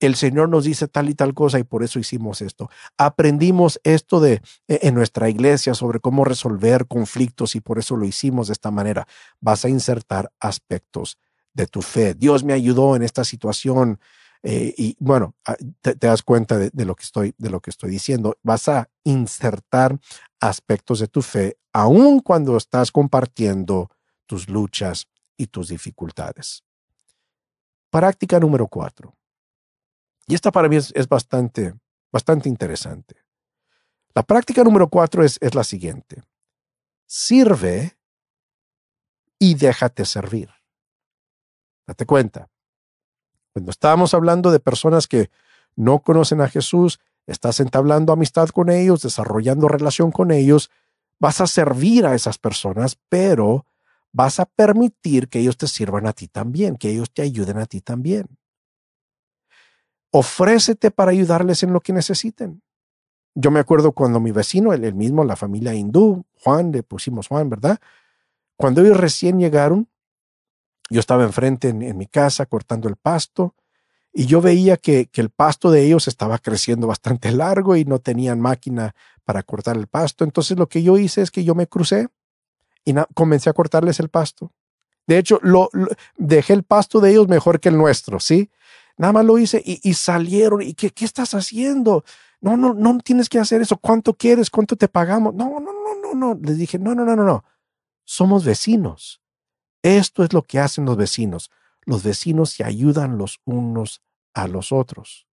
el 0.00 0.16
Señor 0.16 0.48
nos 0.48 0.64
dice 0.64 0.88
tal 0.88 1.08
y 1.08 1.14
tal 1.14 1.34
cosa 1.34 1.58
y 1.58 1.64
por 1.64 1.82
eso 1.82 1.98
hicimos 1.98 2.42
esto. 2.42 2.70
Aprendimos 2.98 3.80
esto 3.84 4.20
de 4.20 4.42
e, 4.68 4.80
en 4.82 4.94
nuestra 4.94 5.28
iglesia 5.28 5.74
sobre 5.74 6.00
cómo 6.00 6.24
resolver 6.24 6.86
conflictos 6.86 7.54
y 7.54 7.60
por 7.60 7.78
eso 7.78 7.96
lo 7.96 8.04
hicimos 8.04 8.48
de 8.48 8.54
esta 8.54 8.70
manera. 8.70 9.06
Vas 9.40 9.64
a 9.64 9.68
insertar 9.68 10.32
aspectos 10.40 11.18
de 11.52 11.66
tu 11.66 11.82
fe. 11.82 12.14
Dios 12.14 12.44
me 12.44 12.52
ayudó 12.52 12.96
en 12.96 13.02
esta 13.02 13.24
situación. 13.24 13.98
Eh, 14.42 14.74
y 14.76 14.96
bueno, 14.98 15.34
ah, 15.46 15.56
te, 15.80 15.94
das 15.94 16.22
cuenta 16.22 16.58
de, 16.58 16.84
lo 16.84 16.94
que 16.94 17.04
estoy, 17.04 17.34
de 17.38 17.48
lo 17.48 17.60
que 17.60 17.70
estoy 17.70 17.90
diciendo. 17.90 18.36
Vas 18.42 18.68
a 18.68 18.90
insertar 19.04 19.98
aspectos 20.40 20.98
de 20.98 21.08
tu 21.08 21.22
fe, 21.22 21.56
aun 21.72 22.20
cuando 22.20 22.56
estás 22.56 22.92
compartiendo 22.92 23.88
tus 24.26 24.48
luchas 24.48 25.08
y 25.36 25.46
tus 25.46 25.68
dificultades. 25.68 26.62
Práctica 27.90 28.38
número 28.38 28.66
cuatro. 28.66 29.14
Y 30.26 30.34
esta 30.34 30.50
para 30.50 30.68
mí 30.68 30.76
es, 30.76 31.08
bastante, 31.08 31.74
bastante 32.12 32.48
interesante. 32.48 33.16
La 34.14 34.22
práctica 34.22 34.62
número 34.64 34.88
cuatro 34.88 35.24
es, 35.24 35.38
es 35.40 35.54
la 35.54 35.64
siguiente. 35.64 36.22
Sirve 37.06 37.98
y 39.38 39.54
déjate 39.54 40.04
servir. 40.04 40.50
Date 41.86 42.06
cuenta. 42.06 42.48
Cuando 43.52 43.70
estábamos 43.70 44.14
hablando 44.14 44.50
de 44.50 44.60
personas 44.60 45.06
que 45.06 45.30
no 45.76 46.00
conocen 46.00 46.40
a 46.40 46.48
Jesús, 46.48 47.00
estás 47.26 47.60
entablando 47.60 48.12
amistad 48.12 48.48
con 48.48 48.70
ellos, 48.70 49.02
desarrollando 49.02 49.68
relación 49.68 50.10
con 50.10 50.30
ellos, 50.30 50.70
vas 51.18 51.40
a 51.40 51.46
servir 51.46 52.06
a 52.06 52.14
esas 52.14 52.38
personas, 52.38 52.98
pero 53.08 53.66
vas 54.12 54.40
a 54.40 54.46
permitir 54.46 55.28
que 55.28 55.40
ellos 55.40 55.56
te 55.56 55.66
sirvan 55.66 56.06
a 56.06 56.12
ti 56.12 56.28
también, 56.28 56.76
que 56.76 56.90
ellos 56.90 57.12
te 57.12 57.22
ayuden 57.22 57.58
a 57.58 57.66
ti 57.66 57.80
también. 57.80 58.26
Ofrécete 60.16 60.92
para 60.92 61.10
ayudarles 61.10 61.64
en 61.64 61.72
lo 61.72 61.80
que 61.80 61.92
necesiten. 61.92 62.62
Yo 63.34 63.50
me 63.50 63.58
acuerdo 63.58 63.90
cuando 63.90 64.20
mi 64.20 64.30
vecino, 64.30 64.72
el, 64.72 64.94
mismo, 64.94 65.24
la 65.24 65.34
familia 65.34 65.74
hindú, 65.74 66.24
Juan, 66.38 66.70
le 66.70 66.84
pusimos 66.84 67.26
Juan, 67.26 67.50
¿verdad? 67.50 67.80
Cuando 68.54 68.80
ellos 68.80 68.96
recién 68.96 69.40
llegaron, 69.40 69.88
yo 70.88 71.00
estaba 71.00 71.24
enfrente 71.24 71.70
en, 71.70 71.98
mi 71.98 72.06
casa 72.06 72.46
cortando 72.46 72.88
el 72.88 72.94
pasto 72.94 73.56
y 74.12 74.26
yo 74.26 74.40
veía 74.40 74.76
que, 74.76 75.06
que, 75.06 75.20
el 75.20 75.30
pasto 75.30 75.72
de 75.72 75.84
ellos 75.84 76.06
estaba 76.06 76.38
creciendo 76.38 76.86
bastante 76.86 77.32
largo 77.32 77.74
y 77.74 77.84
no 77.84 77.98
tenían 77.98 78.40
máquina 78.40 78.94
para 79.24 79.42
cortar 79.42 79.76
el 79.76 79.88
pasto. 79.88 80.22
Entonces 80.22 80.56
lo 80.56 80.68
que 80.68 80.84
yo 80.84 80.96
hice 80.96 81.22
es 81.22 81.32
que 81.32 81.42
yo 81.42 81.56
me 81.56 81.66
crucé 81.66 82.06
y 82.84 82.94
comencé 83.14 83.50
a 83.50 83.52
cortarles 83.52 83.98
el 83.98 84.10
pasto. 84.10 84.52
De 85.08 85.18
hecho, 85.18 85.40
lo, 85.42 85.70
dejé 86.16 86.52
el 86.52 86.62
pasto 86.62 87.00
de 87.00 87.10
ellos 87.10 87.26
mejor 87.26 87.58
que 87.58 87.68
el 87.68 87.76
nuestro, 87.76 88.20
¿sí? 88.20 88.52
Nada 88.96 89.12
más 89.12 89.24
lo 89.24 89.38
hice 89.38 89.62
y, 89.64 89.94
salieron. 89.94 90.62
¿Y 90.62 90.74
qué, 90.74 90.92
estás 91.04 91.34
haciendo? 91.34 92.04
No, 92.40 92.56
no, 92.56 92.74
no 92.74 92.98
tienes 92.98 93.28
que 93.28 93.38
hacer 93.38 93.60
eso. 93.60 93.76
¿Cuánto 93.76 94.14
quieres? 94.14 94.50
¿Cuánto 94.50 94.76
te 94.76 94.88
pagamos? 94.88 95.34
No, 95.34 95.60
no, 95.60 95.72
no, 95.72 96.00
no, 96.02 96.14
no. 96.14 96.40
Les 96.40 96.58
dije, 96.58 96.78
no, 96.78 96.94
no, 96.94 97.04
no, 97.04 97.16
no, 97.16 97.24
no. 97.24 97.44
Somos 98.04 98.44
vecinos. 98.44 99.20
Esto 99.82 100.22
es 100.22 100.32
lo 100.32 100.42
que 100.42 100.60
hacen 100.60 100.84
los 100.84 100.96
vecinos. 100.96 101.50
Los 101.84 102.02
vecinos 102.02 102.50
se 102.50 102.64
ayudan 102.64 103.18
los 103.18 103.40
unos 103.44 104.02
a 104.32 104.46
los 104.46 104.72
otros. 104.72 105.26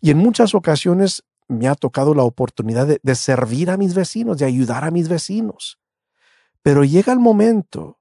Y 0.00 0.10
en 0.10 0.18
muchas 0.18 0.54
ocasiones 0.54 1.24
me 1.48 1.68
ha 1.68 1.74
tocado 1.74 2.14
la 2.14 2.22
oportunidad 2.22 2.98
de 3.02 3.14
servir 3.14 3.70
a 3.70 3.76
mis 3.76 3.94
vecinos, 3.94 4.38
de 4.38 4.46
ayudar 4.46 4.84
a 4.84 4.90
mis 4.90 5.08
vecinos. 5.08 5.78
Pero 6.62 6.84
llega 6.84 7.12
el 7.12 7.18
momento 7.18 8.00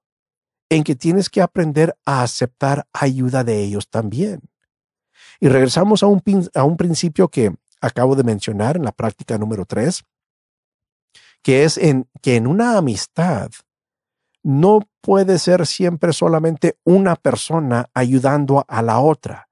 en 0.70 0.84
que 0.84 0.96
tienes 0.96 1.30
que 1.30 1.42
aprender 1.42 1.98
a 2.06 2.24
aceptar 2.24 2.88
ayuda 2.94 3.44
de 3.44 3.64
ellos 3.64 3.90
también. 3.90 4.42
Y 5.40 5.48
regresamos 5.48 6.04
a 6.04 6.08
un, 6.08 6.22
a 6.54 6.64
un 6.64 6.78
principio 6.78 7.28
que 7.28 7.54
acabo 7.82 8.16
de 8.16 8.24
mencionar 8.24 8.78
en 8.78 8.84
la 8.84 8.92
práctica 8.92 9.38
número 9.38 9.66
tres, 9.66 10.04
que 11.42 11.64
es 11.64 11.78
en 11.78 12.08
que 12.22 12.36
en 12.36 12.48
una 12.48 12.78
amistad 12.78 13.52
no 14.44 14.88
puede 15.02 15.40
ser 15.40 15.66
siempre 15.66 16.14
solamente 16.14 16.78
una 16.84 17.16
persona 17.16 17.90
ayudando 17.94 18.66
a 18.68 18.82
la 18.82 19.00
otra 19.00 19.50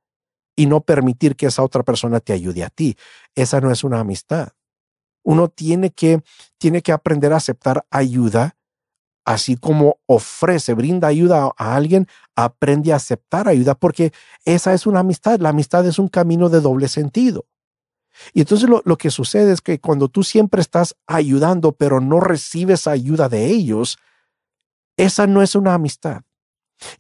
y 0.55 0.67
no 0.67 0.81
permitir 0.81 1.35
que 1.35 1.47
esa 1.47 1.63
otra 1.63 1.83
persona 1.83 2.19
te 2.19 2.33
ayude 2.33 2.63
a 2.63 2.69
ti. 2.69 2.95
Esa 3.35 3.59
no 3.59 3.71
es 3.71 3.83
una 3.83 3.99
amistad. 3.99 4.49
Uno 5.23 5.47
tiene 5.47 5.91
que, 5.91 6.21
tiene 6.57 6.81
que 6.81 6.91
aprender 6.91 7.33
a 7.33 7.37
aceptar 7.37 7.85
ayuda 7.89 8.55
así 9.25 9.55
como 9.55 9.97
ofrece, 10.05 10.73
brinda 10.73 11.07
ayuda 11.07 11.51
a 11.57 11.75
alguien, 11.75 12.07
aprende 12.35 12.93
a 12.93 12.97
aceptar 12.97 13.47
ayuda, 13.47 13.75
porque 13.75 14.11
esa 14.45 14.73
es 14.73 14.85
una 14.85 14.99
amistad. 14.99 15.39
La 15.39 15.49
amistad 15.49 15.85
es 15.87 15.99
un 15.99 16.07
camino 16.07 16.49
de 16.49 16.61
doble 16.61 16.87
sentido. 16.87 17.45
Y 18.33 18.41
entonces 18.41 18.69
lo, 18.69 18.97
que 18.97 19.09
sucede 19.09 19.51
es 19.51 19.61
que 19.61 19.79
cuando 19.79 20.07
tú 20.07 20.23
siempre 20.23 20.61
estás 20.61 20.95
ayudando, 21.07 21.71
pero 21.71 21.99
no 21.99 22.19
recibes 22.19 22.87
ayuda 22.87 23.27
de 23.27 23.47
ellos, 23.47 23.97
esa 24.97 25.25
no 25.25 25.41
es 25.41 25.55
una 25.55 25.73
amistad. 25.73 26.21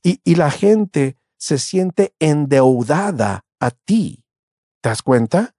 Y, 0.01 0.21
y 0.23 0.35
la 0.35 0.49
gente 0.49 1.17
se 1.37 1.59
siente 1.59 2.15
endeudada 2.19 3.45
a 3.59 3.71
ti. 3.71 4.23
¿Te 4.81 4.89
das 4.89 5.01
cuenta? 5.01 5.52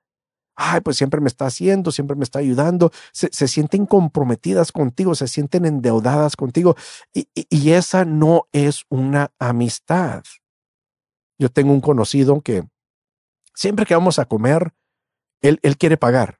Ay, 0.56 0.80
pues 0.80 0.96
siempre 0.96 1.20
me 1.20 1.28
está 1.28 1.46
haciendo, 1.46 1.90
siempre 1.90 2.16
me 2.16 2.24
está 2.24 2.38
ayudando, 2.38 2.92
se, 3.12 3.30
sienten 3.48 3.86
comprometidas 3.86 4.72
contigo, 4.72 5.14
se 5.14 5.28
sienten 5.28 5.64
endeudadas 5.64 6.36
contigo 6.36 6.76
y, 7.12 7.70
esa 7.70 8.04
no 8.04 8.46
es 8.52 8.84
una 8.88 9.32
amistad. 9.38 10.22
Yo 11.38 11.48
tengo 11.48 11.72
un 11.72 11.80
conocido 11.80 12.40
que 12.40 12.64
siempre 13.54 13.86
que 13.86 13.94
vamos 13.94 14.18
a 14.18 14.26
comer, 14.26 14.72
él, 15.40 15.58
él 15.62 15.76
quiere 15.76 15.96
pagar. 15.96 16.38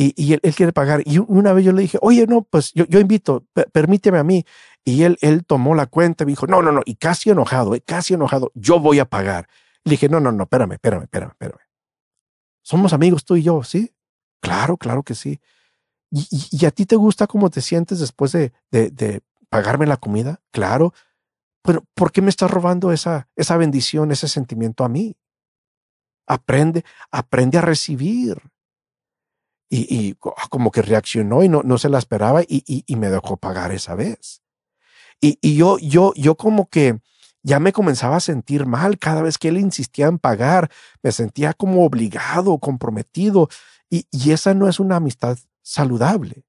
Y, 0.00 0.32
él, 0.32 0.54
quiere 0.54 0.72
pagar. 0.72 1.02
Y 1.04 1.18
una 1.18 1.52
vez 1.52 1.64
yo 1.64 1.72
le 1.72 1.82
dije, 1.82 1.98
oye, 2.00 2.24
no, 2.28 2.42
pues 2.42 2.72
yo, 2.72 2.84
yo 2.86 3.00
invito, 3.00 3.44
permíteme 3.72 4.18
a 4.18 4.22
mí. 4.22 4.44
Y 4.84 5.02
él, 5.02 5.18
él 5.22 5.44
tomó 5.44 5.74
la 5.74 5.86
cuenta 5.86 6.22
y 6.22 6.26
me 6.26 6.32
dijo, 6.32 6.46
no, 6.46 6.62
no, 6.62 6.70
no, 6.70 6.82
y 6.84 6.94
casi 6.94 7.30
enojado, 7.30 7.74
eh, 7.74 7.80
casi 7.80 8.14
enojado, 8.14 8.52
yo 8.54 8.78
voy 8.78 9.00
a 9.00 9.06
pagar. 9.06 9.48
Le 9.82 9.92
dije, 9.92 10.08
no, 10.08 10.20
no, 10.20 10.30
no, 10.30 10.44
espérame, 10.44 10.74
espérame, 10.74 11.02
espérame, 11.02 11.32
espérame. 11.32 11.67
Somos 12.68 12.92
amigos 12.92 13.24
tú 13.24 13.34
y 13.34 13.42
yo, 13.42 13.64
¿sí? 13.64 13.94
Claro, 14.42 14.76
claro 14.76 15.02
que 15.02 15.14
sí. 15.14 15.40
¿Y, 16.10 16.66
a 16.66 16.70
ti 16.70 16.84
te 16.84 16.96
gusta 16.96 17.26
cómo 17.26 17.48
te 17.48 17.62
sientes 17.62 17.98
después 17.98 18.32
de, 18.32 18.52
pagarme 19.48 19.86
la 19.86 19.96
comida? 19.96 20.42
Claro. 20.50 20.92
Pero 21.62 21.82
¿por 21.94 22.12
qué 22.12 22.20
me 22.20 22.28
estás 22.28 22.50
robando 22.50 22.92
esa, 22.92 23.26
bendición, 23.56 24.12
ese 24.12 24.28
sentimiento 24.28 24.84
a 24.84 24.90
mí? 24.90 25.16
Aprende, 26.26 26.84
aprende 27.10 27.56
a 27.56 27.62
recibir. 27.62 28.38
Y, 29.70 29.86
y 29.88 30.14
como 30.50 30.70
que 30.70 30.82
reaccionó 30.82 31.42
y 31.42 31.48
no, 31.48 31.62
no 31.62 31.78
se 31.78 31.88
la 31.88 31.96
esperaba 31.96 32.42
y, 32.46 32.84
me 32.98 33.08
dejó 33.08 33.38
pagar 33.38 33.72
esa 33.72 33.94
vez. 33.94 34.42
Y 35.22 35.56
yo, 35.56 35.78
yo, 35.78 36.12
yo 36.16 36.34
como 36.34 36.68
que 36.68 37.00
ya 37.48 37.60
me 37.60 37.72
comenzaba 37.72 38.16
a 38.16 38.20
sentir 38.20 38.66
mal 38.66 38.98
cada 38.98 39.22
vez 39.22 39.38
que 39.38 39.48
él 39.48 39.56
insistía 39.56 40.06
en 40.06 40.18
pagar, 40.18 40.70
me 41.02 41.12
sentía 41.12 41.54
como 41.54 41.82
obligado, 41.82 42.58
comprometido, 42.58 43.48
y, 43.88 44.06
y 44.10 44.32
esa 44.32 44.52
no 44.52 44.68
es 44.68 44.78
una 44.78 44.96
amistad 44.96 45.38
saludable. 45.62 46.44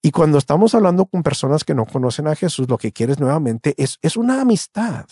Y 0.00 0.12
cuando 0.12 0.38
estamos 0.38 0.76
hablando 0.76 1.06
con 1.06 1.24
personas 1.24 1.64
que 1.64 1.74
no 1.74 1.84
conocen 1.84 2.28
a 2.28 2.36
Jesús, 2.36 2.68
lo 2.68 2.78
que 2.78 2.92
quieres 2.92 3.18
nuevamente 3.18 3.74
es, 3.76 3.98
es 4.00 4.16
una 4.16 4.40
amistad. 4.40 5.06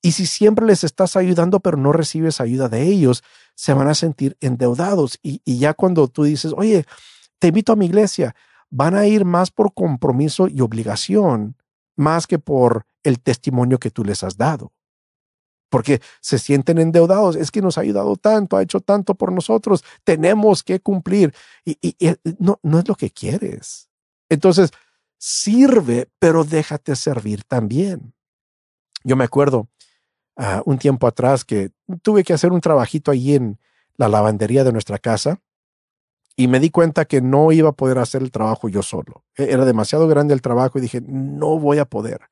Y 0.00 0.12
si 0.12 0.24
siempre 0.24 0.66
les 0.66 0.84
estás 0.84 1.16
ayudando, 1.16 1.58
pero 1.58 1.76
no 1.76 1.92
recibes 1.92 2.40
ayuda 2.40 2.68
de 2.68 2.84
ellos, 2.84 3.24
se 3.56 3.74
van 3.74 3.88
a 3.88 3.94
sentir 3.94 4.36
endeudados. 4.40 5.18
Y, 5.20 5.42
y 5.44 5.58
ya 5.58 5.74
cuando 5.74 6.06
tú 6.06 6.22
dices, 6.22 6.54
oye, 6.56 6.86
te 7.40 7.48
invito 7.48 7.72
a 7.72 7.76
mi 7.76 7.86
iglesia, 7.86 8.36
van 8.70 8.94
a 8.94 9.08
ir 9.08 9.24
más 9.24 9.50
por 9.50 9.74
compromiso 9.74 10.46
y 10.46 10.60
obligación, 10.60 11.56
más 11.96 12.28
que 12.28 12.38
por 12.38 12.86
el 13.04 13.20
testimonio 13.20 13.78
que 13.78 13.90
tú 13.90 14.04
les 14.04 14.22
has 14.22 14.36
dado. 14.36 14.72
Porque 15.68 16.00
se 16.20 16.38
sienten 16.38 16.78
endeudados. 16.78 17.36
Es 17.36 17.50
que 17.50 17.62
nos 17.62 17.78
ha 17.78 17.82
ayudado 17.82 18.16
tanto, 18.16 18.56
ha 18.56 18.62
hecho 18.62 18.80
tanto 18.80 19.14
por 19.14 19.32
nosotros. 19.32 19.84
Tenemos 20.04 20.62
que 20.62 20.80
cumplir. 20.80 21.32
Y, 21.64 21.78
y, 21.80 22.14
no, 22.38 22.58
no 22.62 22.78
es 22.78 22.88
lo 22.88 22.94
que 22.96 23.10
quieres. 23.10 23.88
Entonces, 24.28 24.70
sirve, 25.18 26.08
pero 26.18 26.44
déjate 26.44 26.96
servir 26.96 27.44
también. 27.44 28.14
Yo 29.04 29.16
me 29.16 29.24
acuerdo 29.24 29.68
uh, 30.36 30.62
un 30.64 30.78
tiempo 30.78 31.06
atrás 31.06 31.44
que 31.44 31.70
tuve 32.02 32.24
que 32.24 32.32
hacer 32.32 32.52
un 32.52 32.60
trabajito 32.60 33.10
allí 33.10 33.34
en 33.34 33.58
la 33.96 34.08
lavandería 34.08 34.64
de 34.64 34.72
nuestra 34.72 34.98
casa 34.98 35.40
y 36.36 36.48
me 36.48 36.58
di 36.58 36.70
cuenta 36.70 37.04
que 37.04 37.20
no 37.20 37.52
iba 37.52 37.68
a 37.68 37.72
poder 37.72 37.98
hacer 37.98 38.22
el 38.22 38.30
trabajo 38.30 38.68
yo 38.70 38.82
solo. 38.82 39.24
E, 39.36 39.52
era 39.52 39.66
demasiado 39.66 40.08
grande 40.08 40.32
el 40.32 40.40
trabajo 40.40 40.78
y 40.78 40.80
dije, 40.80 41.02
no 41.02 41.58
voy 41.58 41.78
a 41.78 41.84
poder. 41.84 42.29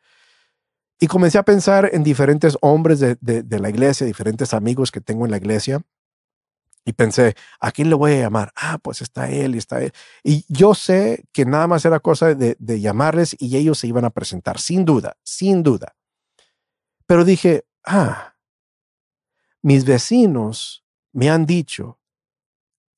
Y 0.98 1.06
comencé 1.06 1.38
a 1.38 1.44
pensar 1.44 1.90
en 1.92 2.02
diferentes 2.02 2.58
hombres 2.60 2.98
de, 2.98 3.16
de, 3.20 3.58
la 3.60 3.70
iglesia, 3.70 4.06
diferentes 4.06 4.52
amigos 4.52 4.90
que 4.90 5.00
tengo 5.00 5.24
en 5.24 5.30
la 5.30 5.36
iglesia. 5.36 5.80
Y 6.84 6.92
pensé, 6.94 7.36
¿a 7.60 7.70
quién 7.70 7.90
le 7.90 7.94
voy 7.94 8.12
a 8.12 8.20
llamar? 8.20 8.52
Ah, 8.56 8.78
pues 8.82 9.02
está 9.02 9.30
él 9.30 9.54
y 9.54 9.58
está 9.58 9.80
él. 9.82 9.92
Y 10.24 10.44
yo 10.48 10.74
sé 10.74 11.24
que 11.32 11.44
nada 11.44 11.66
más 11.66 11.84
era 11.84 12.00
cosa 12.00 12.34
de, 12.34 12.56
de 12.58 12.80
llamarles 12.80 13.36
y 13.38 13.56
ellos 13.56 13.78
se 13.78 13.86
iban 13.86 14.04
a 14.04 14.10
presentar, 14.10 14.58
sin 14.58 14.84
duda, 14.84 15.16
sin 15.22 15.62
duda. 15.62 15.94
Pero 17.06 17.24
dije, 17.24 17.64
ah, 17.84 18.36
mis 19.62 19.84
vecinos 19.84 20.84
me 21.12 21.30
han 21.30 21.46
dicho 21.46 22.00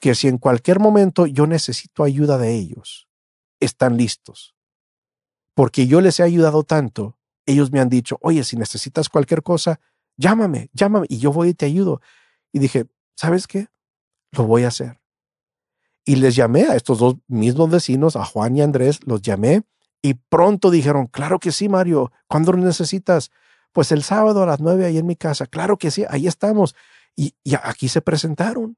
que 0.00 0.14
si 0.14 0.28
en 0.28 0.38
cualquier 0.38 0.80
momento 0.80 1.26
yo 1.26 1.46
necesito 1.46 2.02
ayuda 2.02 2.38
de 2.38 2.54
ellos, 2.54 3.08
están 3.60 3.96
listos. 3.96 4.56
Porque 5.54 5.86
yo 5.86 6.00
les 6.00 6.18
he 6.18 6.22
ayudado 6.22 6.64
tanto, 6.64 7.18
ellos 7.46 7.72
me 7.72 7.80
han 7.80 7.88
dicho, 7.88 8.18
oye, 8.20 8.44
si 8.44 8.56
necesitas 8.56 9.08
cualquier 9.08 9.42
cosa, 9.42 9.80
llámame, 10.16 10.70
llámame 10.72 11.06
y 11.08 11.18
yo 11.18 11.32
voy 11.32 11.48
y 11.48 11.54
te 11.54 11.66
ayudo. 11.66 12.00
Y 12.52 12.58
dije, 12.58 12.86
¿sabes 13.16 13.46
qué? 13.46 13.68
Lo 14.32 14.44
voy 14.44 14.64
a 14.64 14.68
hacer. 14.68 15.00
Y 16.04 16.16
les 16.16 16.34
llamé 16.34 16.62
a 16.62 16.76
estos 16.76 16.98
dos 16.98 17.16
mismos 17.28 17.70
vecinos, 17.70 18.16
a 18.16 18.24
Juan 18.24 18.56
y 18.56 18.62
Andrés, 18.62 19.00
los 19.04 19.22
llamé 19.22 19.62
y 20.02 20.14
pronto 20.14 20.70
dijeron, 20.70 21.06
claro 21.06 21.38
que 21.38 21.52
sí, 21.52 21.68
Mario, 21.68 22.12
¿cuándo 22.26 22.52
lo 22.52 22.58
necesitas? 22.58 23.30
Pues 23.72 23.92
el 23.92 24.02
sábado 24.02 24.42
a 24.42 24.46
las 24.46 24.60
nueve 24.60 24.86
ahí 24.86 24.98
en 24.98 25.06
mi 25.06 25.16
casa, 25.16 25.46
claro 25.46 25.76
que 25.76 25.90
sí, 25.90 26.04
ahí 26.08 26.26
estamos. 26.26 26.74
Y, 27.16 27.34
y 27.44 27.54
aquí 27.62 27.88
se 27.88 28.00
presentaron 28.00 28.76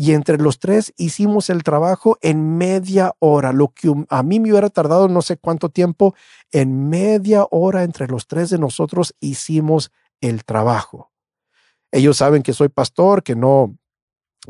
y 0.00 0.14
entre 0.14 0.38
los 0.38 0.58
tres 0.58 0.94
hicimos 0.96 1.50
el 1.50 1.62
trabajo 1.62 2.16
en 2.22 2.56
media 2.56 3.12
hora, 3.18 3.52
lo 3.52 3.68
que 3.68 3.92
a 4.08 4.22
mí 4.22 4.40
me 4.40 4.50
hubiera 4.50 4.70
tardado 4.70 5.08
no 5.08 5.20
sé 5.20 5.36
cuánto 5.36 5.68
tiempo, 5.68 6.14
en 6.52 6.88
media 6.88 7.46
hora 7.50 7.82
entre 7.82 8.06
los 8.06 8.26
tres 8.26 8.48
de 8.48 8.58
nosotros 8.58 9.14
hicimos 9.20 9.92
el 10.22 10.46
trabajo. 10.46 11.12
Ellos 11.92 12.16
saben 12.16 12.42
que 12.42 12.54
soy 12.54 12.70
pastor, 12.70 13.22
que 13.22 13.36
no 13.36 13.76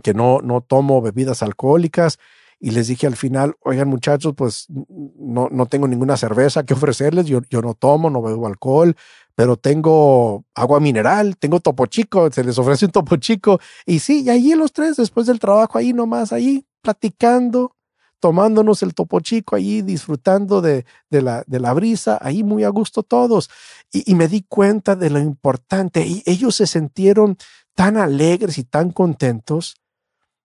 que 0.04 0.14
no 0.14 0.38
no 0.40 0.60
tomo 0.60 1.02
bebidas 1.02 1.42
alcohólicas 1.42 2.20
y 2.60 2.72
les 2.72 2.88
dije 2.88 3.06
al 3.06 3.16
final, 3.16 3.56
oigan 3.60 3.88
muchachos, 3.88 4.34
pues 4.36 4.66
no, 4.68 5.48
no 5.50 5.66
tengo 5.66 5.88
ninguna 5.88 6.18
cerveza 6.18 6.62
que 6.62 6.74
ofrecerles, 6.74 7.24
yo, 7.24 7.40
yo 7.48 7.62
no 7.62 7.72
tomo, 7.72 8.10
no 8.10 8.20
bebo 8.20 8.46
alcohol, 8.46 8.94
pero 9.34 9.56
tengo 9.56 10.44
agua 10.54 10.78
mineral, 10.78 11.38
tengo 11.38 11.60
topo 11.60 11.86
chico, 11.86 12.30
se 12.30 12.44
les 12.44 12.58
ofrece 12.58 12.84
un 12.84 12.92
topo 12.92 13.16
chico. 13.16 13.58
Y 13.86 14.00
sí, 14.00 14.22
y 14.24 14.28
allí 14.28 14.54
los 14.54 14.74
tres, 14.74 14.96
después 14.96 15.26
del 15.26 15.38
trabajo, 15.38 15.78
ahí 15.78 15.94
nomás, 15.94 16.34
ahí 16.34 16.66
platicando, 16.82 17.76
tomándonos 18.20 18.82
el 18.82 18.92
topo 18.92 19.20
chico, 19.20 19.56
ahí 19.56 19.80
disfrutando 19.80 20.60
de, 20.60 20.84
de, 21.08 21.22
la, 21.22 21.42
de 21.46 21.60
la 21.60 21.72
brisa, 21.72 22.18
ahí 22.20 22.44
muy 22.44 22.64
a 22.64 22.68
gusto 22.68 23.02
todos. 23.02 23.48
Y, 23.90 24.10
y 24.12 24.14
me 24.14 24.28
di 24.28 24.42
cuenta 24.42 24.94
de 24.96 25.08
lo 25.08 25.18
importante. 25.18 26.06
Y 26.06 26.22
ellos 26.26 26.56
se 26.56 26.66
sintieron 26.66 27.38
tan 27.74 27.96
alegres 27.96 28.58
y 28.58 28.64
tan 28.64 28.90
contentos 28.90 29.76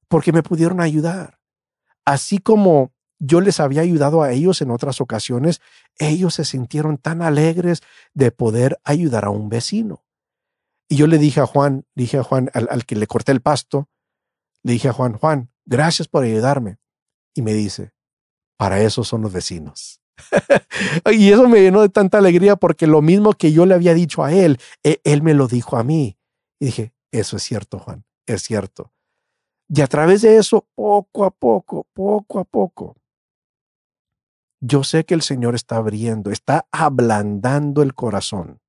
porque 0.08 0.32
me 0.32 0.44
pudieron 0.44 0.80
ayudar. 0.80 1.40
Así 2.06 2.38
como 2.38 2.94
yo 3.20 3.42
les 3.42 3.60
había 3.60 3.82
ayudado 3.82 4.22
a 4.22 4.32
ellos 4.32 4.62
en 4.62 4.72
otras 4.72 5.02
ocasiones, 5.02 5.62
ellos 5.98 6.36
se 6.36 6.46
sintieron 6.46 6.98
tan 6.98 7.22
alegres 7.22 7.82
de 8.14 8.32
poder 8.32 8.80
ayudar 8.84 9.26
a 9.26 9.30
un 9.30 9.50
vecino. 9.50 10.06
Y 10.88 10.98
yo 10.98 11.08
le 11.08 11.18
dije 11.18 11.40
a 11.40 11.46
Juan, 11.46 11.86
dije 11.96 12.18
a 12.18 12.24
Juan, 12.24 12.52
al, 12.54 12.68
al, 12.70 12.86
que 12.86 12.96
le 12.96 13.08
corté 13.08 13.32
el 13.32 13.42
pasto, 13.42 13.90
le 14.64 14.74
dije 14.74 14.90
a 14.90 14.94
Juan, 14.94 15.14
Juan, 15.18 15.52
gracias 15.66 16.08
por 16.08 16.24
ayudarme. 16.24 16.78
Y 17.34 17.42
me 17.42 17.54
dice, 17.54 17.94
para 18.58 18.82
eso 18.82 19.04
son 19.04 19.22
los 19.22 19.34
vecinos. 19.34 20.02
y 21.12 21.32
eso 21.32 21.50
me 21.50 21.62
llenó 21.62 21.82
de 21.82 21.90
tanta 21.90 22.20
alegría 22.20 22.56
porque 22.56 22.88
lo 22.88 23.02
mismo 23.02 23.34
que 23.34 23.52
yo 23.52 23.66
le 23.66 23.74
había 23.74 23.94
dicho 23.94 24.24
a 24.24 24.32
él, 24.32 24.60
él, 24.84 25.02
él 25.04 25.22
me 25.24 25.34
lo 25.34 25.48
dijo 25.48 25.78
a 25.78 25.84
mí. 25.84 26.18
Y 26.60 26.66
dije, 26.68 26.94
eso 27.12 27.38
es 27.38 27.44
cierto, 27.44 27.80
Juan, 27.80 28.06
es 28.26 28.44
cierto. 28.44 28.95
Y 29.68 29.82
a 29.82 29.88
través 29.88 30.22
de 30.22 30.38
eso, 30.38 30.68
poco 30.76 31.26
a 31.26 31.32
poco, 31.32 31.88
poco 31.94 32.40
a 32.40 32.44
poco, 32.44 32.96
yo 34.62 34.84
sé 34.84 35.06
que 35.06 35.14
el 35.14 35.22
Señor 35.22 35.56
está 35.56 35.78
abriendo, 35.78 36.32
está 36.32 36.68
ablandando 36.72 37.82
el 37.82 37.94
corazón 37.94 38.62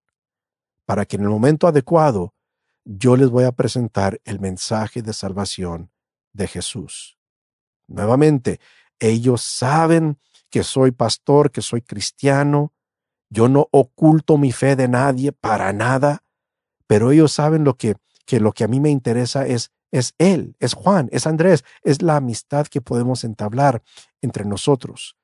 para 0.84 1.04
que 1.04 1.16
en 1.16 1.22
el 1.22 1.28
momento 1.28 1.66
adecuado 1.66 2.34
yo 2.84 3.16
les 3.16 3.30
voy 3.30 3.44
a 3.44 3.52
presentar 3.52 4.20
el 4.24 4.38
mensaje 4.40 5.02
de 5.02 5.12
salvación 5.12 5.90
de 6.32 6.46
Jesús. 6.46 7.18
Nuevamente, 7.88 8.60
ellos 9.00 9.42
saben 9.42 10.18
que 10.50 10.62
soy 10.62 10.92
pastor, 10.92 11.50
que 11.50 11.62
soy 11.62 11.82
cristiano, 11.82 12.72
yo 13.28 13.48
no 13.48 13.68
oculto 13.72 14.38
mi 14.38 14.52
fe 14.52 14.76
de 14.76 14.88
nadie 14.88 15.32
para 15.32 15.72
nada, 15.72 16.24
pero 16.86 17.10
ellos 17.10 17.32
saben 17.32 17.64
lo 17.64 17.76
que, 17.76 17.96
que 18.24 18.38
lo 18.38 18.52
que 18.52 18.64
a 18.64 18.68
mí 18.68 18.78
me 18.78 18.90
interesa 18.90 19.46
es 19.46 19.72
es 19.98 20.14
Él, 20.18 20.56
es 20.58 20.74
Juan, 20.74 21.08
es 21.12 21.26
Andrés, 21.26 21.64
es 21.82 22.02
la 22.02 22.16
amistad 22.16 22.66
que 22.66 22.80
podemos 22.80 23.24
entablar 23.24 23.82
entre 24.20 24.44
nosotros. 24.44 25.16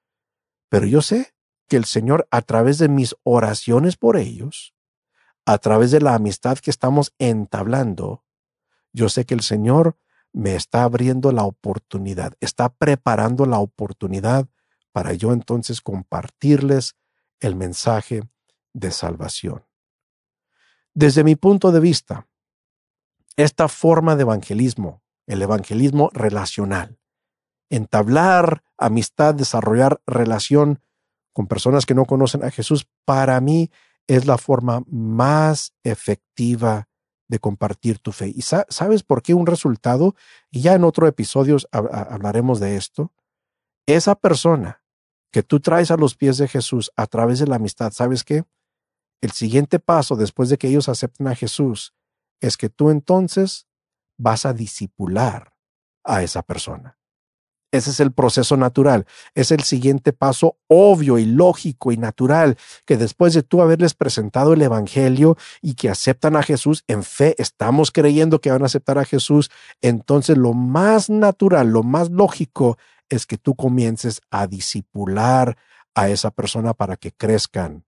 Pero 0.68 0.86
yo 0.86 1.02
sé 1.02 1.34
que 1.68 1.76
el 1.76 1.84
Señor, 1.84 2.26
a 2.30 2.42
través 2.42 2.78
de 2.78 2.88
mis 2.88 3.14
oraciones 3.22 3.96
por 3.96 4.16
ellos, 4.16 4.74
a 5.44 5.58
través 5.58 5.90
de 5.90 6.00
la 6.00 6.14
amistad 6.14 6.58
que 6.58 6.70
estamos 6.70 7.14
entablando, 7.18 8.24
yo 8.92 9.08
sé 9.08 9.24
que 9.24 9.34
el 9.34 9.42
Señor 9.42 9.96
me 10.32 10.54
está 10.54 10.84
abriendo 10.84 11.32
la 11.32 11.44
oportunidad, 11.44 12.34
está 12.40 12.68
preparando 12.70 13.46
la 13.46 13.58
oportunidad 13.58 14.48
para 14.92 15.12
yo 15.14 15.32
entonces 15.32 15.80
compartirles 15.80 16.96
el 17.40 17.56
mensaje 17.56 18.22
de 18.72 18.90
salvación. 18.90 19.64
Desde 20.94 21.24
mi 21.24 21.36
punto 21.36 21.72
de 21.72 21.80
vista, 21.80 22.28
esta 23.36 23.68
forma 23.68 24.16
de 24.16 24.22
evangelismo, 24.22 25.02
el 25.26 25.42
evangelismo 25.42 26.10
relacional, 26.12 26.98
entablar 27.70 28.62
amistad, 28.76 29.34
desarrollar 29.34 30.00
relación 30.06 30.80
con 31.32 31.46
personas 31.46 31.86
que 31.86 31.94
no 31.94 32.04
conocen 32.04 32.44
a 32.44 32.50
Jesús, 32.50 32.86
para 33.04 33.40
mí 33.40 33.70
es 34.06 34.26
la 34.26 34.36
forma 34.36 34.82
más 34.86 35.72
efectiva 35.82 36.88
de 37.28 37.38
compartir 37.38 37.98
tu 37.98 38.12
fe. 38.12 38.28
¿Y 38.28 38.42
sabes 38.42 39.02
por 39.02 39.22
qué 39.22 39.32
un 39.32 39.46
resultado? 39.46 40.14
Y 40.50 40.60
ya 40.60 40.74
en 40.74 40.84
otro 40.84 41.06
episodio 41.06 41.56
hablaremos 41.70 42.60
de 42.60 42.76
esto. 42.76 43.12
Esa 43.86 44.14
persona 44.14 44.82
que 45.30 45.42
tú 45.42 45.60
traes 45.60 45.90
a 45.90 45.96
los 45.96 46.14
pies 46.14 46.36
de 46.36 46.46
Jesús 46.46 46.90
a 46.94 47.06
través 47.06 47.38
de 47.38 47.46
la 47.46 47.56
amistad, 47.56 47.92
¿sabes 47.92 48.22
qué? 48.22 48.44
El 49.22 49.30
siguiente 49.30 49.78
paso 49.78 50.14
después 50.16 50.50
de 50.50 50.58
que 50.58 50.68
ellos 50.68 50.90
acepten 50.90 51.26
a 51.28 51.34
Jesús 51.34 51.94
es 52.42 52.58
que 52.58 52.68
tú 52.68 52.90
entonces 52.90 53.66
vas 54.18 54.44
a 54.44 54.52
disipular 54.52 55.54
a 56.04 56.22
esa 56.22 56.42
persona. 56.42 56.98
Ese 57.70 57.88
es 57.88 58.00
el 58.00 58.12
proceso 58.12 58.58
natural. 58.58 59.06
Es 59.34 59.50
el 59.50 59.62
siguiente 59.62 60.12
paso 60.12 60.58
obvio 60.68 61.18
y 61.18 61.24
lógico 61.24 61.90
y 61.90 61.96
natural 61.96 62.58
que 62.84 62.98
después 62.98 63.32
de 63.32 63.42
tú 63.42 63.62
haberles 63.62 63.94
presentado 63.94 64.52
el 64.52 64.60
Evangelio 64.60 65.38
y 65.62 65.74
que 65.74 65.88
aceptan 65.88 66.36
a 66.36 66.42
Jesús 66.42 66.84
en 66.86 67.02
fe, 67.02 67.34
estamos 67.38 67.90
creyendo 67.90 68.42
que 68.42 68.50
van 68.50 68.62
a 68.62 68.66
aceptar 68.66 68.98
a 68.98 69.06
Jesús, 69.06 69.50
entonces 69.80 70.36
lo 70.36 70.52
más 70.52 71.08
natural, 71.08 71.70
lo 71.70 71.82
más 71.82 72.10
lógico 72.10 72.76
es 73.08 73.24
que 73.24 73.38
tú 73.38 73.54
comiences 73.54 74.20
a 74.30 74.46
disipular 74.46 75.56
a 75.94 76.10
esa 76.10 76.30
persona 76.30 76.74
para 76.74 76.96
que 76.96 77.12
crezcan 77.12 77.84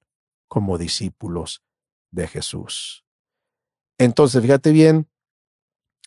como 0.49 0.79
discípulos 0.79 1.63
de 2.11 2.27
Jesús. 2.27 3.04
Entonces, 3.99 4.43
fíjate 4.43 4.73
bien, 4.73 5.09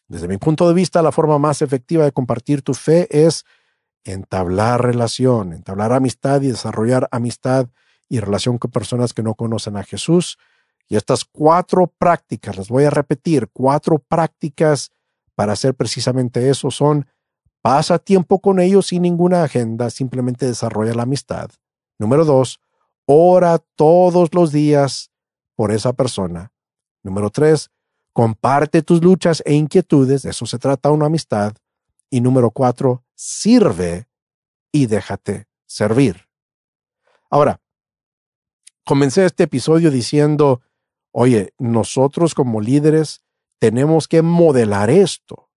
desde 0.07 0.27
mi 0.27 0.37
punto 0.37 0.67
de 0.67 0.73
vista, 0.73 1.01
la 1.01 1.11
forma 1.11 1.37
más 1.37 1.61
efectiva 1.61 2.05
de 2.05 2.11
compartir 2.11 2.61
tu 2.61 2.73
fe 2.73 3.07
es 3.25 3.45
entablar 4.03 4.81
relación, 4.81 5.53
entablar 5.53 5.91
amistad 5.91 6.41
y 6.41 6.47
desarrollar 6.47 7.09
amistad 7.11 7.67
y 8.07 8.19
relación 8.19 8.57
con 8.57 8.71
personas 8.71 9.13
que 9.13 9.23
no 9.23 9.35
conocen 9.35 9.75
a 9.75 9.83
Jesús. 9.83 10.37
Y 10.87 10.95
estas 10.95 11.25
cuatro 11.25 11.87
prácticas, 11.97 12.55
las 12.57 12.69
voy 12.69 12.85
a 12.85 12.89
repetir, 12.89 13.49
cuatro 13.51 13.99
prácticas 13.99 14.91
para 15.35 15.53
hacer 15.53 15.75
precisamente 15.75 16.49
eso 16.49 16.71
son 16.71 17.05
pasa 17.61 17.99
tiempo 17.99 18.39
con 18.39 18.61
ellos 18.61 18.87
sin 18.87 19.01
ninguna 19.01 19.43
agenda, 19.43 19.89
simplemente 19.89 20.45
desarrolla 20.45 20.93
la 20.93 21.03
amistad. 21.03 21.49
Número 21.99 22.23
dos, 22.23 22.61
ora 23.05 23.59
todos 23.75 24.33
los 24.33 24.53
días 24.53 25.11
por 25.55 25.71
esa 25.71 25.91
persona. 25.91 26.53
Número 27.03 27.29
tres, 27.29 27.69
comparte 28.17 28.81
tus 28.81 29.03
luchas 29.03 29.43
e 29.45 29.53
inquietudes, 29.53 30.23
de 30.23 30.31
eso 30.31 30.47
se 30.47 30.57
trata 30.57 30.89
una 30.89 31.05
amistad. 31.05 31.53
Y 32.09 32.19
número 32.19 32.49
cuatro, 32.49 33.03
sirve 33.13 34.07
y 34.71 34.87
déjate 34.87 35.45
servir. 35.67 36.27
Ahora, 37.29 37.61
comencé 38.83 39.23
este 39.23 39.43
episodio 39.43 39.91
diciendo, 39.91 40.61
oye, 41.11 41.53
nosotros 41.59 42.33
como 42.33 42.59
líderes 42.59 43.21
tenemos 43.59 44.07
que 44.07 44.23
modelar 44.23 44.89
esto. 44.89 45.51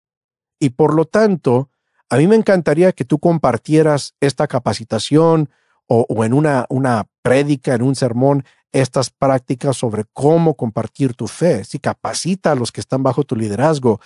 Y 0.58 0.68
por 0.68 0.92
lo 0.92 1.06
tanto, 1.06 1.70
a 2.10 2.18
mí 2.18 2.26
me 2.26 2.36
encantaría 2.36 2.92
que 2.92 3.06
tú 3.06 3.20
compartieras 3.20 4.16
esta 4.20 4.46
capacitación 4.46 5.48
o, 5.86 6.24
en 6.26 6.34
una, 6.34 6.66
una 6.68 7.06
prédica, 7.22 7.74
en 7.74 7.80
un 7.80 7.96
sermón, 7.96 8.44
estas 8.72 9.10
prácticas 9.10 9.76
sobre 9.76 10.04
cómo 10.12 10.54
compartir 10.54 11.14
tu 11.14 11.26
fe. 11.26 11.64
Si 11.64 11.78
capacita 11.78 12.52
a 12.52 12.54
los 12.54 12.72
que 12.72 12.80
están 12.80 13.02
bajo 13.02 13.24
tu 13.24 13.36
liderazgo, 13.36 14.00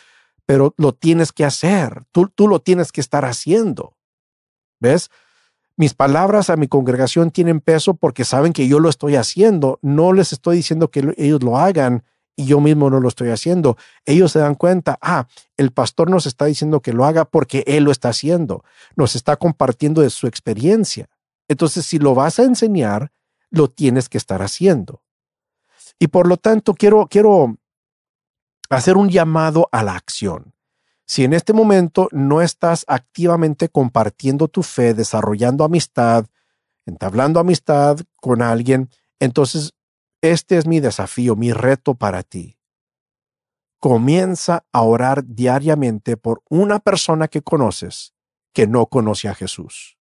pero 0.46 0.74
lo 0.76 0.92
tienes 0.92 1.32
que 1.32 1.44
hacer, 1.44 2.04
tú, 2.12 2.28
tú 2.28 2.48
lo 2.48 2.60
tienes 2.60 2.92
que 2.92 3.00
estar 3.00 3.24
haciendo. 3.24 3.96
¿Ves? 4.80 5.10
Mis 5.76 5.94
palabras 5.94 6.50
a 6.50 6.56
mi 6.56 6.68
congregación 6.68 7.30
tienen 7.30 7.60
peso 7.60 7.94
porque 7.94 8.24
saben 8.24 8.52
que 8.52 8.68
yo 8.68 8.78
lo 8.78 8.88
estoy 8.88 9.16
haciendo. 9.16 9.78
No 9.82 10.12
les 10.12 10.32
estoy 10.32 10.56
diciendo 10.56 10.90
que 10.90 11.14
ellos 11.16 11.42
lo 11.42 11.58
hagan 11.58 12.04
y 12.36 12.46
yo 12.46 12.60
mismo 12.60 12.90
no 12.90 13.00
lo 13.00 13.08
estoy 13.08 13.30
haciendo. 13.30 13.76
Ellos 14.04 14.32
se 14.32 14.38
dan 14.38 14.54
cuenta, 14.54 14.98
ah, 15.00 15.26
el 15.56 15.72
pastor 15.72 16.10
nos 16.10 16.26
está 16.26 16.44
diciendo 16.44 16.80
que 16.80 16.92
lo 16.92 17.04
haga 17.04 17.24
porque 17.24 17.64
él 17.66 17.84
lo 17.84 17.90
está 17.90 18.10
haciendo. 18.10 18.64
Nos 18.96 19.16
está 19.16 19.36
compartiendo 19.36 20.00
de 20.02 20.10
su 20.10 20.26
experiencia. 20.26 21.08
Entonces, 21.48 21.84
si 21.86 21.98
lo 21.98 22.14
vas 22.14 22.38
a 22.38 22.44
enseñar, 22.44 23.10
lo 23.54 23.70
tienes 23.70 24.08
que 24.08 24.18
estar 24.18 24.42
haciendo. 24.42 25.02
Y 25.98 26.08
por 26.08 26.26
lo 26.28 26.36
tanto, 26.36 26.74
quiero, 26.74 27.06
quiero 27.08 27.56
hacer 28.68 28.96
un 28.96 29.08
llamado 29.08 29.68
a 29.72 29.82
la 29.82 29.94
acción. 29.94 30.54
Si 31.06 31.24
en 31.24 31.32
este 31.32 31.52
momento 31.52 32.08
no 32.12 32.40
estás 32.40 32.84
activamente 32.88 33.68
compartiendo 33.68 34.48
tu 34.48 34.62
fe, 34.62 34.94
desarrollando 34.94 35.64
amistad, 35.64 36.26
entablando 36.86 37.40
amistad 37.40 37.98
con 38.16 38.42
alguien, 38.42 38.90
entonces 39.20 39.74
este 40.22 40.56
es 40.56 40.66
mi 40.66 40.80
desafío, 40.80 41.36
mi 41.36 41.52
reto 41.52 41.94
para 41.94 42.22
ti. 42.22 42.58
Comienza 43.78 44.64
a 44.72 44.82
orar 44.82 45.24
diariamente 45.26 46.16
por 46.16 46.42
una 46.48 46.78
persona 46.78 47.28
que 47.28 47.42
conoces 47.42 48.14
que 48.54 48.66
no 48.66 48.86
conoce 48.86 49.28
a 49.28 49.34
Jesús 49.34 49.98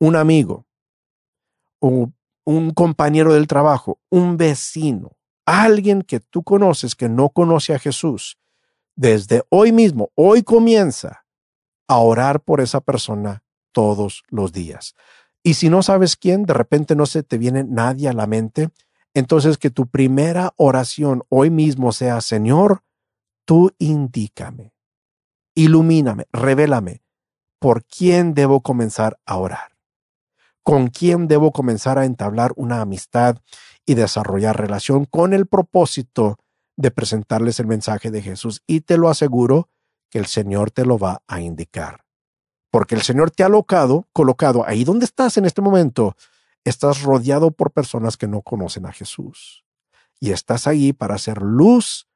un 0.00 0.16
amigo, 0.16 0.66
un, 1.78 2.16
un 2.50 2.72
compañero 2.72 3.32
del 3.32 3.46
trabajo, 3.46 4.00
un 4.10 4.36
vecino, 4.36 5.16
alguien 5.46 6.02
que 6.02 6.18
tú 6.18 6.42
conoces 6.42 6.96
que 6.96 7.08
no 7.08 7.28
conoce 7.28 7.74
a 7.74 7.78
Jesús, 7.78 8.38
desde 8.96 9.44
hoy 9.50 9.70
mismo, 9.70 10.10
hoy 10.16 10.42
comienza 10.42 11.24
a 11.86 11.98
orar 11.98 12.40
por 12.40 12.60
esa 12.60 12.80
persona 12.80 13.44
todos 13.70 14.24
los 14.28 14.52
días. 14.52 14.94
Y 15.44 15.54
si 15.54 15.68
no 15.70 15.84
sabes 15.84 16.16
quién, 16.16 16.44
de 16.44 16.52
repente 16.52 16.96
no 16.96 17.06
se 17.06 17.22
te 17.22 17.38
viene 17.38 17.62
nadie 17.62 18.08
a 18.08 18.12
la 18.12 18.26
mente, 18.26 18.70
entonces 19.14 19.56
que 19.56 19.70
tu 19.70 19.86
primera 19.86 20.52
oración 20.56 21.22
hoy 21.28 21.50
mismo 21.50 21.92
sea, 21.92 22.20
Señor, 22.20 22.82
tú 23.44 23.70
indícame, 23.78 24.74
ilumíname, 25.54 26.26
revélame 26.32 27.02
por 27.60 27.84
quién 27.84 28.34
debo 28.34 28.60
comenzar 28.60 29.20
a 29.24 29.36
orar 29.36 29.69
con 30.70 30.86
quién 30.86 31.26
debo 31.26 31.50
comenzar 31.50 31.98
a 31.98 32.04
entablar 32.04 32.52
una 32.54 32.80
amistad 32.80 33.38
y 33.84 33.94
desarrollar 33.94 34.56
relación 34.56 35.04
con 35.04 35.32
el 35.32 35.46
propósito 35.46 36.36
de 36.76 36.92
presentarles 36.92 37.58
el 37.58 37.66
mensaje 37.66 38.12
de 38.12 38.22
Jesús. 38.22 38.62
Y 38.68 38.82
te 38.82 38.96
lo 38.96 39.08
aseguro 39.08 39.68
que 40.10 40.20
el 40.20 40.26
Señor 40.26 40.70
te 40.70 40.84
lo 40.84 40.96
va 40.96 41.24
a 41.26 41.40
indicar. 41.40 42.04
Porque 42.70 42.94
el 42.94 43.02
Señor 43.02 43.32
te 43.32 43.42
ha 43.42 43.46
colocado, 43.46 44.06
colocado 44.12 44.64
ahí 44.64 44.84
donde 44.84 45.06
estás 45.06 45.36
en 45.38 45.44
este 45.44 45.60
momento. 45.60 46.14
Estás 46.62 47.02
rodeado 47.02 47.50
por 47.50 47.72
personas 47.72 48.16
que 48.16 48.28
no 48.28 48.40
conocen 48.40 48.86
a 48.86 48.92
Jesús. 48.92 49.64
Y 50.20 50.30
estás 50.30 50.68
ahí 50.68 50.92
para 50.92 51.16
hacer 51.16 51.42
luz 51.42 52.06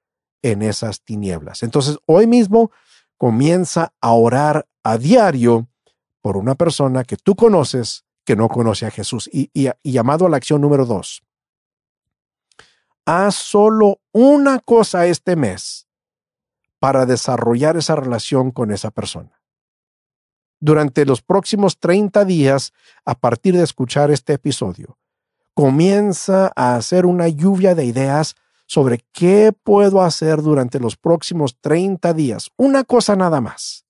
en 0.42 0.62
esas 0.62 1.02
tinieblas. 1.02 1.64
Entonces, 1.64 1.98
hoy 2.06 2.28
mismo 2.28 2.70
comienza 3.18 3.92
a 4.00 4.12
orar 4.12 4.68
a 4.84 4.96
diario 4.96 5.66
por 6.22 6.36
una 6.36 6.54
persona 6.54 7.02
que 7.02 7.16
tú 7.16 7.34
conoces 7.34 8.03
que 8.24 8.36
no 8.36 8.48
conoce 8.48 8.86
a 8.86 8.90
Jesús. 8.90 9.28
Y, 9.32 9.50
llamado 9.82 10.26
a 10.26 10.28
la 10.28 10.36
acción 10.36 10.60
número 10.60 10.86
dos. 10.86 11.22
Haz 13.06 13.34
solo 13.34 14.00
una 14.12 14.58
cosa 14.60 15.06
este 15.06 15.36
mes 15.36 15.86
para 16.78 17.06
desarrollar 17.06 17.76
esa 17.76 17.96
relación 17.96 18.50
con 18.50 18.70
esa 18.70 18.90
persona. 18.90 19.40
Durante 20.60 21.04
los 21.04 21.20
próximos 21.20 21.78
30 21.78 22.24
días, 22.24 22.72
a 23.04 23.14
partir 23.14 23.56
de 23.56 23.62
escuchar 23.62 24.10
este 24.10 24.32
episodio, 24.34 24.98
comienza 25.52 26.50
a 26.56 26.76
hacer 26.76 27.04
una 27.04 27.28
lluvia 27.28 27.74
de 27.74 27.84
ideas 27.84 28.36
sobre 28.66 29.04
qué 29.12 29.52
puedo 29.52 30.00
hacer 30.00 30.40
durante 30.40 30.80
los 30.80 30.96
próximos 30.96 31.58
30 31.60 32.14
días. 32.14 32.50
Una 32.56 32.84
cosa 32.84 33.14
nada 33.14 33.42
más 33.42 33.83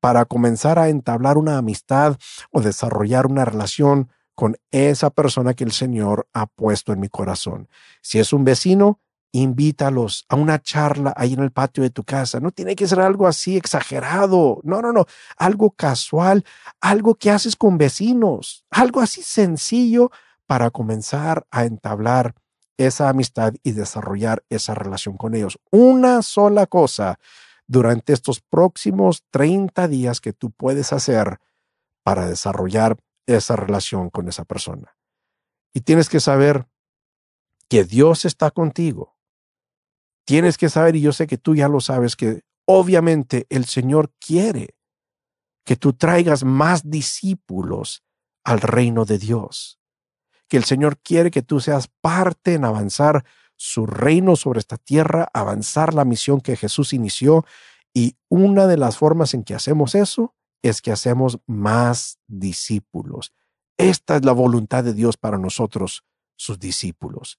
para 0.00 0.24
comenzar 0.24 0.78
a 0.78 0.88
entablar 0.88 1.38
una 1.38 1.58
amistad 1.58 2.16
o 2.50 2.60
desarrollar 2.60 3.26
una 3.26 3.44
relación 3.44 4.10
con 4.34 4.56
esa 4.70 5.10
persona 5.10 5.54
que 5.54 5.64
el 5.64 5.72
Señor 5.72 6.26
ha 6.32 6.46
puesto 6.46 6.92
en 6.92 7.00
mi 7.00 7.08
corazón. 7.08 7.68
Si 8.00 8.18
es 8.18 8.32
un 8.32 8.44
vecino, 8.44 9.00
invítalos 9.32 10.24
a 10.28 10.36
una 10.36 10.60
charla 10.60 11.12
ahí 11.16 11.34
en 11.34 11.40
el 11.40 11.52
patio 11.52 11.82
de 11.82 11.90
tu 11.90 12.04
casa. 12.04 12.40
No 12.40 12.50
tiene 12.50 12.74
que 12.74 12.88
ser 12.88 13.00
algo 13.00 13.26
así 13.26 13.56
exagerado. 13.56 14.60
No, 14.64 14.80
no, 14.80 14.92
no. 14.92 15.06
Algo 15.36 15.70
casual, 15.70 16.44
algo 16.80 17.14
que 17.14 17.30
haces 17.30 17.56
con 17.56 17.78
vecinos, 17.78 18.64
algo 18.70 19.00
así 19.00 19.22
sencillo 19.22 20.10
para 20.46 20.70
comenzar 20.70 21.46
a 21.50 21.64
entablar 21.64 22.34
esa 22.76 23.08
amistad 23.08 23.52
y 23.62 23.72
desarrollar 23.72 24.42
esa 24.48 24.74
relación 24.74 25.16
con 25.16 25.34
ellos. 25.34 25.58
Una 25.70 26.22
sola 26.22 26.66
cosa 26.66 27.18
durante 27.70 28.12
estos 28.12 28.40
próximos 28.40 29.22
30 29.30 29.86
días 29.86 30.20
que 30.20 30.32
tú 30.32 30.50
puedes 30.50 30.92
hacer 30.92 31.38
para 32.02 32.26
desarrollar 32.26 32.96
esa 33.26 33.54
relación 33.54 34.10
con 34.10 34.28
esa 34.28 34.44
persona. 34.44 34.96
Y 35.72 35.82
tienes 35.82 36.08
que 36.08 36.18
saber 36.18 36.66
que 37.68 37.84
Dios 37.84 38.24
está 38.24 38.50
contigo. 38.50 39.16
Tienes 40.24 40.58
que 40.58 40.68
saber, 40.68 40.96
y 40.96 41.00
yo 41.00 41.12
sé 41.12 41.28
que 41.28 41.38
tú 41.38 41.54
ya 41.54 41.68
lo 41.68 41.78
sabes, 41.78 42.16
que 42.16 42.42
obviamente 42.64 43.46
el 43.50 43.66
Señor 43.66 44.12
quiere 44.18 44.74
que 45.64 45.76
tú 45.76 45.92
traigas 45.92 46.42
más 46.42 46.90
discípulos 46.90 48.02
al 48.42 48.60
reino 48.62 49.04
de 49.04 49.18
Dios. 49.18 49.78
Que 50.48 50.56
el 50.56 50.64
Señor 50.64 50.98
quiere 50.98 51.30
que 51.30 51.42
tú 51.42 51.60
seas 51.60 51.86
parte 52.00 52.54
en 52.54 52.64
avanzar 52.64 53.24
su 53.60 53.84
reino 53.84 54.36
sobre 54.36 54.58
esta 54.58 54.78
tierra, 54.78 55.28
avanzar 55.34 55.92
la 55.92 56.06
misión 56.06 56.40
que 56.40 56.56
Jesús 56.56 56.94
inició. 56.94 57.44
Y 57.92 58.16
una 58.30 58.66
de 58.66 58.78
las 58.78 58.96
formas 58.96 59.34
en 59.34 59.44
que 59.44 59.54
hacemos 59.54 59.94
eso 59.94 60.34
es 60.62 60.80
que 60.80 60.90
hacemos 60.90 61.40
más 61.46 62.18
discípulos. 62.26 63.34
Esta 63.76 64.16
es 64.16 64.24
la 64.24 64.32
voluntad 64.32 64.82
de 64.82 64.94
Dios 64.94 65.18
para 65.18 65.36
nosotros, 65.36 66.04
sus 66.36 66.58
discípulos. 66.58 67.38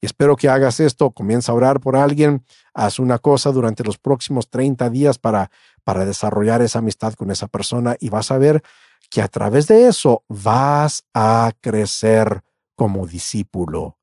Y 0.00 0.06
espero 0.06 0.34
que 0.34 0.48
hagas 0.48 0.80
esto, 0.80 1.12
comienza 1.12 1.52
a 1.52 1.54
orar 1.54 1.78
por 1.78 1.94
alguien, 1.94 2.44
haz 2.74 2.98
una 2.98 3.20
cosa 3.20 3.52
durante 3.52 3.84
los 3.84 3.96
próximos 3.96 4.50
30 4.50 4.90
días 4.90 5.18
para, 5.18 5.52
para 5.84 6.04
desarrollar 6.04 6.62
esa 6.62 6.80
amistad 6.80 7.14
con 7.14 7.30
esa 7.30 7.46
persona 7.46 7.94
y 8.00 8.08
vas 8.08 8.32
a 8.32 8.38
ver 8.38 8.64
que 9.08 9.22
a 9.22 9.28
través 9.28 9.68
de 9.68 9.86
eso 9.86 10.24
vas 10.26 11.04
a 11.14 11.52
crecer 11.60 12.42
como 12.74 13.06
discípulo 13.06 13.98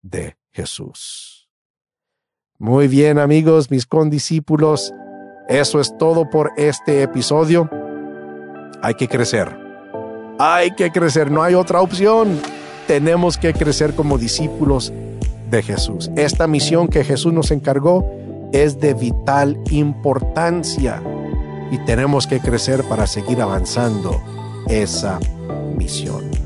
de 0.00 0.36
Jesús. 0.52 1.48
Muy 2.58 2.86
bien, 2.88 3.18
amigos, 3.18 3.70
mis 3.70 3.86
condiscípulos, 3.86 4.92
eso 5.48 5.80
es 5.80 5.96
todo 5.98 6.30
por 6.30 6.52
este 6.56 7.02
episodio. 7.02 7.68
Hay 8.82 8.94
que 8.94 9.08
crecer. 9.08 9.56
Hay 10.38 10.72
que 10.72 10.90
crecer, 10.90 11.30
no 11.30 11.42
hay 11.42 11.54
otra 11.54 11.80
opción. 11.80 12.40
Tenemos 12.86 13.36
que 13.38 13.52
crecer 13.52 13.94
como 13.94 14.18
discípulos 14.18 14.92
de 15.50 15.62
Jesús. 15.62 16.10
Esta 16.16 16.46
misión 16.46 16.88
que 16.88 17.04
Jesús 17.04 17.32
nos 17.32 17.50
encargó 17.50 18.08
es 18.52 18.80
de 18.80 18.94
vital 18.94 19.58
importancia 19.70 21.02
y 21.70 21.78
tenemos 21.84 22.26
que 22.26 22.40
crecer 22.40 22.84
para 22.84 23.06
seguir 23.06 23.40
avanzando 23.40 24.22
esa 24.68 25.18
misión. 25.76 26.41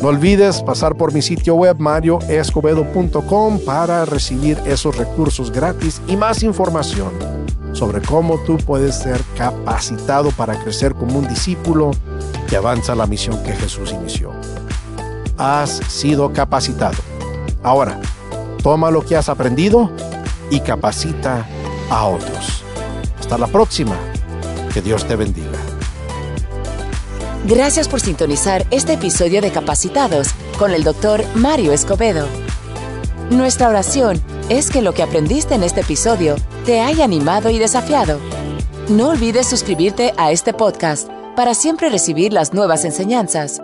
No 0.00 0.08
olvides 0.08 0.62
pasar 0.62 0.96
por 0.96 1.12
mi 1.12 1.22
sitio 1.22 1.54
web 1.54 1.76
marioescobedo.com 1.78 3.58
para 3.60 4.04
recibir 4.04 4.58
esos 4.66 4.96
recursos 4.96 5.50
gratis 5.50 6.02
y 6.06 6.16
más 6.16 6.42
información 6.42 7.12
sobre 7.72 8.00
cómo 8.02 8.38
tú 8.44 8.56
puedes 8.58 8.96
ser 8.96 9.20
capacitado 9.36 10.30
para 10.30 10.58
crecer 10.58 10.94
como 10.94 11.18
un 11.18 11.28
discípulo 11.28 11.90
que 12.48 12.56
avanza 12.56 12.94
la 12.94 13.06
misión 13.06 13.42
que 13.42 13.52
Jesús 13.52 13.92
inició. 13.92 14.32
Has 15.38 15.70
sido 15.88 16.32
capacitado. 16.32 16.98
Ahora, 17.62 17.98
toma 18.62 18.90
lo 18.90 19.04
que 19.04 19.16
has 19.16 19.28
aprendido 19.28 19.90
y 20.50 20.60
capacita 20.60 21.46
a 21.90 22.04
otros. 22.06 22.62
Hasta 23.18 23.38
la 23.38 23.46
próxima. 23.46 23.96
Que 24.72 24.82
Dios 24.82 25.06
te 25.06 25.16
bendiga. 25.16 25.63
Gracias 27.46 27.88
por 27.88 28.00
sintonizar 28.00 28.64
este 28.70 28.94
episodio 28.94 29.42
de 29.42 29.50
Capacitados 29.50 30.28
con 30.58 30.70
el 30.70 30.82
doctor 30.82 31.22
Mario 31.34 31.74
Escobedo. 31.74 32.26
Nuestra 33.28 33.68
oración 33.68 34.18
es 34.48 34.70
que 34.70 34.80
lo 34.80 34.94
que 34.94 35.02
aprendiste 35.02 35.54
en 35.54 35.62
este 35.62 35.82
episodio 35.82 36.36
te 36.64 36.80
haya 36.80 37.04
animado 37.04 37.50
y 37.50 37.58
desafiado. 37.58 38.18
No 38.88 39.10
olvides 39.10 39.46
suscribirte 39.46 40.14
a 40.16 40.32
este 40.32 40.54
podcast 40.54 41.06
para 41.36 41.52
siempre 41.52 41.90
recibir 41.90 42.32
las 42.32 42.54
nuevas 42.54 42.86
enseñanzas. 42.86 43.60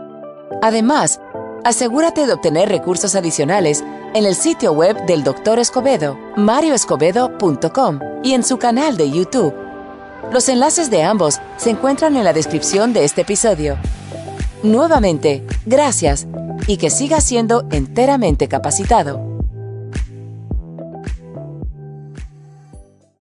Además, 0.60 1.18
asegúrate 1.64 2.26
de 2.26 2.34
obtener 2.34 2.68
recursos 2.68 3.14
adicionales 3.14 3.82
en 4.12 4.26
el 4.26 4.34
sitio 4.34 4.72
web 4.72 5.06
del 5.06 5.24
Dr. 5.24 5.58
Escobedo, 5.58 6.18
marioescobedo.com 6.36 8.00
y 8.22 8.34
en 8.34 8.44
su 8.44 8.58
canal 8.58 8.98
de 8.98 9.10
YouTube. 9.10 9.54
Los 10.32 10.48
enlaces 10.48 10.90
de 10.90 11.02
ambos 11.02 11.40
se 11.56 11.70
encuentran 11.70 12.16
en 12.16 12.24
la 12.24 12.32
descripción 12.32 12.92
de 12.92 13.04
este 13.04 13.22
episodio. 13.22 13.76
Nuevamente, 14.62 15.44
gracias 15.66 16.26
y 16.66 16.76
que 16.76 16.90
siga 16.90 17.20
siendo 17.20 17.66
enteramente 17.70 18.46
capacitado. 18.46 19.29